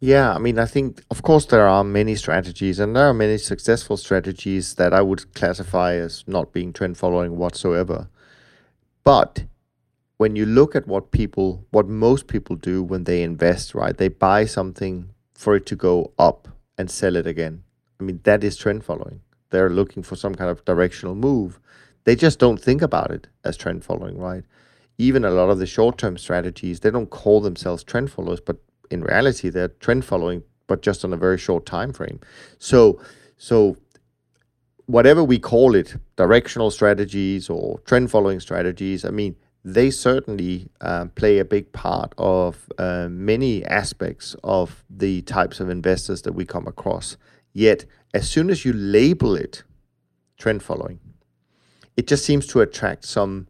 Yeah, 0.00 0.34
I 0.34 0.38
mean, 0.38 0.58
I 0.58 0.66
think, 0.66 1.02
of 1.10 1.22
course, 1.22 1.46
there 1.46 1.66
are 1.66 1.82
many 1.82 2.14
strategies, 2.14 2.78
and 2.78 2.94
there 2.94 3.08
are 3.08 3.14
many 3.14 3.38
successful 3.38 3.96
strategies 3.96 4.74
that 4.74 4.92
I 4.92 5.00
would 5.00 5.32
classify 5.34 5.94
as 5.94 6.24
not 6.26 6.52
being 6.52 6.74
trend 6.74 6.98
following 6.98 7.38
whatsoever. 7.38 8.10
But 9.02 9.44
when 10.18 10.36
you 10.36 10.44
look 10.44 10.76
at 10.76 10.86
what 10.86 11.10
people, 11.10 11.64
what 11.70 11.88
most 11.88 12.26
people 12.26 12.56
do 12.56 12.82
when 12.82 13.04
they 13.04 13.22
invest, 13.22 13.74
right, 13.74 13.96
they 13.96 14.08
buy 14.08 14.44
something 14.44 15.08
for 15.32 15.56
it 15.56 15.64
to 15.66 15.76
go 15.76 16.12
up 16.18 16.48
and 16.76 16.90
sell 16.90 17.16
it 17.16 17.26
again. 17.26 17.64
I 17.98 18.04
mean, 18.04 18.20
that 18.24 18.44
is 18.44 18.56
trend 18.56 18.84
following 18.84 19.20
they're 19.54 19.70
looking 19.70 20.02
for 20.02 20.16
some 20.16 20.34
kind 20.34 20.50
of 20.50 20.64
directional 20.64 21.14
move, 21.14 21.60
they 22.02 22.16
just 22.16 22.40
don't 22.40 22.60
think 22.60 22.82
about 22.82 23.12
it 23.12 23.28
as 23.44 23.56
trend 23.56 23.84
following, 23.84 24.18
right? 24.18 24.42
Even 24.98 25.24
a 25.24 25.30
lot 25.30 25.48
of 25.48 25.60
the 25.60 25.66
short 25.66 25.96
term 25.96 26.18
strategies, 26.18 26.80
they 26.80 26.90
don't 26.90 27.10
call 27.10 27.40
themselves 27.40 27.84
trend 27.84 28.10
followers, 28.10 28.40
but 28.40 28.56
in 28.90 29.02
reality, 29.02 29.48
they're 29.50 29.68
trend 29.68 30.04
following, 30.04 30.42
but 30.66 30.82
just 30.82 31.04
on 31.04 31.12
a 31.12 31.16
very 31.16 31.38
short 31.38 31.66
time 31.66 31.92
frame. 31.92 32.18
So, 32.58 33.00
so 33.36 33.76
whatever 34.86 35.22
we 35.22 35.38
call 35.38 35.76
it, 35.76 35.94
directional 36.16 36.72
strategies 36.72 37.48
or 37.48 37.78
trend 37.86 38.10
following 38.10 38.40
strategies, 38.40 39.04
I 39.04 39.10
mean, 39.10 39.36
they 39.64 39.90
certainly 39.90 40.68
uh, 40.80 41.06
play 41.14 41.38
a 41.38 41.44
big 41.44 41.72
part 41.72 42.12
of 42.18 42.68
uh, 42.76 43.06
many 43.08 43.64
aspects 43.66 44.34
of 44.42 44.84
the 44.90 45.22
types 45.22 45.60
of 45.60 45.70
investors 45.70 46.22
that 46.22 46.32
we 46.32 46.44
come 46.44 46.66
across. 46.66 47.16
Yet, 47.52 47.86
as 48.14 48.30
soon 48.30 48.48
as 48.48 48.64
you 48.64 48.72
label 48.72 49.34
it 49.34 49.64
trend 50.38 50.62
following, 50.62 51.00
it 51.96 52.06
just 52.06 52.24
seems 52.24 52.46
to 52.46 52.60
attract 52.60 53.04
some 53.04 53.48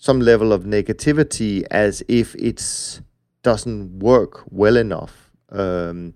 some 0.00 0.20
level 0.20 0.52
of 0.52 0.62
negativity 0.62 1.64
as 1.72 2.04
if 2.06 2.36
it 2.36 3.00
doesn't 3.42 3.98
work 3.98 4.44
well 4.48 4.76
enough. 4.76 5.32
Um, 5.50 6.14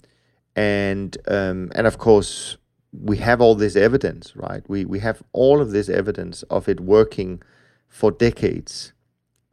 and 0.55 1.17
um, 1.27 1.73
and 1.75 1.87
of 1.87 1.99
course, 1.99 2.57
we 2.93 3.17
have 3.19 3.41
all 3.41 3.57
this 3.57 3.75
evidence, 3.75 4.37
right? 4.37 4.63
We 4.69 4.85
we 4.85 5.01
have 5.01 5.23
all 5.33 5.61
of 5.61 5.73
this 5.73 5.89
evidence 5.89 6.45
of 6.45 6.69
it 6.69 6.81
working 6.81 7.43
for 7.89 8.11
decades. 8.13 8.93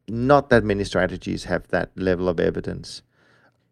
Not 0.07 0.49
that 0.49 0.63
many 0.63 0.83
strategies 0.83 1.45
have 1.45 1.67
that 1.69 1.91
level 1.95 2.29
of 2.29 2.39
evidence. 2.39 3.01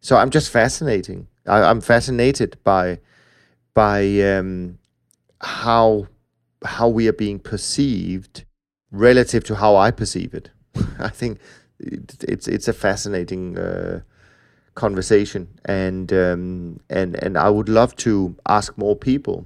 So 0.01 0.15
I'm 0.17 0.29
just 0.29 0.49
fascinating. 0.49 1.27
I, 1.47 1.63
I'm 1.63 1.81
fascinated 1.81 2.57
by 2.63 2.99
by 3.78 4.21
um, 4.21 4.80
how 5.39 6.07
how 6.65 6.88
we 6.88 7.07
are 7.07 7.13
being 7.13 7.38
perceived 7.38 8.43
relative 8.89 9.43
to 9.43 9.53
how 9.53 9.75
I 9.75 9.91
perceive 9.91 10.34
it. 10.34 10.49
I 10.99 11.09
think 11.09 11.39
it, 11.80 12.23
it's 12.23 12.47
it's 12.47 12.67
a 12.67 12.73
fascinating 12.73 13.55
uh, 13.55 13.99
conversation, 14.73 15.59
and 15.65 16.11
um, 16.11 16.80
and 16.89 17.23
and 17.23 17.38
I 17.38 17.51
would 17.51 17.69
love 17.69 17.95
to 17.97 18.36
ask 18.47 18.75
more 18.80 18.95
people 18.95 19.45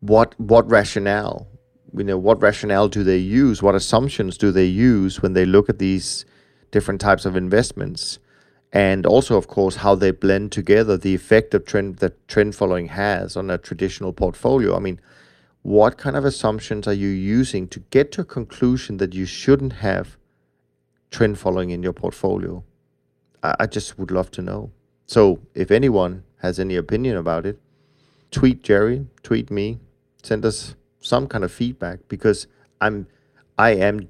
what 0.00 0.38
what 0.38 0.70
rationale 0.70 1.48
you 1.96 2.04
know 2.04 2.18
what 2.18 2.42
rationale 2.42 2.88
do 2.88 3.02
they 3.02 3.16
use 3.16 3.62
what 3.62 3.74
assumptions 3.74 4.36
do 4.36 4.50
they 4.50 4.66
use 4.66 5.22
when 5.22 5.32
they 5.32 5.46
look 5.46 5.68
at 5.70 5.78
these 5.78 6.26
different 6.70 7.00
types 7.00 7.24
of 7.24 7.36
investments 7.36 8.18
and 8.72 9.06
also 9.06 9.36
of 9.36 9.48
course 9.48 9.76
how 9.76 9.94
they 9.94 10.10
blend 10.10 10.52
together 10.52 10.96
the 10.96 11.14
effect 11.14 11.54
of 11.54 11.64
trend 11.66 11.96
that 11.96 12.26
trend 12.28 12.54
following 12.54 12.88
has 12.88 13.36
on 13.36 13.50
a 13.50 13.58
traditional 13.58 14.12
portfolio 14.12 14.76
i 14.76 14.78
mean 14.78 15.00
what 15.62 15.98
kind 15.98 16.16
of 16.16 16.24
assumptions 16.24 16.88
are 16.88 16.94
you 16.94 17.08
using 17.08 17.68
to 17.68 17.80
get 17.90 18.12
to 18.12 18.22
a 18.22 18.24
conclusion 18.24 18.96
that 18.98 19.14
you 19.14 19.24
shouldn't 19.26 19.74
have 19.74 20.16
trend 21.10 21.38
following 21.38 21.70
in 21.70 21.82
your 21.82 21.92
portfolio 21.92 22.64
i, 23.42 23.54
I 23.60 23.66
just 23.66 23.98
would 23.98 24.10
love 24.10 24.30
to 24.32 24.42
know 24.42 24.72
So 25.06 25.40
if 25.54 25.70
anyone 25.70 26.24
has 26.38 26.58
any 26.58 26.76
opinion 26.76 27.16
about 27.18 27.44
it, 27.44 27.60
tweet 28.30 28.62
Jerry, 28.62 29.06
tweet 29.22 29.50
me, 29.50 29.78
send 30.22 30.44
us 30.46 30.74
some 31.00 31.26
kind 31.26 31.44
of 31.44 31.52
feedback 31.52 32.00
because 32.08 32.46
I'm 32.80 33.06
I 33.58 33.72
am 33.72 34.08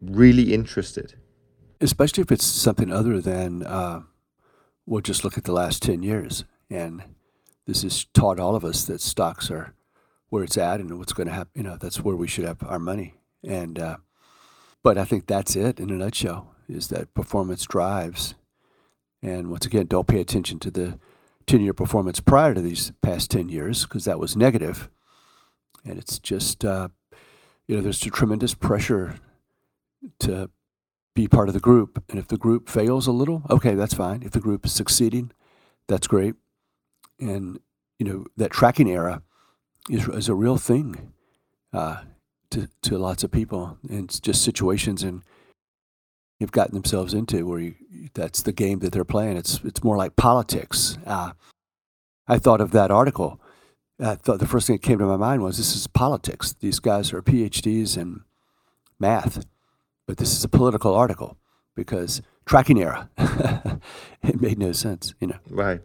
really 0.00 0.54
interested. 0.54 1.14
Especially 1.84 2.22
if 2.22 2.32
it's 2.32 2.44
something 2.44 2.90
other 2.90 3.20
than 3.20 3.62
uh, 3.62 4.00
we'll 4.86 5.02
just 5.02 5.22
look 5.22 5.36
at 5.36 5.44
the 5.44 5.52
last 5.52 5.82
ten 5.82 6.02
years, 6.02 6.44
and 6.70 7.02
this 7.66 7.82
has 7.82 8.06
taught 8.06 8.40
all 8.40 8.56
of 8.56 8.64
us 8.64 8.84
that 8.86 9.02
stocks 9.02 9.50
are 9.50 9.74
where 10.30 10.42
it's 10.42 10.56
at 10.56 10.80
and 10.80 10.98
what's 10.98 11.12
going 11.12 11.28
to 11.28 11.34
happen. 11.34 11.52
You 11.54 11.62
know, 11.62 11.76
that's 11.76 12.00
where 12.00 12.16
we 12.16 12.26
should 12.26 12.46
have 12.46 12.62
our 12.62 12.78
money. 12.78 13.14
And 13.46 13.78
uh, 13.78 13.98
but 14.82 14.96
I 14.96 15.04
think 15.04 15.26
that's 15.26 15.56
it 15.56 15.78
in 15.78 15.90
a 15.90 15.94
nutshell: 15.94 16.54
is 16.68 16.88
that 16.88 17.12
performance 17.12 17.64
drives. 17.66 18.34
And 19.22 19.50
once 19.50 19.64
again, 19.66 19.86
don't 19.86 20.06
pay 20.06 20.20
attention 20.20 20.58
to 20.60 20.70
the 20.70 20.98
10 21.46 21.60
year 21.60 21.72
performance 21.74 22.20
prior 22.20 22.54
to 22.54 22.60
these 22.60 22.92
past 23.02 23.30
10 23.30 23.48
years 23.48 23.84
because 23.84 24.04
that 24.04 24.18
was 24.18 24.36
negative. 24.36 24.88
And 25.84 25.98
it's 25.98 26.18
just, 26.18 26.64
uh, 26.64 26.88
you 27.66 27.76
know, 27.76 27.82
there's 27.82 28.04
a 28.04 28.10
tremendous 28.10 28.54
pressure 28.54 29.16
to 30.20 30.50
be 31.14 31.28
part 31.28 31.48
of 31.48 31.54
the 31.54 31.60
group. 31.60 32.02
And 32.08 32.18
if 32.18 32.28
the 32.28 32.36
group 32.36 32.68
fails 32.68 33.06
a 33.06 33.12
little, 33.12 33.42
okay, 33.50 33.74
that's 33.74 33.94
fine. 33.94 34.22
If 34.22 34.32
the 34.32 34.40
group 34.40 34.66
is 34.66 34.72
succeeding, 34.72 35.30
that's 35.88 36.06
great. 36.06 36.34
And, 37.20 37.60
you 37.98 38.06
know, 38.06 38.26
that 38.36 38.50
tracking 38.50 38.90
error 38.90 39.22
is, 39.88 40.08
is 40.08 40.28
a 40.28 40.34
real 40.34 40.56
thing 40.56 41.12
uh, 41.72 42.02
to, 42.50 42.68
to 42.82 42.98
lots 42.98 43.22
of 43.22 43.30
people. 43.30 43.78
And 43.88 44.04
it's 44.04 44.20
just 44.20 44.42
situations 44.42 45.02
and 45.02 45.22
they've 46.38 46.50
gotten 46.50 46.74
themselves 46.74 47.14
into 47.14 47.46
where 47.46 47.60
you, 47.60 47.74
that's 48.14 48.42
the 48.42 48.52
game 48.52 48.80
that 48.80 48.92
they're 48.92 49.04
playing. 49.04 49.36
It's 49.36 49.60
it's 49.64 49.82
more 49.82 49.96
like 49.96 50.16
politics. 50.16 50.98
Uh, 51.06 51.32
I 52.26 52.38
thought 52.38 52.60
of 52.60 52.70
that 52.72 52.90
article. 52.90 53.40
I 54.00 54.16
thought 54.16 54.40
the 54.40 54.46
first 54.46 54.66
thing 54.66 54.76
that 54.76 54.82
came 54.82 54.98
to 54.98 55.06
my 55.06 55.16
mind 55.16 55.42
was 55.42 55.56
this 55.56 55.76
is 55.76 55.86
politics. 55.86 56.54
These 56.60 56.80
guys 56.80 57.12
are 57.12 57.22
PhDs 57.22 57.96
in 57.96 58.24
math, 58.98 59.44
but 60.06 60.16
this 60.18 60.32
is 60.32 60.44
a 60.44 60.48
political 60.48 60.94
article 60.94 61.36
because 61.74 62.22
tracking 62.46 62.80
error. 62.80 63.08
it 64.22 64.40
made 64.40 64.58
no 64.58 64.72
sense, 64.72 65.14
you 65.20 65.28
know. 65.28 65.38
Right. 65.50 65.80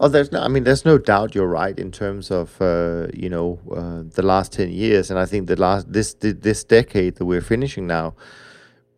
Oh, 0.00 0.08
there's 0.08 0.32
no. 0.32 0.40
I 0.40 0.48
mean, 0.48 0.64
there's 0.64 0.84
no 0.84 0.98
doubt 0.98 1.34
you're 1.34 1.46
right 1.46 1.78
in 1.78 1.92
terms 1.92 2.30
of 2.30 2.60
uh, 2.60 3.08
you 3.14 3.28
know 3.28 3.60
uh, 3.70 4.02
the 4.14 4.22
last 4.22 4.52
ten 4.52 4.70
years, 4.70 5.10
and 5.10 5.18
I 5.18 5.26
think 5.26 5.46
the 5.46 5.56
last 5.56 5.92
this 5.92 6.14
this 6.18 6.64
decade 6.64 7.16
that 7.16 7.24
we're 7.24 7.40
finishing 7.40 7.86
now 7.86 8.14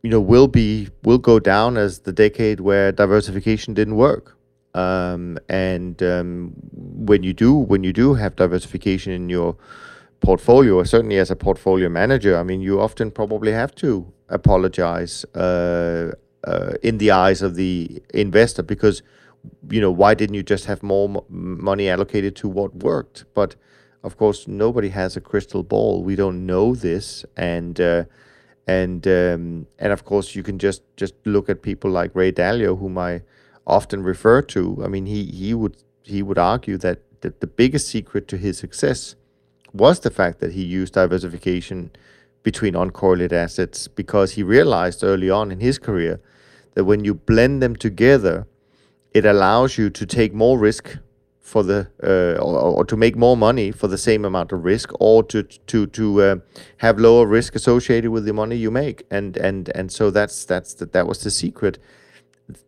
you 0.05 0.11
know 0.11 0.21
will 0.21 0.49
be 0.49 0.89
will 1.03 1.19
go 1.19 1.41
down 1.41 1.77
as 1.77 2.01
the 2.01 2.13
decade 2.13 2.61
where 2.61 2.93
diversification 2.93 3.75
didn't 3.75 3.97
work. 3.97 4.37
Um, 4.75 5.39
and 5.49 6.03
um, 6.03 6.53
when 6.73 7.23
you 7.23 7.33
do 7.33 7.55
when 7.55 7.83
you 7.85 7.93
do 7.93 8.15
have 8.15 8.37
diversification 8.37 9.13
in 9.13 9.31
your 9.31 9.57
portfolio, 10.25 10.83
certainly 10.85 11.19
as 11.19 11.31
a 11.31 11.37
portfolio 11.37 11.89
manager, 11.89 12.37
I 12.39 12.43
mean 12.43 12.61
you 12.61 12.81
often 12.81 13.11
probably 13.11 13.53
have 13.53 13.75
to 13.77 14.13
apologize 14.29 15.25
uh, 15.35 16.13
uh, 16.45 16.73
in 16.83 16.99
the 16.99 17.11
eyes 17.11 17.43
of 17.43 17.55
the 17.55 18.03
investor 18.13 18.63
because 18.63 19.03
you 19.71 19.81
know 19.81 19.91
why 19.91 20.15
didn't 20.15 20.35
you 20.35 20.43
just 20.43 20.65
have 20.67 20.83
more 20.83 21.25
money 21.29 21.89
allocated 21.89 22.37
to 22.37 22.49
what 22.49 22.75
worked? 22.77 23.25
But 23.35 23.57
of 24.03 24.17
course, 24.17 24.47
nobody 24.47 24.91
has 24.91 25.17
a 25.17 25.21
crystal 25.21 25.63
ball. 25.63 26.03
We 26.03 26.15
don't 26.15 26.45
know 26.45 26.75
this, 26.75 27.25
and 27.37 27.81
uh, 27.81 28.05
and 28.67 29.07
um, 29.07 29.67
and 29.79 29.93
of 29.93 30.05
course 30.05 30.35
you 30.35 30.43
can 30.43 30.59
just 30.59 30.83
just 30.97 31.15
look 31.25 31.49
at 31.49 31.63
people 31.63 31.91
like 31.91 32.15
Ray 32.15 32.33
Dalio, 32.33 32.79
whom 32.79 32.99
I 32.99 33.23
often 33.67 34.03
refer 34.03 34.43
to. 34.43 34.83
I 34.85 34.89
mean, 34.89 35.07
he 35.07 35.25
he 35.25 35.55
would 35.55 35.77
he 36.03 36.23
would 36.23 36.39
argue 36.39 36.77
that 36.79 36.99
the, 37.23 37.33
the 37.41 37.47
biggest 37.47 37.89
secret 37.89 38.29
to 38.29 38.37
his 38.37 38.59
success 38.59 39.17
was 39.75 40.01
the 40.01 40.11
fact 40.11 40.39
that 40.39 40.53
he 40.53 40.63
used 40.63 40.95
diversification 40.95 41.91
between 42.45 42.75
uncorrelated 42.75 43.33
assets 43.33 43.89
because 43.89 44.33
he 44.33 44.43
realized 44.43 45.03
early 45.03 45.29
on 45.29 45.51
in 45.51 45.61
his 45.61 45.79
career 45.79 46.21
that 46.75 46.85
when 46.85 47.05
you 47.05 47.15
blend 47.15 47.63
them 47.63 47.75
together, 47.75 48.47
it 49.13 49.27
allows 49.27 49.77
you 49.77 49.91
to 49.91 50.07
take 50.07 50.33
more 50.33 50.59
risk 50.59 50.97
for 51.41 51.63
the 51.63 51.89
uh, 52.03 52.41
or, 52.43 52.79
or, 52.79 52.85
to 52.87 52.97
make 52.97 53.17
more 53.17 53.37
money 53.37 53.71
for 53.71 53.87
the 53.87 53.99
same 53.99 54.25
amount 54.25 54.51
of 54.51 54.65
risk 54.65 54.91
or 54.99 55.23
to 55.23 55.43
to 55.43 55.87
to 55.89 56.23
uh, 56.23 56.37
have 56.79 56.99
lower 56.99 57.27
risk 57.27 57.55
associated 57.55 58.11
with 58.11 58.25
the 58.25 58.33
money 58.33 58.57
you 58.57 58.71
make. 58.71 59.05
And 59.11 59.37
and 59.37 59.69
and 59.75 59.93
so 59.93 60.11
that's 60.11 60.45
that's 60.45 60.75
the, 60.75 60.87
that 60.87 61.07
was 61.07 61.23
the 61.23 61.31
secret. 61.31 61.79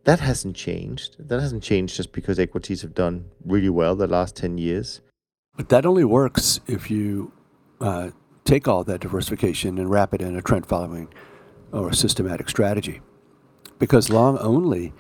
That 0.05 0.21
hasn't 0.21 0.57
changed. 0.57 1.17
That 1.19 1.41
hasn't 1.41 1.63
changed 1.63 1.97
just 1.97 2.13
because 2.13 2.39
equities 2.39 2.83
have 2.83 2.95
done 2.95 3.27
really 3.45 3.71
well 3.71 3.97
the 3.97 4.07
last 4.07 4.37
10 4.37 4.59
years 4.59 5.01
but 5.57 5.69
that 5.71 5.87
only 5.87 6.05
works 6.05 6.61
if 6.67 6.91
you 6.91 7.33
uh, 7.81 8.11
take 8.45 8.69
all 8.69 8.85
that 8.85 9.01
diversification 9.01 9.79
and 9.79 9.91
wrap 9.91 10.15
it 10.15 10.21
in 10.21 10.37
a 10.37 10.43
trend 10.43 10.67
following 10.67 11.09
or 11.73 11.91
a 11.91 11.95
systematic 11.95 12.49
strategy 12.49 13.01
because 13.79 14.11
long 14.11 14.39
only 14.39 14.93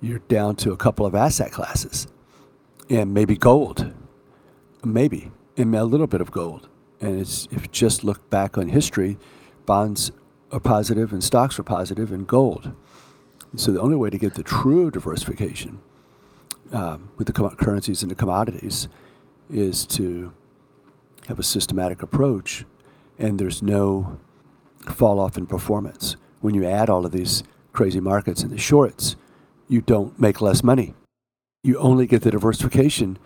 you're 0.00 0.20
down 0.20 0.56
to 0.56 0.72
a 0.72 0.76
couple 0.76 1.06
of 1.06 1.14
asset 1.14 1.52
classes 1.52 2.06
and 2.88 3.12
maybe 3.12 3.36
gold, 3.36 3.92
maybe, 4.84 5.30
and 5.56 5.74
a 5.74 5.84
little 5.84 6.06
bit 6.06 6.20
of 6.20 6.30
gold. 6.30 6.68
And 7.00 7.20
it's 7.20 7.46
if 7.50 7.62
you 7.62 7.68
just 7.68 8.04
look 8.04 8.28
back 8.30 8.56
on 8.56 8.68
history, 8.68 9.18
bonds 9.64 10.12
are 10.52 10.60
positive 10.60 11.12
and 11.12 11.22
stocks 11.22 11.58
are 11.58 11.64
positive 11.64 12.12
and 12.12 12.26
gold. 12.26 12.72
so 13.56 13.72
the 13.72 13.80
only 13.80 13.96
way 13.96 14.10
to 14.10 14.18
get 14.18 14.34
the 14.34 14.42
true 14.42 14.90
diversification 14.90 15.80
um, 16.72 17.10
with 17.16 17.26
the 17.26 17.32
currencies 17.32 18.02
and 18.02 18.10
the 18.10 18.14
commodities 18.14 18.88
is 19.50 19.86
to 19.86 20.32
have 21.28 21.38
a 21.38 21.44
systematic 21.44 22.02
approach, 22.02 22.64
and 23.18 23.38
there's 23.38 23.62
no 23.62 24.18
fall 24.86 25.18
off 25.18 25.36
in 25.36 25.46
performance. 25.46 26.16
When 26.40 26.54
you 26.54 26.64
add 26.64 26.88
all 26.88 27.04
of 27.04 27.12
these 27.12 27.42
crazy 27.72 28.00
markets 28.00 28.42
and 28.42 28.50
the 28.50 28.58
shorts, 28.58 29.16
you 29.68 29.80
don't 29.80 30.18
make 30.18 30.40
less 30.40 30.62
money 30.62 30.94
you 31.66 31.76
only 31.78 32.06
get 32.06 32.22
the 32.22 32.30
diversification. 32.30 33.18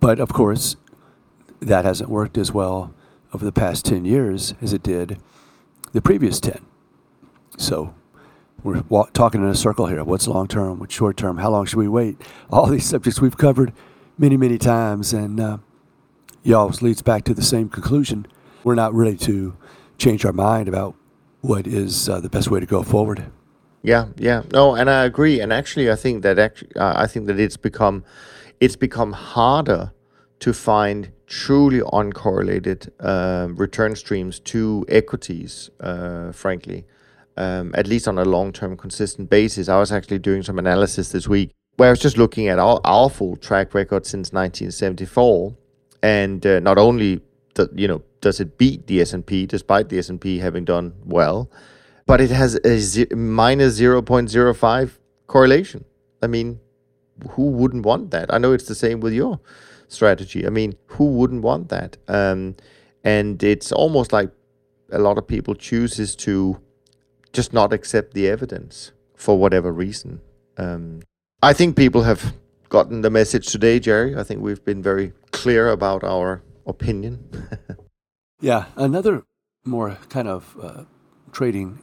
But 0.00 0.18
of 0.18 0.32
course, 0.32 0.76
that 1.60 1.84
hasn't 1.84 2.08
worked 2.08 2.38
as 2.38 2.52
well 2.52 2.94
over 3.34 3.44
the 3.44 3.52
past 3.52 3.84
10 3.84 4.04
years 4.04 4.54
as 4.62 4.72
it 4.72 4.82
did 4.82 5.18
the 5.92 6.00
previous 6.00 6.40
10. 6.40 6.64
So 7.58 7.94
we're 8.62 8.82
talking 9.12 9.42
in 9.42 9.48
a 9.48 9.54
circle 9.54 9.86
here. 9.86 10.02
What's 10.02 10.26
long 10.26 10.48
term? 10.48 10.78
What's 10.78 10.94
short 10.94 11.16
term? 11.16 11.38
How 11.38 11.50
long 11.50 11.66
should 11.66 11.78
we 11.78 11.88
wait? 11.88 12.20
All 12.50 12.66
these 12.66 12.86
subjects 12.86 13.20
we've 13.20 13.36
covered 13.36 13.72
many, 14.20 14.36
many 14.36 14.58
times, 14.58 15.14
and 15.14 15.40
uh, 15.40 15.56
it 16.44 16.52
always 16.52 16.82
leads 16.82 17.00
back 17.00 17.24
to 17.24 17.34
the 17.34 17.42
same 17.42 17.70
conclusion. 17.70 18.26
We're 18.62 18.74
not 18.74 18.92
ready 18.92 19.16
to 19.16 19.56
change 19.96 20.26
our 20.26 20.32
mind 20.32 20.68
about 20.68 20.94
what 21.40 21.66
is 21.66 22.08
uh, 22.08 22.20
the 22.20 22.28
best 22.28 22.50
way 22.50 22.60
to 22.60 22.66
go 22.66 22.82
forward. 22.82 23.32
Yeah, 23.82 24.08
yeah, 24.18 24.42
no, 24.52 24.74
and 24.74 24.90
I 24.90 25.04
agree. 25.04 25.40
And 25.40 25.54
actually, 25.54 25.90
I 25.90 25.96
think 25.96 26.22
that 26.22 26.38
actually, 26.38 26.76
uh, 26.76 27.02
I 27.02 27.06
think 27.06 27.28
that 27.28 27.40
it's 27.40 27.56
become, 27.56 28.04
it's 28.60 28.76
become 28.76 29.12
harder 29.12 29.92
to 30.40 30.52
find 30.52 31.12
truly 31.26 31.80
uncorrelated 31.80 32.90
uh, 33.00 33.48
return 33.52 33.96
streams 33.96 34.38
to 34.40 34.84
equities. 34.88 35.70
Uh, 35.80 36.30
frankly, 36.32 36.84
um, 37.38 37.74
at 37.74 37.86
least 37.86 38.06
on 38.06 38.18
a 38.18 38.24
long-term, 38.24 38.76
consistent 38.76 39.30
basis. 39.30 39.70
I 39.70 39.78
was 39.78 39.90
actually 39.90 40.18
doing 40.18 40.42
some 40.42 40.58
analysis 40.58 41.10
this 41.10 41.26
week 41.26 41.52
where 41.80 41.88
I 41.88 41.92
was 41.92 41.98
just 41.98 42.18
looking 42.18 42.48
at 42.48 42.58
our, 42.58 42.78
our 42.84 43.08
full 43.08 43.36
track 43.36 43.72
record 43.72 44.04
since 44.04 44.34
1974, 44.34 45.56
and 46.02 46.44
uh, 46.46 46.60
not 46.60 46.76
only 46.76 47.22
that 47.54 47.76
you 47.78 47.88
know 47.88 48.02
does 48.20 48.38
it 48.38 48.58
beat 48.58 48.86
the 48.86 49.00
S&P 49.00 49.46
despite 49.46 49.88
the 49.88 49.98
S&P 49.98 50.38
having 50.38 50.66
done 50.66 50.92
well 51.06 51.50
but 52.10 52.20
it 52.20 52.30
has 52.30 52.56
a 52.64 52.78
z- 52.78 53.06
minus 53.14 53.80
0.05 53.80 54.98
correlation. 55.26 55.84
I 56.20 56.26
mean, 56.26 56.60
who 57.30 57.44
wouldn't 57.50 57.86
want 57.86 58.10
that? 58.10 58.34
I 58.34 58.38
know 58.38 58.52
it's 58.52 58.66
the 58.66 58.74
same 58.74 58.98
with 58.98 59.12
your 59.12 59.40
strategy. 59.88 60.44
I 60.44 60.50
mean, 60.50 60.76
who 60.86 61.04
wouldn't 61.04 61.42
want 61.42 61.68
that? 61.68 61.96
Um, 62.08 62.56
and 63.04 63.42
it's 63.42 63.70
almost 63.70 64.12
like 64.12 64.30
a 64.90 64.98
lot 64.98 65.18
of 65.18 65.26
people 65.28 65.54
chooses 65.54 66.16
to 66.16 66.60
just 67.32 67.52
not 67.52 67.72
accept 67.72 68.12
the 68.12 68.28
evidence 68.28 68.92
for 69.14 69.38
whatever 69.38 69.72
reason. 69.72 70.20
Um, 70.58 71.02
I 71.42 71.54
think 71.54 71.74
people 71.74 72.02
have 72.02 72.34
gotten 72.68 73.00
the 73.00 73.08
message 73.08 73.46
today, 73.46 73.80
Jerry. 73.80 74.14
I 74.14 74.22
think 74.22 74.42
we've 74.42 74.62
been 74.62 74.82
very 74.82 75.14
clear 75.30 75.70
about 75.70 76.04
our 76.04 76.42
opinion. 76.66 77.48
yeah, 78.42 78.66
another 78.76 79.24
more 79.64 79.96
kind 80.10 80.28
of 80.28 80.54
uh, 80.62 80.84
trading 81.32 81.78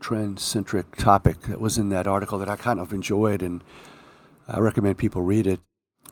trend 0.00 0.40
centric 0.40 0.96
topic 0.96 1.42
that 1.42 1.60
was 1.60 1.78
in 1.78 1.90
that 1.90 2.08
article 2.08 2.38
that 2.40 2.48
I 2.48 2.56
kind 2.56 2.80
of 2.80 2.92
enjoyed, 2.92 3.40
and 3.40 3.62
I 4.48 4.58
recommend 4.58 4.98
people 4.98 5.22
read 5.22 5.46
it. 5.46 5.60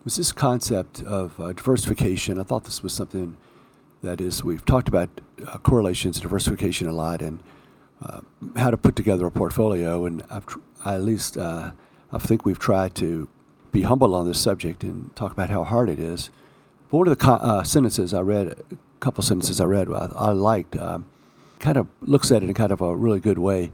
Was 0.05 0.15
this 0.15 0.31
concept 0.31 1.03
of 1.03 1.41
uh, 1.41 1.53
diversification? 1.53 2.39
I 2.39 2.45
thought 2.45 2.65
this 2.65 2.85
was 2.85 2.93
something 2.93 3.37
that 4.05 4.21
is, 4.21 4.45
we've 4.45 4.65
talked 4.65 4.87
about 4.87 5.21
uh, 5.45 5.59
correlations, 5.59 6.21
diversification 6.21 6.87
a 6.87 6.93
lot, 6.93 7.21
and 7.21 7.43
uh, 8.01 8.21
how 8.55 8.71
to 8.71 8.77
put 8.77 8.95
together 8.95 9.27
a 9.27 9.31
portfolio. 9.33 10.07
And 10.07 10.23
I've 10.31 10.47
tr- 10.47 10.61
I 10.85 10.95
at 10.95 11.03
least 11.03 11.37
uh, 11.37 11.73
I 12.13 12.19
think 12.19 12.45
we've 12.45 12.59
tried 12.59 12.95
to 12.97 13.29
be 13.73 13.83
humble 13.83 14.15
on 14.15 14.27
this 14.27 14.41
subject 14.41 14.83
and 14.83 15.15
talk 15.15 15.33
about 15.33 15.51
how 15.51 15.65
hard 15.65 15.89
it 15.89 15.99
is. 15.99 16.31
But 16.91 16.99
one 16.99 17.09
of 17.09 17.17
the 17.17 17.31
uh, 17.31 17.63
sentences 17.63 18.13
I 18.13 18.21
read, 18.21 18.49
a 18.49 18.77
couple 18.99 19.23
sentences 19.23 19.61
I 19.61 19.65
read, 19.65 19.89
I, 19.89 20.11
I 20.17 20.31
liked, 20.33 20.77
um, 20.77 21.07
kind 21.61 21.77
of 21.77 21.87
looks 22.01 22.33
at 22.33 22.43
it 22.43 22.49
in 22.49 22.55
kind 22.55 22.73
of 22.73 22.81
a 22.81 22.97
really 22.97 23.21
good 23.21 23.39
way. 23.39 23.71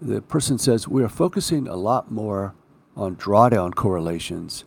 The 0.00 0.22
person 0.22 0.58
says, 0.58 0.86
We 0.86 1.02
are 1.02 1.08
focusing 1.08 1.66
a 1.66 1.76
lot 1.76 2.10
more 2.12 2.54
on 2.96 3.16
drawdown 3.16 3.74
correlations 3.74 4.64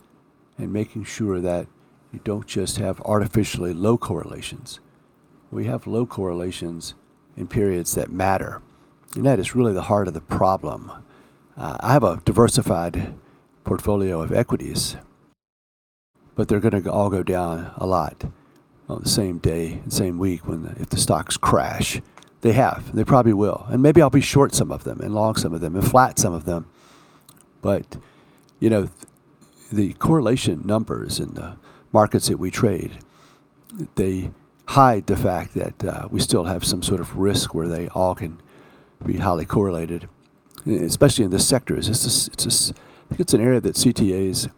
and 0.58 0.72
making 0.72 1.04
sure 1.04 1.40
that 1.40 1.66
you 2.12 2.20
don't 2.22 2.46
just 2.46 2.76
have 2.76 3.00
artificially 3.02 3.72
low 3.72 3.96
correlations. 3.96 4.80
We 5.50 5.64
have 5.66 5.86
low 5.86 6.04
correlations 6.06 6.94
in 7.36 7.48
periods 7.48 7.94
that 7.94 8.10
matter. 8.10 8.60
And 9.14 9.24
that 9.24 9.38
is 9.38 9.54
really 9.54 9.72
the 9.72 9.82
heart 9.82 10.08
of 10.08 10.14
the 10.14 10.20
problem. 10.20 10.90
Uh, 11.56 11.76
I 11.80 11.92
have 11.92 12.02
a 12.02 12.20
diversified 12.24 13.14
portfolio 13.62 14.20
of 14.20 14.32
equities, 14.32 14.96
but 16.34 16.48
they're 16.48 16.60
going 16.60 16.82
to 16.82 16.92
all 16.92 17.10
go 17.10 17.22
down 17.22 17.72
a 17.76 17.86
lot 17.86 18.24
on 18.88 19.02
the 19.02 19.08
same 19.08 19.38
day 19.38 19.80
and 19.82 19.92
same 19.92 20.18
week 20.18 20.46
when 20.48 20.62
the, 20.62 20.70
if 20.80 20.90
the 20.90 20.98
stocks 20.98 21.36
crash. 21.36 22.00
They 22.40 22.52
have. 22.52 22.94
They 22.94 23.04
probably 23.04 23.32
will. 23.32 23.64
And 23.70 23.82
maybe 23.82 24.02
I'll 24.02 24.10
be 24.10 24.20
short 24.20 24.54
some 24.54 24.70
of 24.70 24.84
them 24.84 25.00
and 25.00 25.14
long 25.14 25.36
some 25.36 25.54
of 25.54 25.62
them 25.62 25.74
and 25.76 25.88
flat 25.88 26.18
some 26.18 26.34
of 26.34 26.44
them. 26.44 26.66
But, 27.62 27.96
you 28.60 28.68
know, 28.68 28.90
the 29.72 29.94
correlation 29.94 30.62
numbers 30.66 31.18
in 31.18 31.34
the 31.34 31.56
markets 31.90 32.28
that 32.28 32.36
we 32.36 32.50
trade, 32.50 32.98
they 33.94 34.30
hide 34.66 35.06
the 35.06 35.16
fact 35.16 35.54
that 35.54 35.84
uh, 35.84 36.08
we 36.10 36.20
still 36.20 36.44
have 36.44 36.64
some 36.64 36.82
sort 36.82 37.00
of 37.00 37.16
risk 37.16 37.54
where 37.54 37.68
they 37.68 37.88
all 37.88 38.14
can 38.14 38.42
be 39.06 39.16
highly 39.16 39.46
correlated, 39.46 40.06
especially 40.66 41.24
in 41.24 41.30
this 41.30 41.46
sector. 41.46 41.76
It's, 41.76 41.86
just, 41.86 42.28
it's, 42.28 42.72
think 43.14 43.20
it's 43.20 43.34
an 43.34 43.40
area 43.40 43.60
that 43.60 43.76
CTAs 43.76 44.50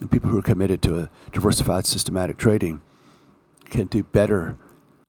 and 0.00 0.10
people 0.10 0.30
who 0.30 0.38
are 0.38 0.42
committed 0.42 0.80
to 0.82 1.00
a 1.00 1.10
diversified 1.32 1.84
systematic 1.84 2.36
trading 2.36 2.80
can 3.64 3.86
do 3.86 4.04
better 4.04 4.56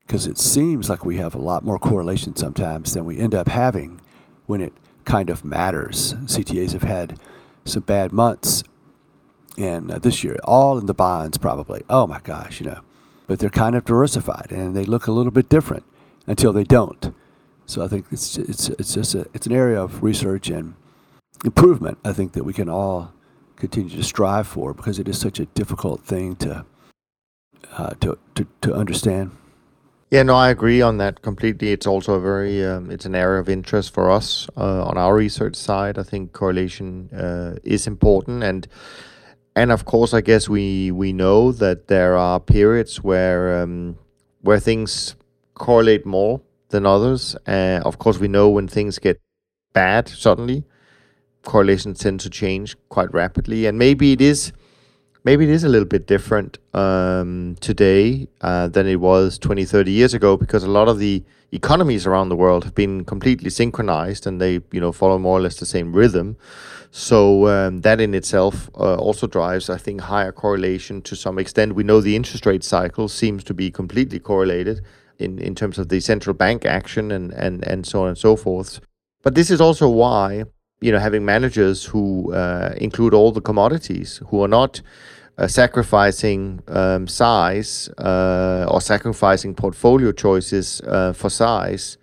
because 0.07 0.26
it 0.26 0.39
seems 0.39 0.89
like 0.89 1.05
we 1.05 1.17
have 1.17 1.36
a 1.36 1.39
lot 1.39 1.63
more 1.63 1.78
correlation 1.78 2.36
sometimes 2.36 2.93
than 2.93 3.05
we 3.05 3.19
end 3.19 3.36
up 3.36 3.47
having 3.47 4.01
when 4.47 4.59
it 4.59 4.74
kind 5.05 5.30
of 5.30 5.45
matters. 5.45 6.15
CTAs 6.15 6.74
have 6.74 6.82
had 6.82 7.19
some 7.63 7.84
bad 7.84 8.11
months, 8.11 8.63
and 9.55 9.91
uh, 9.91 9.99
this 9.99 10.24
year, 10.24 10.38
all 10.43 10.80
in 10.80 10.88
the 10.88 10.95
bonds 10.95 11.38
probably. 11.38 11.84
Oh 11.91 12.07
my 12.07 12.19
gosh, 12.21 12.59
you 12.59 12.65
know, 12.65 12.82
but 13.28 13.38
they're 13.38 13.51
kind 13.51 13.76
of 13.76 13.86
diversified 13.86 14.47
and 14.49 14.76
they 14.76 14.84
look 14.84 15.05
a 15.05 15.11
little 15.11 15.32
bit 15.32 15.47
different 15.47 15.84
until 16.26 16.53
they 16.53 16.63
don't. 16.63 17.13
So 17.66 17.84
I 17.84 17.88
think 17.88 18.05
it's 18.11 18.38
it's 18.38 18.70
it's 18.70 18.93
just 18.93 19.16
a, 19.16 19.28
it's 19.34 19.47
an 19.47 19.53
area 19.53 19.82
of 19.82 20.03
research 20.03 20.49
and 20.49 20.76
improvement. 21.45 21.97
I 22.03 22.14
think 22.14 22.34
that 22.34 22.43
we 22.43 22.53
can 22.53 22.70
all 22.70 23.14
continue 23.55 23.95
to 23.95 24.03
strive 24.03 24.47
for 24.47 24.74
because 24.74 24.99
it 24.99 25.07
is 25.07 25.20
such 25.20 25.39
a 25.39 25.45
difficult 25.45 26.03
thing 26.03 26.36
to 26.38 26.66
uh, 27.78 27.93
to, 28.01 28.18
to 28.36 28.47
to 28.61 28.74
understand. 28.74 29.32
Yeah, 30.14 30.22
no, 30.22 30.36
I 30.36 30.51
agree 30.51 30.80
on 30.80 30.97
that 30.97 31.24
completely. 31.24 31.72
It's 31.72 31.88
also 31.88 32.14
a 32.14 32.20
very, 32.20 32.64
um, 32.64 32.91
it's 32.91 33.05
an 33.05 33.16
area 33.16 33.39
of 33.39 33.49
interest 33.49 33.95
for 33.95 34.11
us 34.11 34.47
uh, 34.55 34.84
on 34.84 34.95
our 34.95 35.16
research 35.16 35.55
side. 35.55 35.97
I 35.97 36.03
think 36.03 36.34
correlation 36.34 37.09
uh, 37.11 37.55
is 37.64 37.88
important, 37.88 38.43
and 38.43 38.68
and 39.55 39.72
of 39.72 39.86
course, 39.86 40.14
I 40.14 40.22
guess 40.22 40.47
we 40.47 40.91
we 40.91 41.14
know 41.14 41.51
that 41.53 41.88
there 41.88 42.16
are 42.16 42.39
periods 42.39 43.01
where 43.03 43.64
um, 43.64 43.97
where 44.41 44.59
things 44.59 45.16
correlate 45.55 46.05
more 46.05 46.41
than 46.74 46.86
others. 46.86 47.38
Uh, 47.47 47.80
of 47.86 47.97
course, 47.97 48.19
we 48.19 48.28
know 48.28 48.49
when 48.49 48.67
things 48.67 48.99
get 48.99 49.21
bad 49.71 50.09
suddenly, 50.09 50.65
correlations 51.43 51.99
tend 51.99 52.19
to 52.19 52.30
change 52.30 52.76
quite 52.89 53.11
rapidly, 53.13 53.65
and 53.65 53.78
maybe 53.78 54.11
it 54.11 54.19
is 54.21 54.51
maybe 55.24 55.45
it 55.45 55.49
is 55.49 55.63
a 55.63 55.69
little 55.69 55.88
bit 55.88 56.05
different 56.05 56.57
um, 56.74 57.55
today 57.61 58.28
uh, 58.41 58.67
than 58.67 58.86
it 58.88 58.99
was 58.99 59.39
20, 59.39 59.63
30 59.63 59.89
years 59.89 60.13
ago 60.13 60.36
because 60.36 60.65
a 60.65 60.69
lot 60.69 60.89
of 60.89 60.99
the 60.99 61.24
economies 61.53 62.05
around 62.05 62.28
the 62.28 62.36
world 62.36 62.65
have 62.65 62.76
been 62.76 63.05
completely 63.05 63.49
synchronized 63.49 64.28
and 64.28 64.41
they, 64.41 64.59
you 64.71 64.82
know, 64.82 64.91
follow 64.91 65.17
more 65.17 65.38
or 65.38 65.41
less 65.41 65.55
the 65.59 65.65
same 65.65 65.93
rhythm. 65.93 66.36
So 66.91 67.47
um, 67.47 67.82
that 67.82 68.01
in 68.01 68.13
itself 68.13 68.69
uh, 68.76 68.95
also 68.95 69.26
drives, 69.26 69.69
I 69.69 69.78
think, 69.78 70.01
higher 70.01 70.34
correlation 70.34 71.01
to 71.03 71.15
some 71.15 71.39
extent. 71.39 71.74
We 71.74 71.84
know 71.84 72.01
the 72.01 72.17
interest 72.17 72.45
rate 72.45 72.63
cycle 72.63 73.07
seems 73.07 73.43
to 73.45 73.53
be 73.53 73.71
completely 73.71 74.19
correlated 74.19 74.82
in, 75.20 75.39
in 75.39 75.55
terms 75.55 75.78
of 75.78 75.89
the 75.89 75.99
central 75.99 76.34
bank 76.34 76.66
action 76.66 77.11
and, 77.11 77.32
and, 77.34 77.66
and 77.66 77.86
so 77.86 78.03
on 78.03 78.09
and 78.09 78.18
so 78.18 78.36
forth. 78.36 78.80
But 79.22 79.36
this 79.36 79.49
is 79.49 79.61
also 79.61 79.89
why 79.89 80.45
you 80.82 80.91
know 80.91 80.99
having 80.99 81.24
managers 81.24 81.86
who 81.86 82.34
uh, 82.34 82.74
include 82.78 83.14
all 83.14 83.32
the 83.32 83.41
commodities 83.41 84.22
who 84.28 84.43
are 84.43 84.47
not 84.47 84.82
uh, 85.38 85.47
sacrificing 85.47 86.61
um, 86.68 87.07
size 87.07 87.89
uh, 87.97 88.68
or 88.70 88.82
sacrificing 88.82 89.55
portfolio 89.55 90.11
choices 90.11 90.82
uh, 90.82 91.14
for 91.14 91.30
size, 91.30 91.97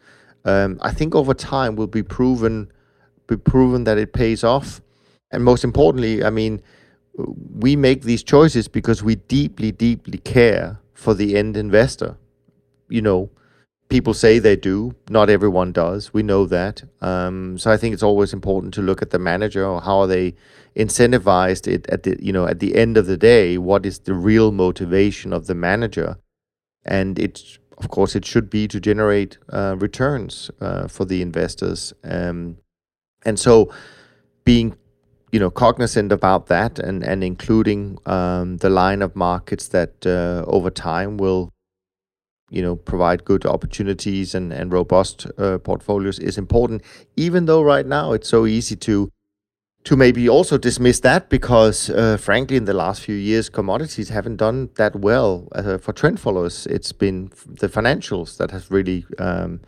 um, 0.45 0.79
I 0.83 0.93
think 0.93 1.15
over 1.15 1.35
time 1.35 1.77
will 1.77 1.87
be 1.87 2.03
proven 2.03 2.73
be 3.31 3.37
proven 3.37 3.85
that 3.85 3.97
it 3.97 4.13
pays 4.13 4.45
off. 4.45 4.83
And 5.31 5.45
most 5.45 5.65
importantly, 5.65 6.25
I 6.25 6.31
mean, 6.31 6.61
we 7.17 7.77
make 7.77 8.03
these 8.03 8.23
choices 8.23 8.69
because 8.69 9.03
we 9.03 9.15
deeply, 9.15 9.73
deeply 9.73 10.19
care 10.19 10.81
for 10.93 11.15
the 11.15 11.37
end 11.37 11.57
investor. 11.57 12.17
You 12.91 13.03
know, 13.03 13.31
people 13.91 14.15
say 14.15 14.39
they 14.39 14.57
do. 14.57 14.95
Not 15.11 15.29
everyone 15.29 15.73
does. 15.73 16.15
We 16.15 16.23
know 16.23 16.47
that. 16.47 16.83
Um, 17.03 17.59
so 17.59 17.71
I 17.71 17.77
think 17.77 17.93
it's 17.93 18.03
always 18.03 18.33
important 18.33 18.73
to 18.75 18.83
look 18.83 19.03
at 19.03 19.11
the 19.11 19.19
manager 19.19 19.67
or 19.67 19.83
how 19.83 20.01
are 20.01 20.07
they 20.07 20.35
incentivized 20.77 21.67
it 21.67 21.87
at 21.89 22.05
the 22.05 22.17
you 22.21 22.33
know 22.33 22.47
at 22.47 22.61
the 22.61 22.77
end 22.77 22.97
of 22.97 23.07
the 23.07 23.17
day. 23.19 23.59
What 23.59 23.85
is 23.85 23.99
the 24.01 24.15
real 24.15 24.53
motivation 24.53 25.33
of 25.33 25.47
the 25.47 25.55
manager? 25.55 26.17
And 26.85 27.19
it's 27.19 27.59
of 27.77 27.89
course 27.89 28.15
it 28.15 28.25
should 28.25 28.49
be 28.49 28.69
to 28.69 28.81
generate 28.81 29.39
uh, 29.53 29.77
returns 29.79 30.51
uh, 30.61 30.87
for 30.89 31.05
the 31.05 31.21
investors. 31.21 31.93
Um, 32.05 32.59
and 33.25 33.39
so 33.39 33.73
being 34.45 34.77
you 35.33 35.41
know 35.41 35.51
cognizant 35.51 36.13
about 36.13 36.47
that 36.47 36.79
and 36.79 37.03
and 37.03 37.23
including 37.25 37.99
um, 38.07 38.59
the 38.59 38.71
line 38.71 39.03
of 39.03 39.17
markets 39.17 39.69
that 39.69 40.07
uh, 40.07 40.45
over 40.47 40.71
time 40.71 41.17
will 41.17 41.51
you 42.51 42.63
know 42.63 42.77
provide 42.77 43.25
good 43.25 43.47
opportunities 43.47 44.35
and 44.35 44.53
and 44.53 44.73
robust 44.73 45.27
uh, 45.39 45.59
portfolios 45.59 46.19
is 46.19 46.37
important. 46.37 46.83
Even 47.17 47.47
though 47.47 47.63
right 47.63 47.87
now 47.87 48.13
it's 48.13 48.29
so 48.29 48.47
easy 48.47 48.77
to 48.77 49.11
to 49.85 49.97
maybe 49.97 50.29
also 50.29 50.59
dismiss 50.59 51.01
that 51.01 51.31
because 51.31 51.89
uh, 51.91 52.17
frankly 52.19 52.57
in 52.57 52.67
the 52.67 52.75
last 52.75 53.03
few 53.03 53.15
years 53.15 53.49
commodities 53.49 54.11
haven't 54.11 54.37
done 54.37 54.69
that 54.75 54.95
well 54.97 55.49
uh, 55.53 55.79
for 55.79 55.93
trend 55.93 56.21
followers. 56.21 56.67
It's 56.67 56.93
been 56.93 57.31
the 57.47 57.69
financials 57.69 58.37
that 58.37 58.51
has 58.51 58.71
really 58.71 59.07
um, 59.19 59.61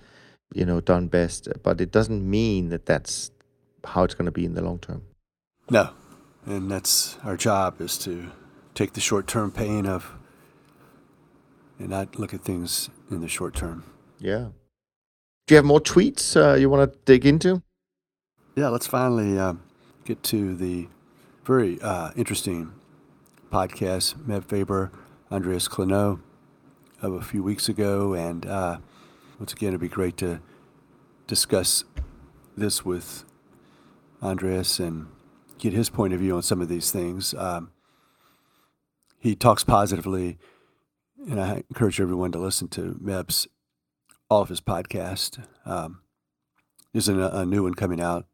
you 0.55 0.65
know 0.67 0.81
done 0.81 1.09
best. 1.09 1.49
But 1.63 1.81
it 1.81 1.91
doesn't 1.91 2.29
mean 2.29 2.69
that 2.69 2.87
that's 2.87 3.31
how 3.85 4.05
it's 4.05 4.15
going 4.15 4.27
to 4.27 4.33
be 4.33 4.45
in 4.45 4.55
the 4.55 4.63
long 4.63 4.79
term. 4.79 5.03
No. 5.71 5.91
And 6.45 6.71
that's 6.71 7.19
our 7.23 7.37
job 7.37 7.81
is 7.81 7.97
to 7.99 8.31
take 8.75 8.95
the 8.95 9.01
short 9.01 9.27
term 9.27 9.51
pain 9.53 9.87
of 9.87 10.13
and 11.79 11.89
not 11.91 12.19
look 12.19 12.33
at 12.35 12.43
things 12.43 12.91
in 13.11 13.21
the 13.21 13.29
short 13.29 13.55
term. 13.55 13.85
Yeah. 14.19 14.49
Do 15.47 15.55
you 15.55 15.57
have 15.57 15.65
more 15.65 15.81
tweets 15.81 16.37
uh, 16.37 16.55
you 16.55 16.71
want 16.71 16.93
to 16.93 16.99
dig 17.05 17.27
into? 17.27 17.63
Yeah, 18.55 18.69
let's 18.69 18.87
finally 18.87 19.39
uh, 19.39 19.55
get 20.05 20.23
to 20.25 20.55
the 20.55 20.89
very 21.45 21.81
uh, 21.81 22.11
interesting 22.17 22.73
podcast, 23.51 24.15
Meb 24.15 24.45
Faber, 24.45 24.93
Andreas 25.31 25.69
Clenow, 25.69 26.21
of 27.01 27.15
a 27.15 27.23
few 27.23 27.43
weeks 27.43 27.69
ago. 27.69 28.15
And 28.15 28.47
uh, 28.47 28.79
once 29.39 29.53
again, 29.53 29.69
it'd 29.69 29.81
be 29.81 29.89
great 29.89 30.17
to 30.19 30.41
discuss 31.27 31.85
this 32.57 32.85
with 32.85 33.25
Andreas 34.23 34.79
and 34.79 35.09
get 35.59 35.73
his 35.73 35.91
point 35.91 36.13
of 36.13 36.21
view 36.21 36.37
on 36.37 36.43
some 36.43 36.61
of 36.61 36.69
these 36.69 36.91
things. 36.91 37.35
Um, 37.35 37.73
he 39.19 39.35
talks 39.35 39.65
positively 39.65 40.39
and 41.29 41.41
I 41.41 41.63
encourage 41.71 42.01
everyone 42.01 42.33
to 42.33 42.39
listen 42.39 42.69
to 42.69 42.97
Meb's 43.01 43.47
all 44.29 44.43
of 44.43 44.49
his 44.49 44.61
podcast. 44.61 45.45
Um, 45.65 46.01
there's 46.93 47.09
a, 47.09 47.19
a, 47.19 47.47
new 47.47 47.63
one 47.63 47.75
coming 47.75 48.01
out 48.01 48.27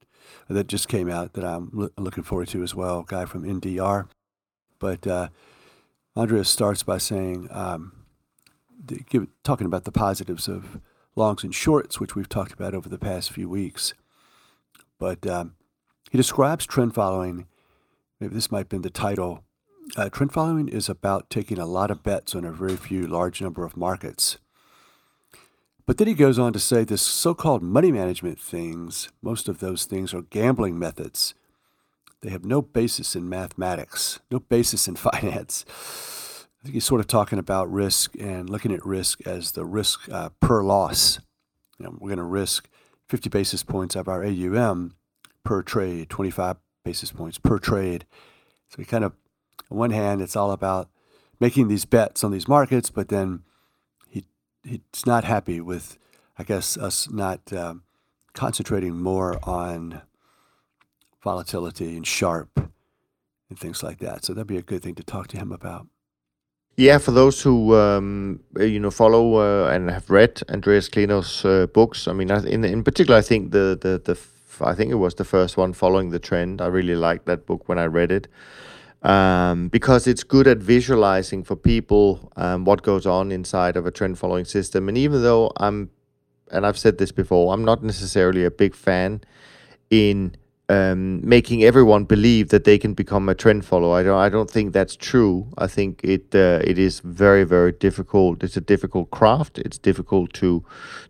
that 0.48 0.66
just 0.66 0.88
came 0.88 1.10
out 1.10 1.34
that 1.34 1.44
I'm 1.44 1.70
lo- 1.72 1.90
looking 1.96 2.24
forward 2.24 2.48
to 2.48 2.62
as 2.62 2.74
well. 2.74 3.02
Guy 3.02 3.24
from 3.24 3.44
NDR, 3.44 4.08
but 4.78 5.06
uh, 5.06 5.28
Andreas 6.16 6.48
starts 6.48 6.82
by 6.82 6.98
saying, 6.98 7.48
um, 7.50 7.92
the, 8.84 9.00
give, 9.08 9.26
talking 9.44 9.66
about 9.66 9.84
the 9.84 9.92
positives 9.92 10.48
of 10.48 10.80
longs 11.14 11.44
and 11.44 11.54
shorts, 11.54 12.00
which 12.00 12.14
we've 12.14 12.28
talked 12.28 12.52
about 12.52 12.74
over 12.74 12.88
the 12.88 12.98
past 12.98 13.32
few 13.32 13.48
weeks. 13.48 13.92
But 14.98 15.26
um, 15.26 15.54
he 16.10 16.16
describes 16.16 16.66
trend 16.66 16.94
following. 16.94 17.46
Maybe 18.20 18.34
this 18.34 18.50
might 18.50 18.58
have 18.58 18.68
been 18.68 18.82
the 18.82 18.90
title 18.90 19.44
uh, 19.96 20.08
trend 20.08 20.32
following 20.32 20.68
is 20.68 20.88
about 20.88 21.30
taking 21.30 21.58
a 21.58 21.66
lot 21.66 21.90
of 21.90 22.02
bets 22.02 22.34
on 22.34 22.44
a 22.44 22.52
very 22.52 22.76
few 22.76 23.06
large 23.06 23.40
number 23.40 23.64
of 23.64 23.76
markets. 23.76 24.38
But 25.86 25.96
then 25.96 26.06
he 26.06 26.14
goes 26.14 26.38
on 26.38 26.52
to 26.52 26.58
say 26.58 26.84
this 26.84 27.02
so 27.02 27.34
called 27.34 27.62
money 27.62 27.90
management 27.90 28.38
things, 28.38 29.08
most 29.22 29.48
of 29.48 29.58
those 29.58 29.84
things 29.86 30.12
are 30.12 30.22
gambling 30.22 30.78
methods 30.78 31.34
they 32.20 32.30
have 32.30 32.44
no 32.44 32.62
basis 32.62 33.14
in 33.14 33.28
mathematics, 33.28 34.20
no 34.30 34.40
basis 34.40 34.88
in 34.88 34.96
finance. 34.96 35.64
I 36.60 36.64
think 36.64 36.74
he's 36.74 36.84
sort 36.84 37.00
of 37.00 37.06
talking 37.06 37.38
about 37.38 37.70
risk 37.70 38.16
and 38.18 38.50
looking 38.50 38.72
at 38.72 38.84
risk 38.84 39.24
as 39.26 39.52
the 39.52 39.64
risk 39.64 40.08
uh, 40.10 40.30
per 40.40 40.62
loss. 40.62 41.20
You 41.78 41.86
know, 41.86 41.96
we're 41.98 42.08
going 42.08 42.18
to 42.18 42.24
risk 42.24 42.68
50 43.08 43.28
basis 43.28 43.62
points 43.62 43.94
of 43.94 44.08
our 44.08 44.24
AUM 44.24 44.94
per 45.44 45.62
trade, 45.62 46.10
25 46.10 46.56
basis 46.84 47.12
points 47.12 47.38
per 47.38 47.58
trade. 47.58 48.04
So 48.70 48.76
we 48.78 48.84
kind 48.84 49.04
of, 49.04 49.12
on 49.70 49.78
one 49.78 49.90
hand, 49.90 50.20
it's 50.20 50.36
all 50.36 50.50
about 50.52 50.88
making 51.40 51.68
these 51.68 51.84
bets 51.84 52.24
on 52.24 52.32
these 52.32 52.48
markets, 52.48 52.90
but 52.90 53.08
then 53.08 53.42
he 54.08 54.24
he's 54.64 55.06
not 55.06 55.24
happy 55.24 55.60
with, 55.60 55.98
I 56.38 56.44
guess, 56.44 56.76
us 56.76 57.10
not 57.10 57.52
um, 57.52 57.82
concentrating 58.32 59.00
more 59.00 59.38
on 59.42 60.02
volatility 61.22 61.96
and 61.96 62.06
Sharpe 62.06 62.70
and 63.48 63.58
things 63.58 63.82
like 63.82 63.98
that. 63.98 64.24
So 64.24 64.34
that'd 64.34 64.46
be 64.46 64.56
a 64.56 64.62
good 64.62 64.82
thing 64.82 64.94
to 64.96 65.02
talk 65.02 65.28
to 65.28 65.36
him 65.36 65.52
about. 65.52 65.86
Yeah, 66.76 66.98
for 66.98 67.10
those 67.10 67.42
who 67.42 67.74
um, 67.74 68.40
you 68.56 68.78
know 68.78 68.92
follow 68.92 69.36
uh, 69.36 69.68
and 69.70 69.90
have 69.90 70.08
read 70.10 70.40
Andreas 70.48 70.88
Clenow's 70.88 71.44
uh, 71.44 71.66
books, 71.66 72.06
I 72.06 72.12
mean, 72.12 72.30
in 72.30 72.64
in 72.64 72.84
particular, 72.84 73.18
I 73.18 73.22
think 73.22 73.50
the 73.50 73.76
the 73.80 74.00
the 74.04 74.16
I 74.64 74.74
think 74.74 74.90
it 74.90 74.96
was 74.96 75.14
the 75.14 75.24
first 75.24 75.56
one 75.56 75.72
following 75.72 76.10
the 76.10 76.20
trend. 76.20 76.60
I 76.60 76.66
really 76.66 76.94
liked 76.94 77.26
that 77.26 77.46
book 77.46 77.68
when 77.68 77.78
I 77.78 77.86
read 77.86 78.12
it 78.12 78.28
um, 79.02 79.68
because 79.68 80.06
it's 80.06 80.24
good 80.24 80.46
at 80.46 80.58
visualizing 80.58 81.44
for 81.44 81.56
people 81.56 82.32
um, 82.36 82.64
what 82.64 82.82
goes 82.82 83.06
on 83.06 83.30
inside 83.32 83.76
of 83.76 83.86
a 83.86 83.90
trend 83.90 84.18
following 84.18 84.44
system. 84.44 84.88
And 84.88 84.98
even 84.98 85.22
though 85.22 85.52
I'm, 85.56 85.90
and 86.50 86.66
I've 86.66 86.78
said 86.78 86.98
this 86.98 87.12
before, 87.12 87.52
I'm 87.52 87.64
not 87.64 87.82
necessarily 87.82 88.44
a 88.44 88.50
big 88.50 88.74
fan 88.74 89.20
in 89.90 90.34
um, 90.68 91.26
making 91.26 91.64
everyone 91.64 92.04
believe 92.04 92.50
that 92.50 92.64
they 92.64 92.78
can 92.78 92.92
become 92.92 93.28
a 93.28 93.34
trend 93.34 93.64
follower. 93.64 93.98
I 93.98 94.02
don't. 94.02 94.18
I 94.18 94.28
don't 94.28 94.50
think 94.50 94.72
that's 94.72 94.96
true. 94.96 95.46
I 95.56 95.66
think 95.66 96.00
it 96.04 96.34
uh, 96.34 96.60
it 96.62 96.78
is 96.78 97.00
very 97.00 97.44
very 97.44 97.72
difficult. 97.72 98.42
It's 98.42 98.56
a 98.56 98.60
difficult 98.60 99.10
craft. 99.10 99.58
It's 99.58 99.78
difficult 99.78 100.32
to 100.34 100.62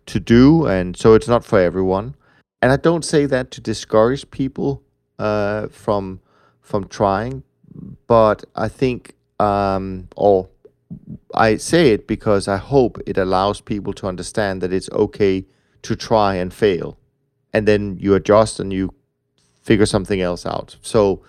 to 0.05 0.19
do, 0.19 0.65
and 0.65 0.95
so 0.95 1.13
it's 1.13 1.27
not 1.27 1.43
for 1.43 1.59
everyone. 1.59 2.15
And 2.61 2.71
I 2.71 2.77
don't 2.77 3.03
say 3.03 3.25
that 3.25 3.51
to 3.51 3.61
discourage 3.61 4.29
people 4.31 4.81
uh, 5.17 5.67
from 5.67 6.21
from 6.61 6.87
trying, 6.87 7.43
but 8.07 8.43
I 8.55 8.67
think, 8.67 9.15
um, 9.39 10.07
or 10.15 10.49
I 11.33 11.57
say 11.57 11.91
it 11.91 12.07
because 12.07 12.47
I 12.47 12.57
hope 12.57 12.99
it 13.05 13.17
allows 13.17 13.61
people 13.61 13.93
to 13.93 14.07
understand 14.07 14.61
that 14.61 14.73
it's 14.73 14.89
okay 14.91 15.45
to 15.81 15.95
try 15.95 16.35
and 16.35 16.53
fail, 16.53 16.97
and 17.53 17.67
then 17.67 17.97
you 17.99 18.15
adjust 18.15 18.59
and 18.59 18.73
you 18.73 18.93
figure 19.61 19.85
something 19.85 20.21
else 20.21 20.45
out. 20.45 20.77
So, 20.81 21.23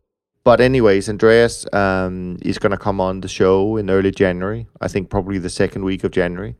but 0.44 0.60
anyways, 0.60 1.08
Andreas 1.08 1.66
um, 1.72 2.38
is 2.42 2.58
going 2.58 2.72
to 2.72 2.78
come 2.78 3.00
on 3.00 3.20
the 3.20 3.28
show 3.28 3.76
in 3.76 3.90
early 3.90 4.10
January. 4.10 4.66
I 4.80 4.88
think 4.88 5.10
probably 5.10 5.38
the 5.38 5.50
second 5.50 5.84
week 5.84 6.04
of 6.04 6.10
January. 6.10 6.56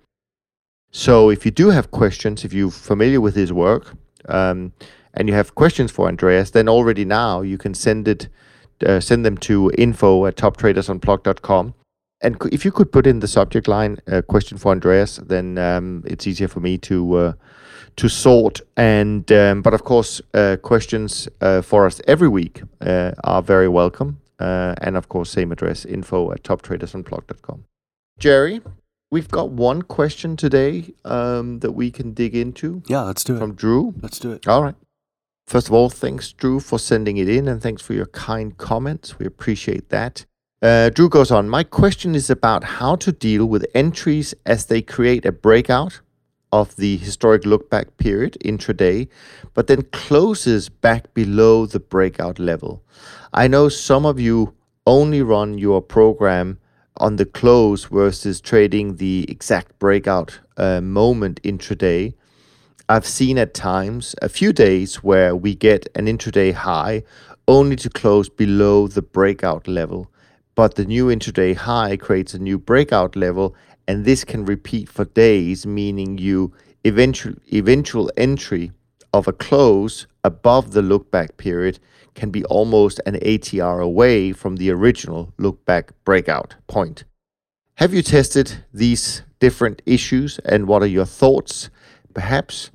So 0.90 1.30
if 1.30 1.44
you 1.44 1.50
do 1.50 1.70
have 1.70 1.90
questions, 1.90 2.44
if 2.44 2.52
you're 2.52 2.70
familiar 2.70 3.20
with 3.20 3.34
his 3.34 3.52
work, 3.52 3.94
um, 4.28 4.72
and 5.14 5.28
you 5.28 5.34
have 5.34 5.54
questions 5.54 5.90
for 5.90 6.08
Andreas, 6.08 6.50
then 6.50 6.68
already 6.68 7.04
now 7.04 7.42
you 7.42 7.58
can 7.58 7.74
send 7.74 8.06
it, 8.06 8.28
uh, 8.84 9.00
send 9.00 9.24
them 9.24 9.36
to 9.38 9.70
info 9.76 10.26
at 10.26 10.36
toptradersunplugged.com. 10.36 11.74
And 12.22 12.36
if 12.52 12.64
you 12.64 12.72
could 12.72 12.92
put 12.92 13.06
in 13.06 13.20
the 13.20 13.28
subject 13.28 13.66
line 13.66 13.98
uh, 14.10 14.22
question 14.22 14.58
for 14.58 14.72
Andreas, 14.72 15.16
then 15.16 15.56
um, 15.56 16.04
it's 16.06 16.26
easier 16.26 16.48
for 16.48 16.60
me 16.60 16.76
to 16.78 17.14
uh, 17.14 17.32
to 17.96 18.08
sort. 18.08 18.60
And 18.76 19.30
um, 19.32 19.62
but 19.62 19.72
of 19.74 19.84
course, 19.84 20.20
uh, 20.34 20.56
questions 20.62 21.28
uh, 21.40 21.62
for 21.62 21.86
us 21.86 22.00
every 22.06 22.28
week 22.28 22.62
uh, 22.80 23.12
are 23.24 23.42
very 23.42 23.68
welcome. 23.68 24.20
Uh, 24.38 24.74
and 24.80 24.96
of 24.96 25.08
course, 25.08 25.30
same 25.30 25.52
address 25.52 25.84
info 25.84 26.32
at 26.32 26.42
toptradersunplugged.com. 26.42 27.64
Jerry, 28.18 28.60
we've 29.10 29.28
got 29.28 29.50
one 29.50 29.82
question 29.82 30.36
today 30.36 30.92
um, 31.04 31.60
that 31.60 31.72
we 31.72 31.90
can 31.90 32.12
dig 32.12 32.34
into. 32.34 32.82
Yeah, 32.86 33.02
let's 33.02 33.24
do 33.24 33.36
it. 33.36 33.38
From 33.38 33.54
Drew. 33.54 33.94
Let's 34.00 34.18
do 34.18 34.32
it. 34.32 34.48
All 34.48 34.62
right. 34.62 34.74
First 35.50 35.66
of 35.66 35.72
all, 35.74 35.90
thanks, 35.90 36.30
Drew, 36.30 36.60
for 36.60 36.78
sending 36.78 37.16
it 37.16 37.28
in, 37.28 37.48
and 37.48 37.60
thanks 37.60 37.82
for 37.82 37.92
your 37.92 38.06
kind 38.06 38.56
comments. 38.56 39.18
We 39.18 39.26
appreciate 39.26 39.88
that. 39.88 40.24
Uh, 40.62 40.90
Drew 40.90 41.08
goes 41.08 41.32
on. 41.32 41.48
My 41.48 41.64
question 41.64 42.14
is 42.14 42.30
about 42.30 42.62
how 42.62 42.94
to 42.94 43.10
deal 43.10 43.46
with 43.46 43.66
entries 43.74 44.32
as 44.46 44.66
they 44.66 44.80
create 44.80 45.26
a 45.26 45.32
breakout 45.32 46.02
of 46.52 46.76
the 46.76 46.98
historic 46.98 47.44
look 47.44 47.68
back 47.68 47.96
period 47.96 48.36
intraday, 48.44 49.08
but 49.52 49.66
then 49.66 49.82
closes 49.90 50.68
back 50.68 51.12
below 51.14 51.66
the 51.66 51.80
breakout 51.80 52.38
level. 52.38 52.84
I 53.32 53.48
know 53.48 53.68
some 53.68 54.06
of 54.06 54.20
you 54.20 54.54
only 54.86 55.20
run 55.20 55.58
your 55.58 55.82
program 55.82 56.60
on 56.98 57.16
the 57.16 57.26
close 57.26 57.86
versus 57.86 58.40
trading 58.40 58.98
the 58.98 59.26
exact 59.28 59.80
breakout 59.80 60.38
uh, 60.56 60.80
moment 60.80 61.42
intraday. 61.42 62.14
I've 62.90 63.06
seen 63.06 63.38
at 63.38 63.54
times 63.54 64.16
a 64.20 64.28
few 64.28 64.52
days 64.52 64.96
where 64.96 65.36
we 65.36 65.54
get 65.54 65.86
an 65.94 66.06
intraday 66.06 66.52
high 66.52 67.04
only 67.46 67.76
to 67.76 67.88
close 67.88 68.28
below 68.28 68.88
the 68.88 69.00
breakout 69.00 69.68
level, 69.68 70.10
but 70.56 70.74
the 70.74 70.84
new 70.84 71.06
intraday 71.06 71.54
high 71.54 71.96
creates 71.96 72.34
a 72.34 72.40
new 72.40 72.58
breakout 72.58 73.14
level 73.14 73.54
and 73.86 74.04
this 74.04 74.24
can 74.24 74.44
repeat 74.44 74.88
for 74.88 75.04
days, 75.04 75.64
meaning 75.64 76.18
you 76.18 76.52
eventual 76.84 77.34
eventual 77.52 78.10
entry 78.16 78.72
of 79.12 79.28
a 79.28 79.32
close 79.32 80.08
above 80.24 80.72
the 80.72 80.82
look 80.82 81.12
back 81.12 81.36
period 81.36 81.78
can 82.16 82.30
be 82.30 82.44
almost 82.46 83.00
an 83.06 83.14
ATR 83.20 83.80
away 83.80 84.32
from 84.32 84.56
the 84.56 84.68
original 84.68 85.32
look 85.38 85.64
back 85.64 85.92
breakout 86.04 86.56
point. 86.66 87.04
Have 87.76 87.94
you 87.94 88.02
tested 88.02 88.64
these 88.74 89.22
different 89.38 89.80
issues 89.86 90.40
and 90.40 90.66
what 90.66 90.82
are 90.82 90.86
your 90.98 91.06
thoughts? 91.06 91.70
Perhaps 92.12 92.72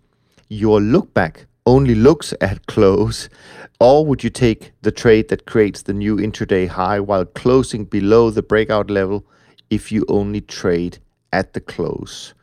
your 0.49 0.81
look 0.81 1.13
back 1.13 1.47
only 1.65 1.95
looks 1.95 2.33
at 2.41 2.67
close, 2.67 3.29
or 3.79 4.05
would 4.05 4.23
you 4.23 4.29
take 4.29 4.71
the 4.81 4.91
trade 4.91 5.29
that 5.29 5.45
creates 5.45 5.81
the 5.81 5.93
new 5.93 6.17
intraday 6.17 6.67
high 6.67 6.99
while 6.99 7.25
closing 7.25 7.85
below 7.85 8.29
the 8.29 8.43
breakout 8.43 8.89
level 8.89 9.25
if 9.69 9.91
you 9.91 10.05
only 10.07 10.41
trade 10.41 10.99
at 11.31 11.53
the 11.53 11.59
close. 11.59 12.33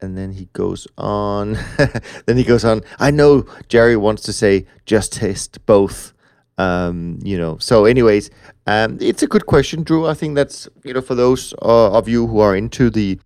And 0.00 0.18
then 0.18 0.32
he 0.32 0.46
goes 0.52 0.88
on. 0.98 1.56
then 2.26 2.36
he 2.36 2.42
goes 2.42 2.64
on. 2.64 2.82
I 2.98 3.10
know 3.12 3.46
Jerry 3.68 3.96
wants 3.96 4.22
to 4.22 4.32
say 4.32 4.66
just 4.84 5.12
test 5.14 5.64
both. 5.66 6.12
Um, 6.58 7.18
you 7.22 7.38
know. 7.38 7.56
So, 7.58 7.86
anyways, 7.86 8.30
um, 8.66 8.98
it's 9.00 9.22
a 9.22 9.26
good 9.26 9.46
question, 9.46 9.84
Drew. 9.84 10.06
I 10.06 10.14
think 10.14 10.34
that's 10.34 10.68
you 10.84 10.92
know 10.92 11.00
for 11.00 11.14
those 11.14 11.54
uh, 11.62 11.92
of 11.92 12.08
you 12.08 12.26
who 12.26 12.40
are 12.40 12.54
into 12.54 12.90
the 12.90 13.18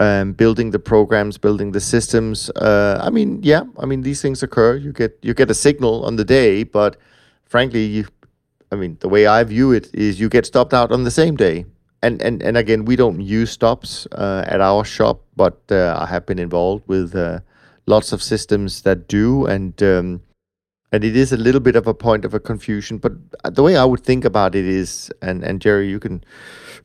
um, 0.00 0.32
building 0.32 0.70
the 0.70 0.78
programs, 0.78 1.38
building 1.38 1.72
the 1.72 1.80
systems. 1.80 2.50
Uh, 2.50 3.00
I 3.02 3.10
mean, 3.10 3.40
yeah, 3.42 3.62
I 3.78 3.86
mean 3.86 4.02
these 4.02 4.22
things 4.22 4.42
occur. 4.42 4.76
You 4.76 4.92
get 4.92 5.18
you 5.22 5.34
get 5.34 5.50
a 5.50 5.54
signal 5.54 6.04
on 6.04 6.16
the 6.16 6.24
day, 6.24 6.64
but 6.64 6.96
frankly, 7.44 7.84
you, 7.84 8.06
I 8.72 8.76
mean, 8.76 8.96
the 9.00 9.08
way 9.08 9.26
I 9.26 9.44
view 9.44 9.72
it 9.72 9.92
is 9.94 10.20
you 10.20 10.28
get 10.28 10.46
stopped 10.46 10.74
out 10.74 10.92
on 10.92 11.04
the 11.04 11.10
same 11.10 11.36
day 11.36 11.66
and 12.02 12.22
and 12.22 12.42
and 12.42 12.56
again, 12.56 12.84
we 12.84 12.96
don't 12.96 13.20
use 13.20 13.50
stops 13.50 14.06
uh, 14.12 14.44
at 14.46 14.60
our 14.60 14.84
shop, 14.84 15.22
but 15.36 15.60
uh, 15.70 15.96
I 16.00 16.06
have 16.06 16.26
been 16.26 16.38
involved 16.38 16.84
with 16.86 17.14
uh, 17.14 17.40
lots 17.86 18.12
of 18.12 18.22
systems 18.22 18.82
that 18.82 19.08
do, 19.08 19.46
and 19.46 19.80
um, 19.82 20.22
and 20.92 21.04
it 21.04 21.16
is 21.16 21.32
a 21.32 21.36
little 21.36 21.60
bit 21.60 21.76
of 21.76 21.86
a 21.86 21.94
point 21.94 22.24
of 22.24 22.34
a 22.34 22.40
confusion. 22.40 22.98
But 22.98 23.12
the 23.54 23.62
way 23.62 23.76
I 23.76 23.84
would 23.84 24.02
think 24.02 24.24
about 24.24 24.54
it 24.54 24.64
is, 24.64 25.10
and 25.22 25.44
and 25.44 25.60
Jerry, 25.60 25.88
you 25.88 26.00
can 26.00 26.24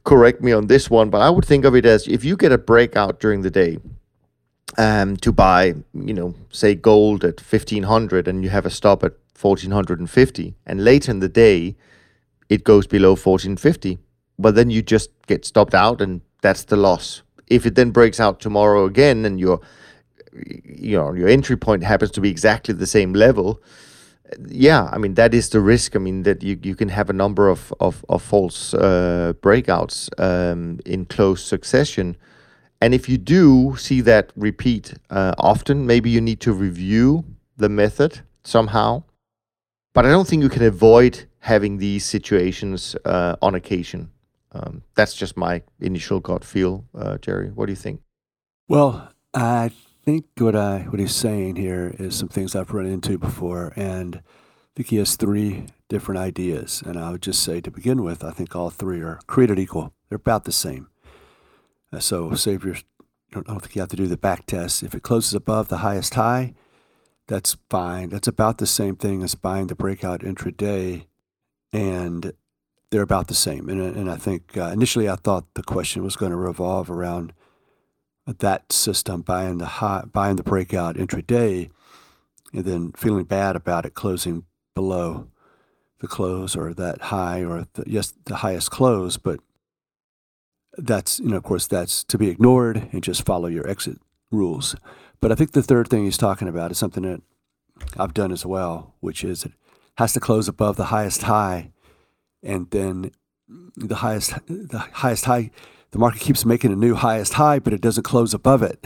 correct 0.03 0.41
me 0.41 0.51
on 0.51 0.67
this 0.67 0.89
one, 0.89 1.09
but 1.09 1.21
I 1.21 1.29
would 1.29 1.45
think 1.45 1.65
of 1.65 1.75
it 1.75 1.85
as 1.85 2.07
if 2.07 2.23
you 2.23 2.35
get 2.35 2.51
a 2.51 2.57
breakout 2.57 3.19
during 3.19 3.41
the 3.41 3.51
day. 3.51 3.77
Um, 4.75 5.17
to 5.17 5.31
buy, 5.31 5.75
you 5.93 6.15
know, 6.15 6.33
say 6.49 6.73
gold 6.73 7.23
at 7.23 7.39
fifteen 7.39 7.83
hundred, 7.83 8.27
and 8.27 8.43
you 8.43 8.49
have 8.49 8.65
a 8.65 8.71
stop 8.71 9.03
at 9.03 9.13
fourteen 9.35 9.69
hundred 9.69 9.99
and 9.99 10.09
fifty, 10.09 10.55
and 10.65 10.83
later 10.83 11.11
in 11.11 11.19
the 11.19 11.29
day, 11.29 11.75
it 12.49 12.63
goes 12.63 12.87
below 12.87 13.15
fourteen 13.15 13.55
fifty 13.55 13.99
but 14.39 14.55
then 14.55 14.69
you 14.69 14.81
just 14.81 15.09
get 15.27 15.45
stopped 15.45 15.73
out 15.73 16.01
and 16.01 16.21
that's 16.41 16.63
the 16.65 16.75
loss. 16.75 17.23
If 17.47 17.65
it 17.65 17.75
then 17.75 17.91
breaks 17.91 18.19
out 18.19 18.39
tomorrow 18.39 18.85
again 18.85 19.25
and 19.25 19.39
your 19.39 19.59
you 20.33 20.97
know 20.97 21.13
your 21.13 21.27
entry 21.27 21.55
point 21.55 21.83
happens 21.83 22.11
to 22.11 22.21
be 22.21 22.29
exactly 22.29 22.73
the 22.73 22.87
same 22.87 23.13
level, 23.13 23.61
yeah, 24.47 24.89
I 24.91 24.97
mean 24.97 25.15
that 25.15 25.33
is 25.33 25.49
the 25.49 25.59
risk. 25.59 25.95
I 25.95 25.99
mean 25.99 26.23
that 26.23 26.43
you, 26.43 26.59
you 26.63 26.75
can 26.75 26.89
have 26.89 27.09
a 27.09 27.13
number 27.13 27.49
of 27.49 27.73
of, 27.79 28.05
of 28.09 28.21
false 28.21 28.73
uh, 28.73 29.33
breakouts 29.41 30.09
um, 30.19 30.79
in 30.85 31.05
close 31.05 31.43
succession, 31.43 32.17
and 32.81 32.93
if 32.93 33.07
you 33.07 33.17
do 33.17 33.75
see 33.77 34.01
that 34.01 34.31
repeat 34.35 34.95
uh, 35.09 35.33
often, 35.37 35.85
maybe 35.85 36.09
you 36.09 36.21
need 36.21 36.39
to 36.41 36.53
review 36.53 37.23
the 37.57 37.69
method 37.69 38.21
somehow. 38.43 39.03
But 39.93 40.05
I 40.05 40.09
don't 40.09 40.27
think 40.27 40.41
you 40.41 40.49
can 40.49 40.63
avoid 40.63 41.25
having 41.39 41.77
these 41.77 42.03
situations 42.03 42.95
uh, 43.05 43.35
on 43.41 43.53
occasion. 43.55 44.09
Um, 44.53 44.83
that's 44.95 45.13
just 45.13 45.35
my 45.37 45.61
initial 45.79 46.19
gut 46.19 46.43
feel, 46.43 46.85
uh, 46.95 47.17
Jerry. 47.17 47.49
What 47.49 47.67
do 47.67 47.71
you 47.71 47.77
think? 47.77 48.01
Well, 48.67 49.09
I 49.33 49.71
think 50.03 50.25
what 50.37 50.55
I 50.55 50.79
what 50.89 50.99
he's 50.99 51.15
saying 51.15 51.55
here 51.55 51.95
is 51.97 52.15
some 52.15 52.27
things 52.27 52.55
I've 52.55 52.73
run 52.73 52.85
into 52.85 53.17
before, 53.17 53.73
and 53.75 54.17
I 54.17 54.21
think 54.75 54.89
he 54.89 54.97
has 54.97 55.15
three 55.15 55.67
different 55.87 56.19
ideas. 56.19 56.83
And 56.85 56.99
I 56.99 57.11
would 57.11 57.21
just 57.21 57.41
say 57.43 57.61
to 57.61 57.71
begin 57.71 58.03
with, 58.03 58.23
I 58.23 58.31
think 58.31 58.55
all 58.55 58.69
three 58.69 59.01
are 59.01 59.19
created 59.27 59.59
equal. 59.59 59.93
They're 60.09 60.17
about 60.17 60.45
the 60.45 60.51
same. 60.51 60.87
Uh, 61.91 61.99
so 61.99 62.33
save 62.33 62.65
your, 62.65 62.75
I 63.35 63.41
don't 63.41 63.59
think 63.59 63.75
you 63.75 63.81
have 63.81 63.89
to 63.89 63.95
do 63.95 64.07
the 64.07 64.17
back 64.17 64.45
test. 64.45 64.83
If 64.83 64.95
it 64.95 65.03
closes 65.03 65.33
above 65.33 65.67
the 65.67 65.77
highest 65.77 66.15
high, 66.15 66.53
that's 67.27 67.55
fine. 67.69 68.09
That's 68.09 68.27
about 68.27 68.57
the 68.57 68.65
same 68.65 68.95
thing 68.95 69.21
as 69.23 69.35
buying 69.35 69.67
the 69.67 69.75
breakout 69.75 70.21
intraday. 70.21 71.05
And 71.71 72.33
they're 72.89 73.01
about 73.01 73.27
the 73.27 73.35
same. 73.35 73.69
And, 73.69 73.79
and 73.79 74.09
I 74.09 74.17
think 74.17 74.57
uh, 74.57 74.71
initially 74.73 75.07
I 75.07 75.15
thought 75.15 75.53
the 75.53 75.63
question 75.63 76.03
was 76.03 76.15
going 76.15 76.31
to 76.31 76.37
revolve 76.37 76.89
around 76.89 77.33
that 78.25 78.71
system 78.71 79.21
buying 79.21 79.57
the 79.57 79.65
high, 79.65 80.03
buying 80.11 80.37
the 80.37 80.43
breakout 80.43 80.95
intraday, 80.95 81.69
and 82.53 82.65
then 82.65 82.91
feeling 82.93 83.25
bad 83.25 83.55
about 83.55 83.85
it 83.85 83.93
closing 83.93 84.45
below 84.75 85.27
the 85.99 86.07
close 86.07 86.55
or 86.55 86.73
that 86.73 87.01
high 87.03 87.43
or 87.43 87.67
the, 87.73 87.83
yes 87.87 88.13
the 88.25 88.37
highest 88.37 88.71
close, 88.71 89.17
but 89.17 89.39
that's 90.77 91.19
you 91.19 91.27
know 91.27 91.37
of 91.37 91.43
course 91.43 91.67
that's 91.67 92.03
to 92.03 92.17
be 92.17 92.29
ignored 92.29 92.89
and 92.91 93.03
just 93.03 93.25
follow 93.25 93.47
your 93.47 93.67
exit 93.69 93.99
rules. 94.31 94.75
But 95.19 95.31
I 95.31 95.35
think 95.35 95.51
the 95.51 95.63
third 95.63 95.87
thing 95.87 96.03
he's 96.03 96.17
talking 96.17 96.47
about 96.47 96.71
is 96.71 96.77
something 96.77 97.03
that 97.03 97.21
I've 97.97 98.13
done 98.13 98.31
as 98.31 98.45
well, 98.45 98.95
which 98.99 99.23
is 99.23 99.45
it 99.45 99.53
has 99.97 100.13
to 100.13 100.19
close 100.19 100.47
above 100.47 100.75
the 100.75 100.85
highest 100.85 101.23
high 101.23 101.71
and 102.41 102.69
then 102.71 103.11
the 103.75 103.95
highest 103.95 104.33
the 104.47 104.79
highest 104.91 105.25
high 105.25 105.51
the 105.93 105.99
market 105.99 106.21
keeps 106.21 106.43
making 106.43 106.73
a 106.73 106.75
new 106.75 106.95
highest 106.95 107.33
high, 107.33 107.59
but 107.59 107.71
it 107.71 107.79
doesn't 107.79 108.01
close 108.01 108.33
above 108.33 108.63
it. 108.63 108.79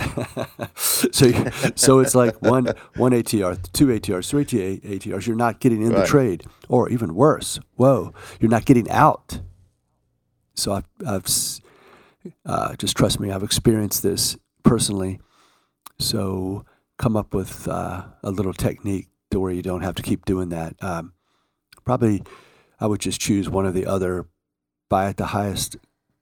so, 0.75 1.31
so 1.73 1.99
it's 1.99 2.13
like 2.13 2.39
one 2.41 2.73
one 2.97 3.13
ATR, 3.13 3.57
two 3.71 3.87
ATRs, 3.87 4.29
three 4.29 4.43
ATRs. 4.43 5.25
You're 5.25 5.37
not 5.37 5.61
getting 5.61 5.81
in 5.81 5.93
right. 5.93 6.01
the 6.01 6.05
trade, 6.05 6.43
or 6.67 6.89
even 6.89 7.15
worse, 7.15 7.61
whoa, 7.75 8.13
you're 8.41 8.51
not 8.51 8.65
getting 8.65 8.89
out. 8.89 9.39
So 10.53 10.73
I've, 10.73 10.85
I've 11.07 11.27
uh, 12.45 12.75
just 12.75 12.97
trust 12.97 13.21
me, 13.21 13.31
I've 13.31 13.43
experienced 13.43 14.03
this 14.03 14.35
personally. 14.63 15.21
So 15.99 16.65
come 16.97 17.15
up 17.15 17.33
with 17.33 17.69
uh, 17.69 18.03
a 18.21 18.31
little 18.31 18.53
technique 18.53 19.07
to 19.31 19.39
where 19.39 19.53
you 19.53 19.61
don't 19.61 19.81
have 19.81 19.95
to 19.95 20.03
keep 20.03 20.25
doing 20.25 20.49
that. 20.49 20.75
Um, 20.81 21.13
probably 21.85 22.21
I 22.81 22.87
would 22.87 22.99
just 22.99 23.21
choose 23.21 23.49
one 23.49 23.65
of 23.65 23.73
the 23.73 23.85
other, 23.85 24.27
buy 24.89 25.07
at 25.07 25.15
the 25.15 25.27
highest, 25.27 25.77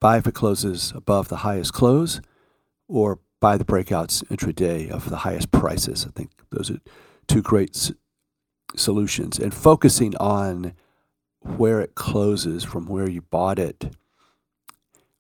buy 0.05 0.17
if 0.17 0.27
it 0.27 0.35
closes 0.35 0.93
above 0.95 1.29
the 1.29 1.37
highest 1.37 1.73
close, 1.73 2.21
or 2.87 3.17
buy 3.39 3.57
the 3.57 3.65
breakouts 3.65 4.23
intraday 4.25 4.87
of 4.87 5.09
the 5.09 5.15
highest 5.17 5.49
prices. 5.49 6.05
I 6.07 6.11
think 6.11 6.29
those 6.51 6.69
are 6.69 6.77
two 7.27 7.41
great 7.41 7.91
solutions. 8.75 9.39
And 9.39 9.51
focusing 9.51 10.15
on 10.17 10.73
where 11.39 11.81
it 11.81 11.95
closes 11.95 12.63
from 12.63 12.85
where 12.85 13.09
you 13.09 13.23
bought 13.23 13.57
it 13.57 13.95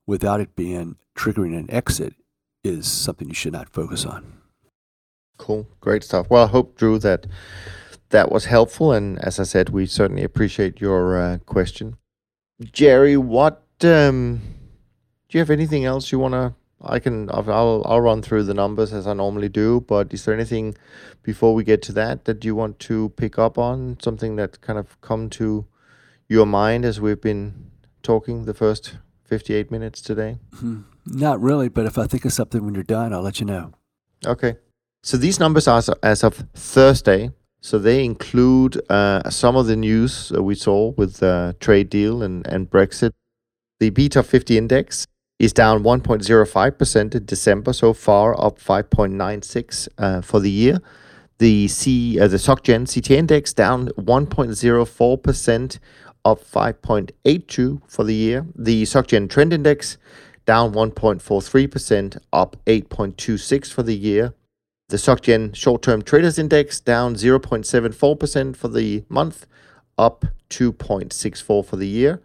without 0.05 0.39
it 0.39 0.55
being 0.55 0.97
triggering 1.17 1.57
an 1.57 1.65
exit 1.71 2.13
is 2.63 2.85
something 2.85 3.27
you 3.27 3.33
should 3.33 3.53
not 3.53 3.69
focus 3.69 4.05
on. 4.05 4.33
Cool. 5.37 5.67
Great 5.81 6.03
stuff. 6.03 6.29
Well, 6.29 6.43
I 6.43 6.47
hope, 6.47 6.77
Drew, 6.77 6.99
that 6.99 7.25
that 8.09 8.31
was 8.31 8.45
helpful. 8.45 8.91
And 8.91 9.17
as 9.17 9.39
I 9.39 9.45
said, 9.45 9.69
we 9.69 9.87
certainly 9.87 10.23
appreciate 10.23 10.79
your 10.79 11.19
uh, 11.19 11.37
question. 11.39 11.97
Jerry, 12.71 13.17
what 13.17 13.63
um, 13.81 14.41
do 15.35 15.39
you 15.39 15.41
have 15.41 15.49
anything 15.49 15.83
else 15.83 16.13
you 16.13 16.19
want 16.19 16.31
to? 16.33 16.53
I 16.81 16.97
can. 16.97 17.29
I'll 17.29 17.83
I'll 17.85 17.99
run 17.99 18.21
through 18.21 18.43
the 18.43 18.53
numbers 18.53 18.93
as 18.93 19.05
I 19.05 19.11
normally 19.11 19.49
do. 19.49 19.81
But 19.81 20.13
is 20.13 20.23
there 20.23 20.33
anything 20.33 20.77
before 21.23 21.53
we 21.53 21.65
get 21.65 21.81
to 21.81 21.91
that 21.91 22.23
that 22.23 22.45
you 22.45 22.55
want 22.55 22.79
to 22.87 23.09
pick 23.17 23.37
up 23.37 23.57
on? 23.57 23.97
Something 24.01 24.37
that 24.37 24.61
kind 24.61 24.79
of 24.79 25.01
come 25.01 25.29
to 25.31 25.65
your 26.29 26.45
mind 26.45 26.85
as 26.85 27.01
we've 27.01 27.19
been 27.19 27.69
talking 28.01 28.45
the 28.45 28.53
first 28.53 28.95
fifty-eight 29.25 29.69
minutes 29.71 29.99
today? 29.99 30.37
Hmm. 30.55 30.83
Not 31.05 31.41
really, 31.41 31.67
but 31.67 31.85
if 31.85 31.97
I 31.97 32.07
think 32.07 32.23
of 32.23 32.31
something 32.31 32.63
when 32.63 32.73
you're 32.73 32.83
done, 32.83 33.11
I'll 33.11 33.21
let 33.21 33.41
you 33.41 33.45
know. 33.45 33.73
Okay. 34.25 34.55
So 35.03 35.17
these 35.17 35.37
numbers 35.37 35.67
are 35.67 35.83
as 36.01 36.23
of 36.23 36.45
Thursday, 36.53 37.31
so 37.59 37.77
they 37.77 38.05
include 38.05 38.81
uh, 38.89 39.29
some 39.29 39.57
of 39.57 39.67
the 39.67 39.75
news 39.75 40.31
we 40.31 40.55
saw 40.55 40.93
with 40.95 41.17
the 41.17 41.57
trade 41.59 41.89
deal 41.89 42.23
and, 42.23 42.47
and 42.47 42.69
Brexit. 42.69 43.11
The 43.81 43.91
BTOP50 43.91 44.55
index 44.55 45.05
is 45.39 45.53
down 45.53 45.83
1.05% 45.83 47.15
in 47.15 47.25
December 47.25 47.73
so 47.73 47.93
far, 47.93 48.39
up 48.41 48.59
5.96 48.59 49.87
uh, 49.97 50.21
for 50.21 50.39
the 50.39 50.49
year. 50.49 50.79
The 51.37 51.67
C, 51.67 52.19
uh, 52.19 52.27
the 52.27 52.37
SocGen 52.37 52.91
CT 52.91 53.11
index 53.11 53.51
down 53.51 53.89
1.04%, 53.89 55.79
up 56.23 56.41
5.82 56.41 57.81
for 57.87 58.03
the 58.05 58.13
year. 58.13 58.45
The 58.55 58.83
SocGen 58.83 59.29
Trend 59.29 59.51
Index 59.51 59.97
down 60.45 60.73
1.43%, 60.73 62.17
up 62.31 62.55
8.26 62.65 63.73
for 63.73 63.83
the 63.83 63.95
year. 63.95 64.33
The 64.87 64.97
SocGen 64.97 65.53
Short 65.55 65.81
Term 65.81 66.01
Traders 66.03 66.39
Index 66.39 66.79
down 66.79 67.15
0.74% 67.15 68.55
for 68.55 68.67
the 68.69 69.03
month, 69.09 69.45
up 69.97 70.25
2.64 70.49 71.65
for 71.65 71.75
the 71.75 71.87
year. 71.87 72.21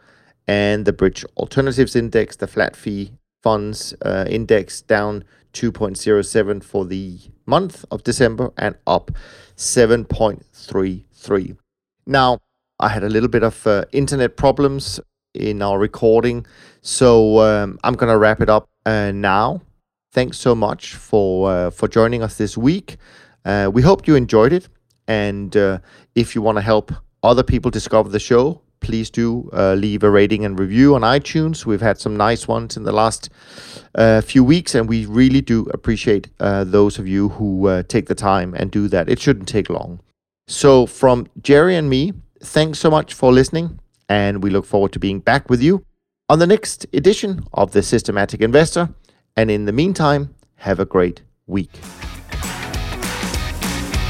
And 0.51 0.85
the 0.85 0.93
Bridge 0.93 1.25
Alternatives 1.37 1.95
Index, 1.95 2.35
the 2.35 2.49
flat 2.49 2.75
fee 2.75 3.13
funds 3.41 3.95
uh, 4.03 4.25
index, 4.29 4.83
down 4.83 5.23
2.07 5.53 6.65
for 6.65 6.85
the 6.85 7.21
month 7.47 7.85
of 7.93 8.03
December 8.03 8.51
and 8.57 8.75
up 8.85 9.13
7.33. 9.57 11.57
Now, 12.07 12.39
I 12.81 12.89
had 12.89 13.05
a 13.05 13.09
little 13.09 13.29
bit 13.29 13.45
of 13.45 13.65
uh, 13.65 13.85
internet 13.93 14.37
problems 14.37 14.99
in 15.35 15.63
our 15.63 15.79
recording, 15.79 16.45
so 16.81 17.39
um, 17.39 17.79
I'm 17.85 17.95
going 17.95 18.11
to 18.11 18.19
wrap 18.19 18.41
it 18.41 18.51
up 18.51 18.69
uh, 18.85 19.13
now 19.13 19.61
thanks 20.13 20.39
so 20.39 20.55
much 20.55 20.95
for 20.95 21.51
uh, 21.51 21.71
for 21.71 21.89
joining 21.89 22.23
us 22.23 22.37
this 22.37 22.57
week. 22.57 22.97
Uh, 23.45 23.71
we 23.73 23.83
hope 23.83 24.07
you 24.07 24.17
enjoyed 24.17 24.53
it, 24.53 24.69
and 25.07 25.57
uh, 25.57 25.79
if 26.15 26.35
you 26.35 26.43
want 26.43 26.57
to 26.57 26.63
help 26.63 26.93
other 27.23 27.43
people 27.43 27.71
discover 27.71 28.09
the 28.09 28.19
show, 28.19 28.61
please 28.81 29.11
do 29.11 29.49
uh, 29.53 29.75
leave 29.75 30.03
a 30.03 30.11
rating 30.11 30.45
and 30.45 30.59
review 30.59 30.95
on 30.95 31.03
iTunes. 31.03 31.67
We've 31.67 31.81
had 31.81 31.99
some 31.99 32.17
nice 32.17 32.49
ones 32.49 32.77
in 32.77 32.85
the 32.85 32.93
last 32.93 33.31
uh, 33.95 34.21
few 34.21 34.43
weeks, 34.43 34.75
and 34.75 34.89
we 34.89 35.07
really 35.07 35.41
do 35.41 35.67
appreciate 35.73 36.29
uh, 36.41 36.65
those 36.65 36.99
of 36.99 37.07
you 37.07 37.31
who 37.31 37.83
take 37.85 38.07
the 38.07 38.15
time 38.15 38.55
and 38.55 38.71
do 38.71 38.89
that. 38.89 39.09
It 39.09 39.21
shouldn't 39.21 39.49
take 39.49 39.71
long. 39.71 40.01
So, 40.47 40.87
from 40.87 41.29
Jerry 41.41 41.77
and 41.77 41.89
me, 41.89 42.13
thanks 42.43 42.79
so 42.79 42.91
much 42.91 43.15
for 43.15 43.33
listening, 43.33 43.79
and 44.09 44.43
we 44.43 44.51
look 44.51 44.67
forward 44.67 44.93
to 44.93 44.99
being 44.99 45.21
back 45.21 45.49
with 45.49 45.63
you 45.63 45.85
on 46.29 46.39
the 46.39 46.47
next 46.47 46.87
edition 46.93 47.45
of 47.53 47.73
The 47.73 47.83
Systematic 47.83 48.41
Investor. 48.41 48.89
And 49.37 49.51
in 49.51 49.65
the 49.65 49.73
meantime, 49.73 50.35
have 50.57 50.81
a 50.81 50.85
great 50.85 51.23
week. 51.47 51.71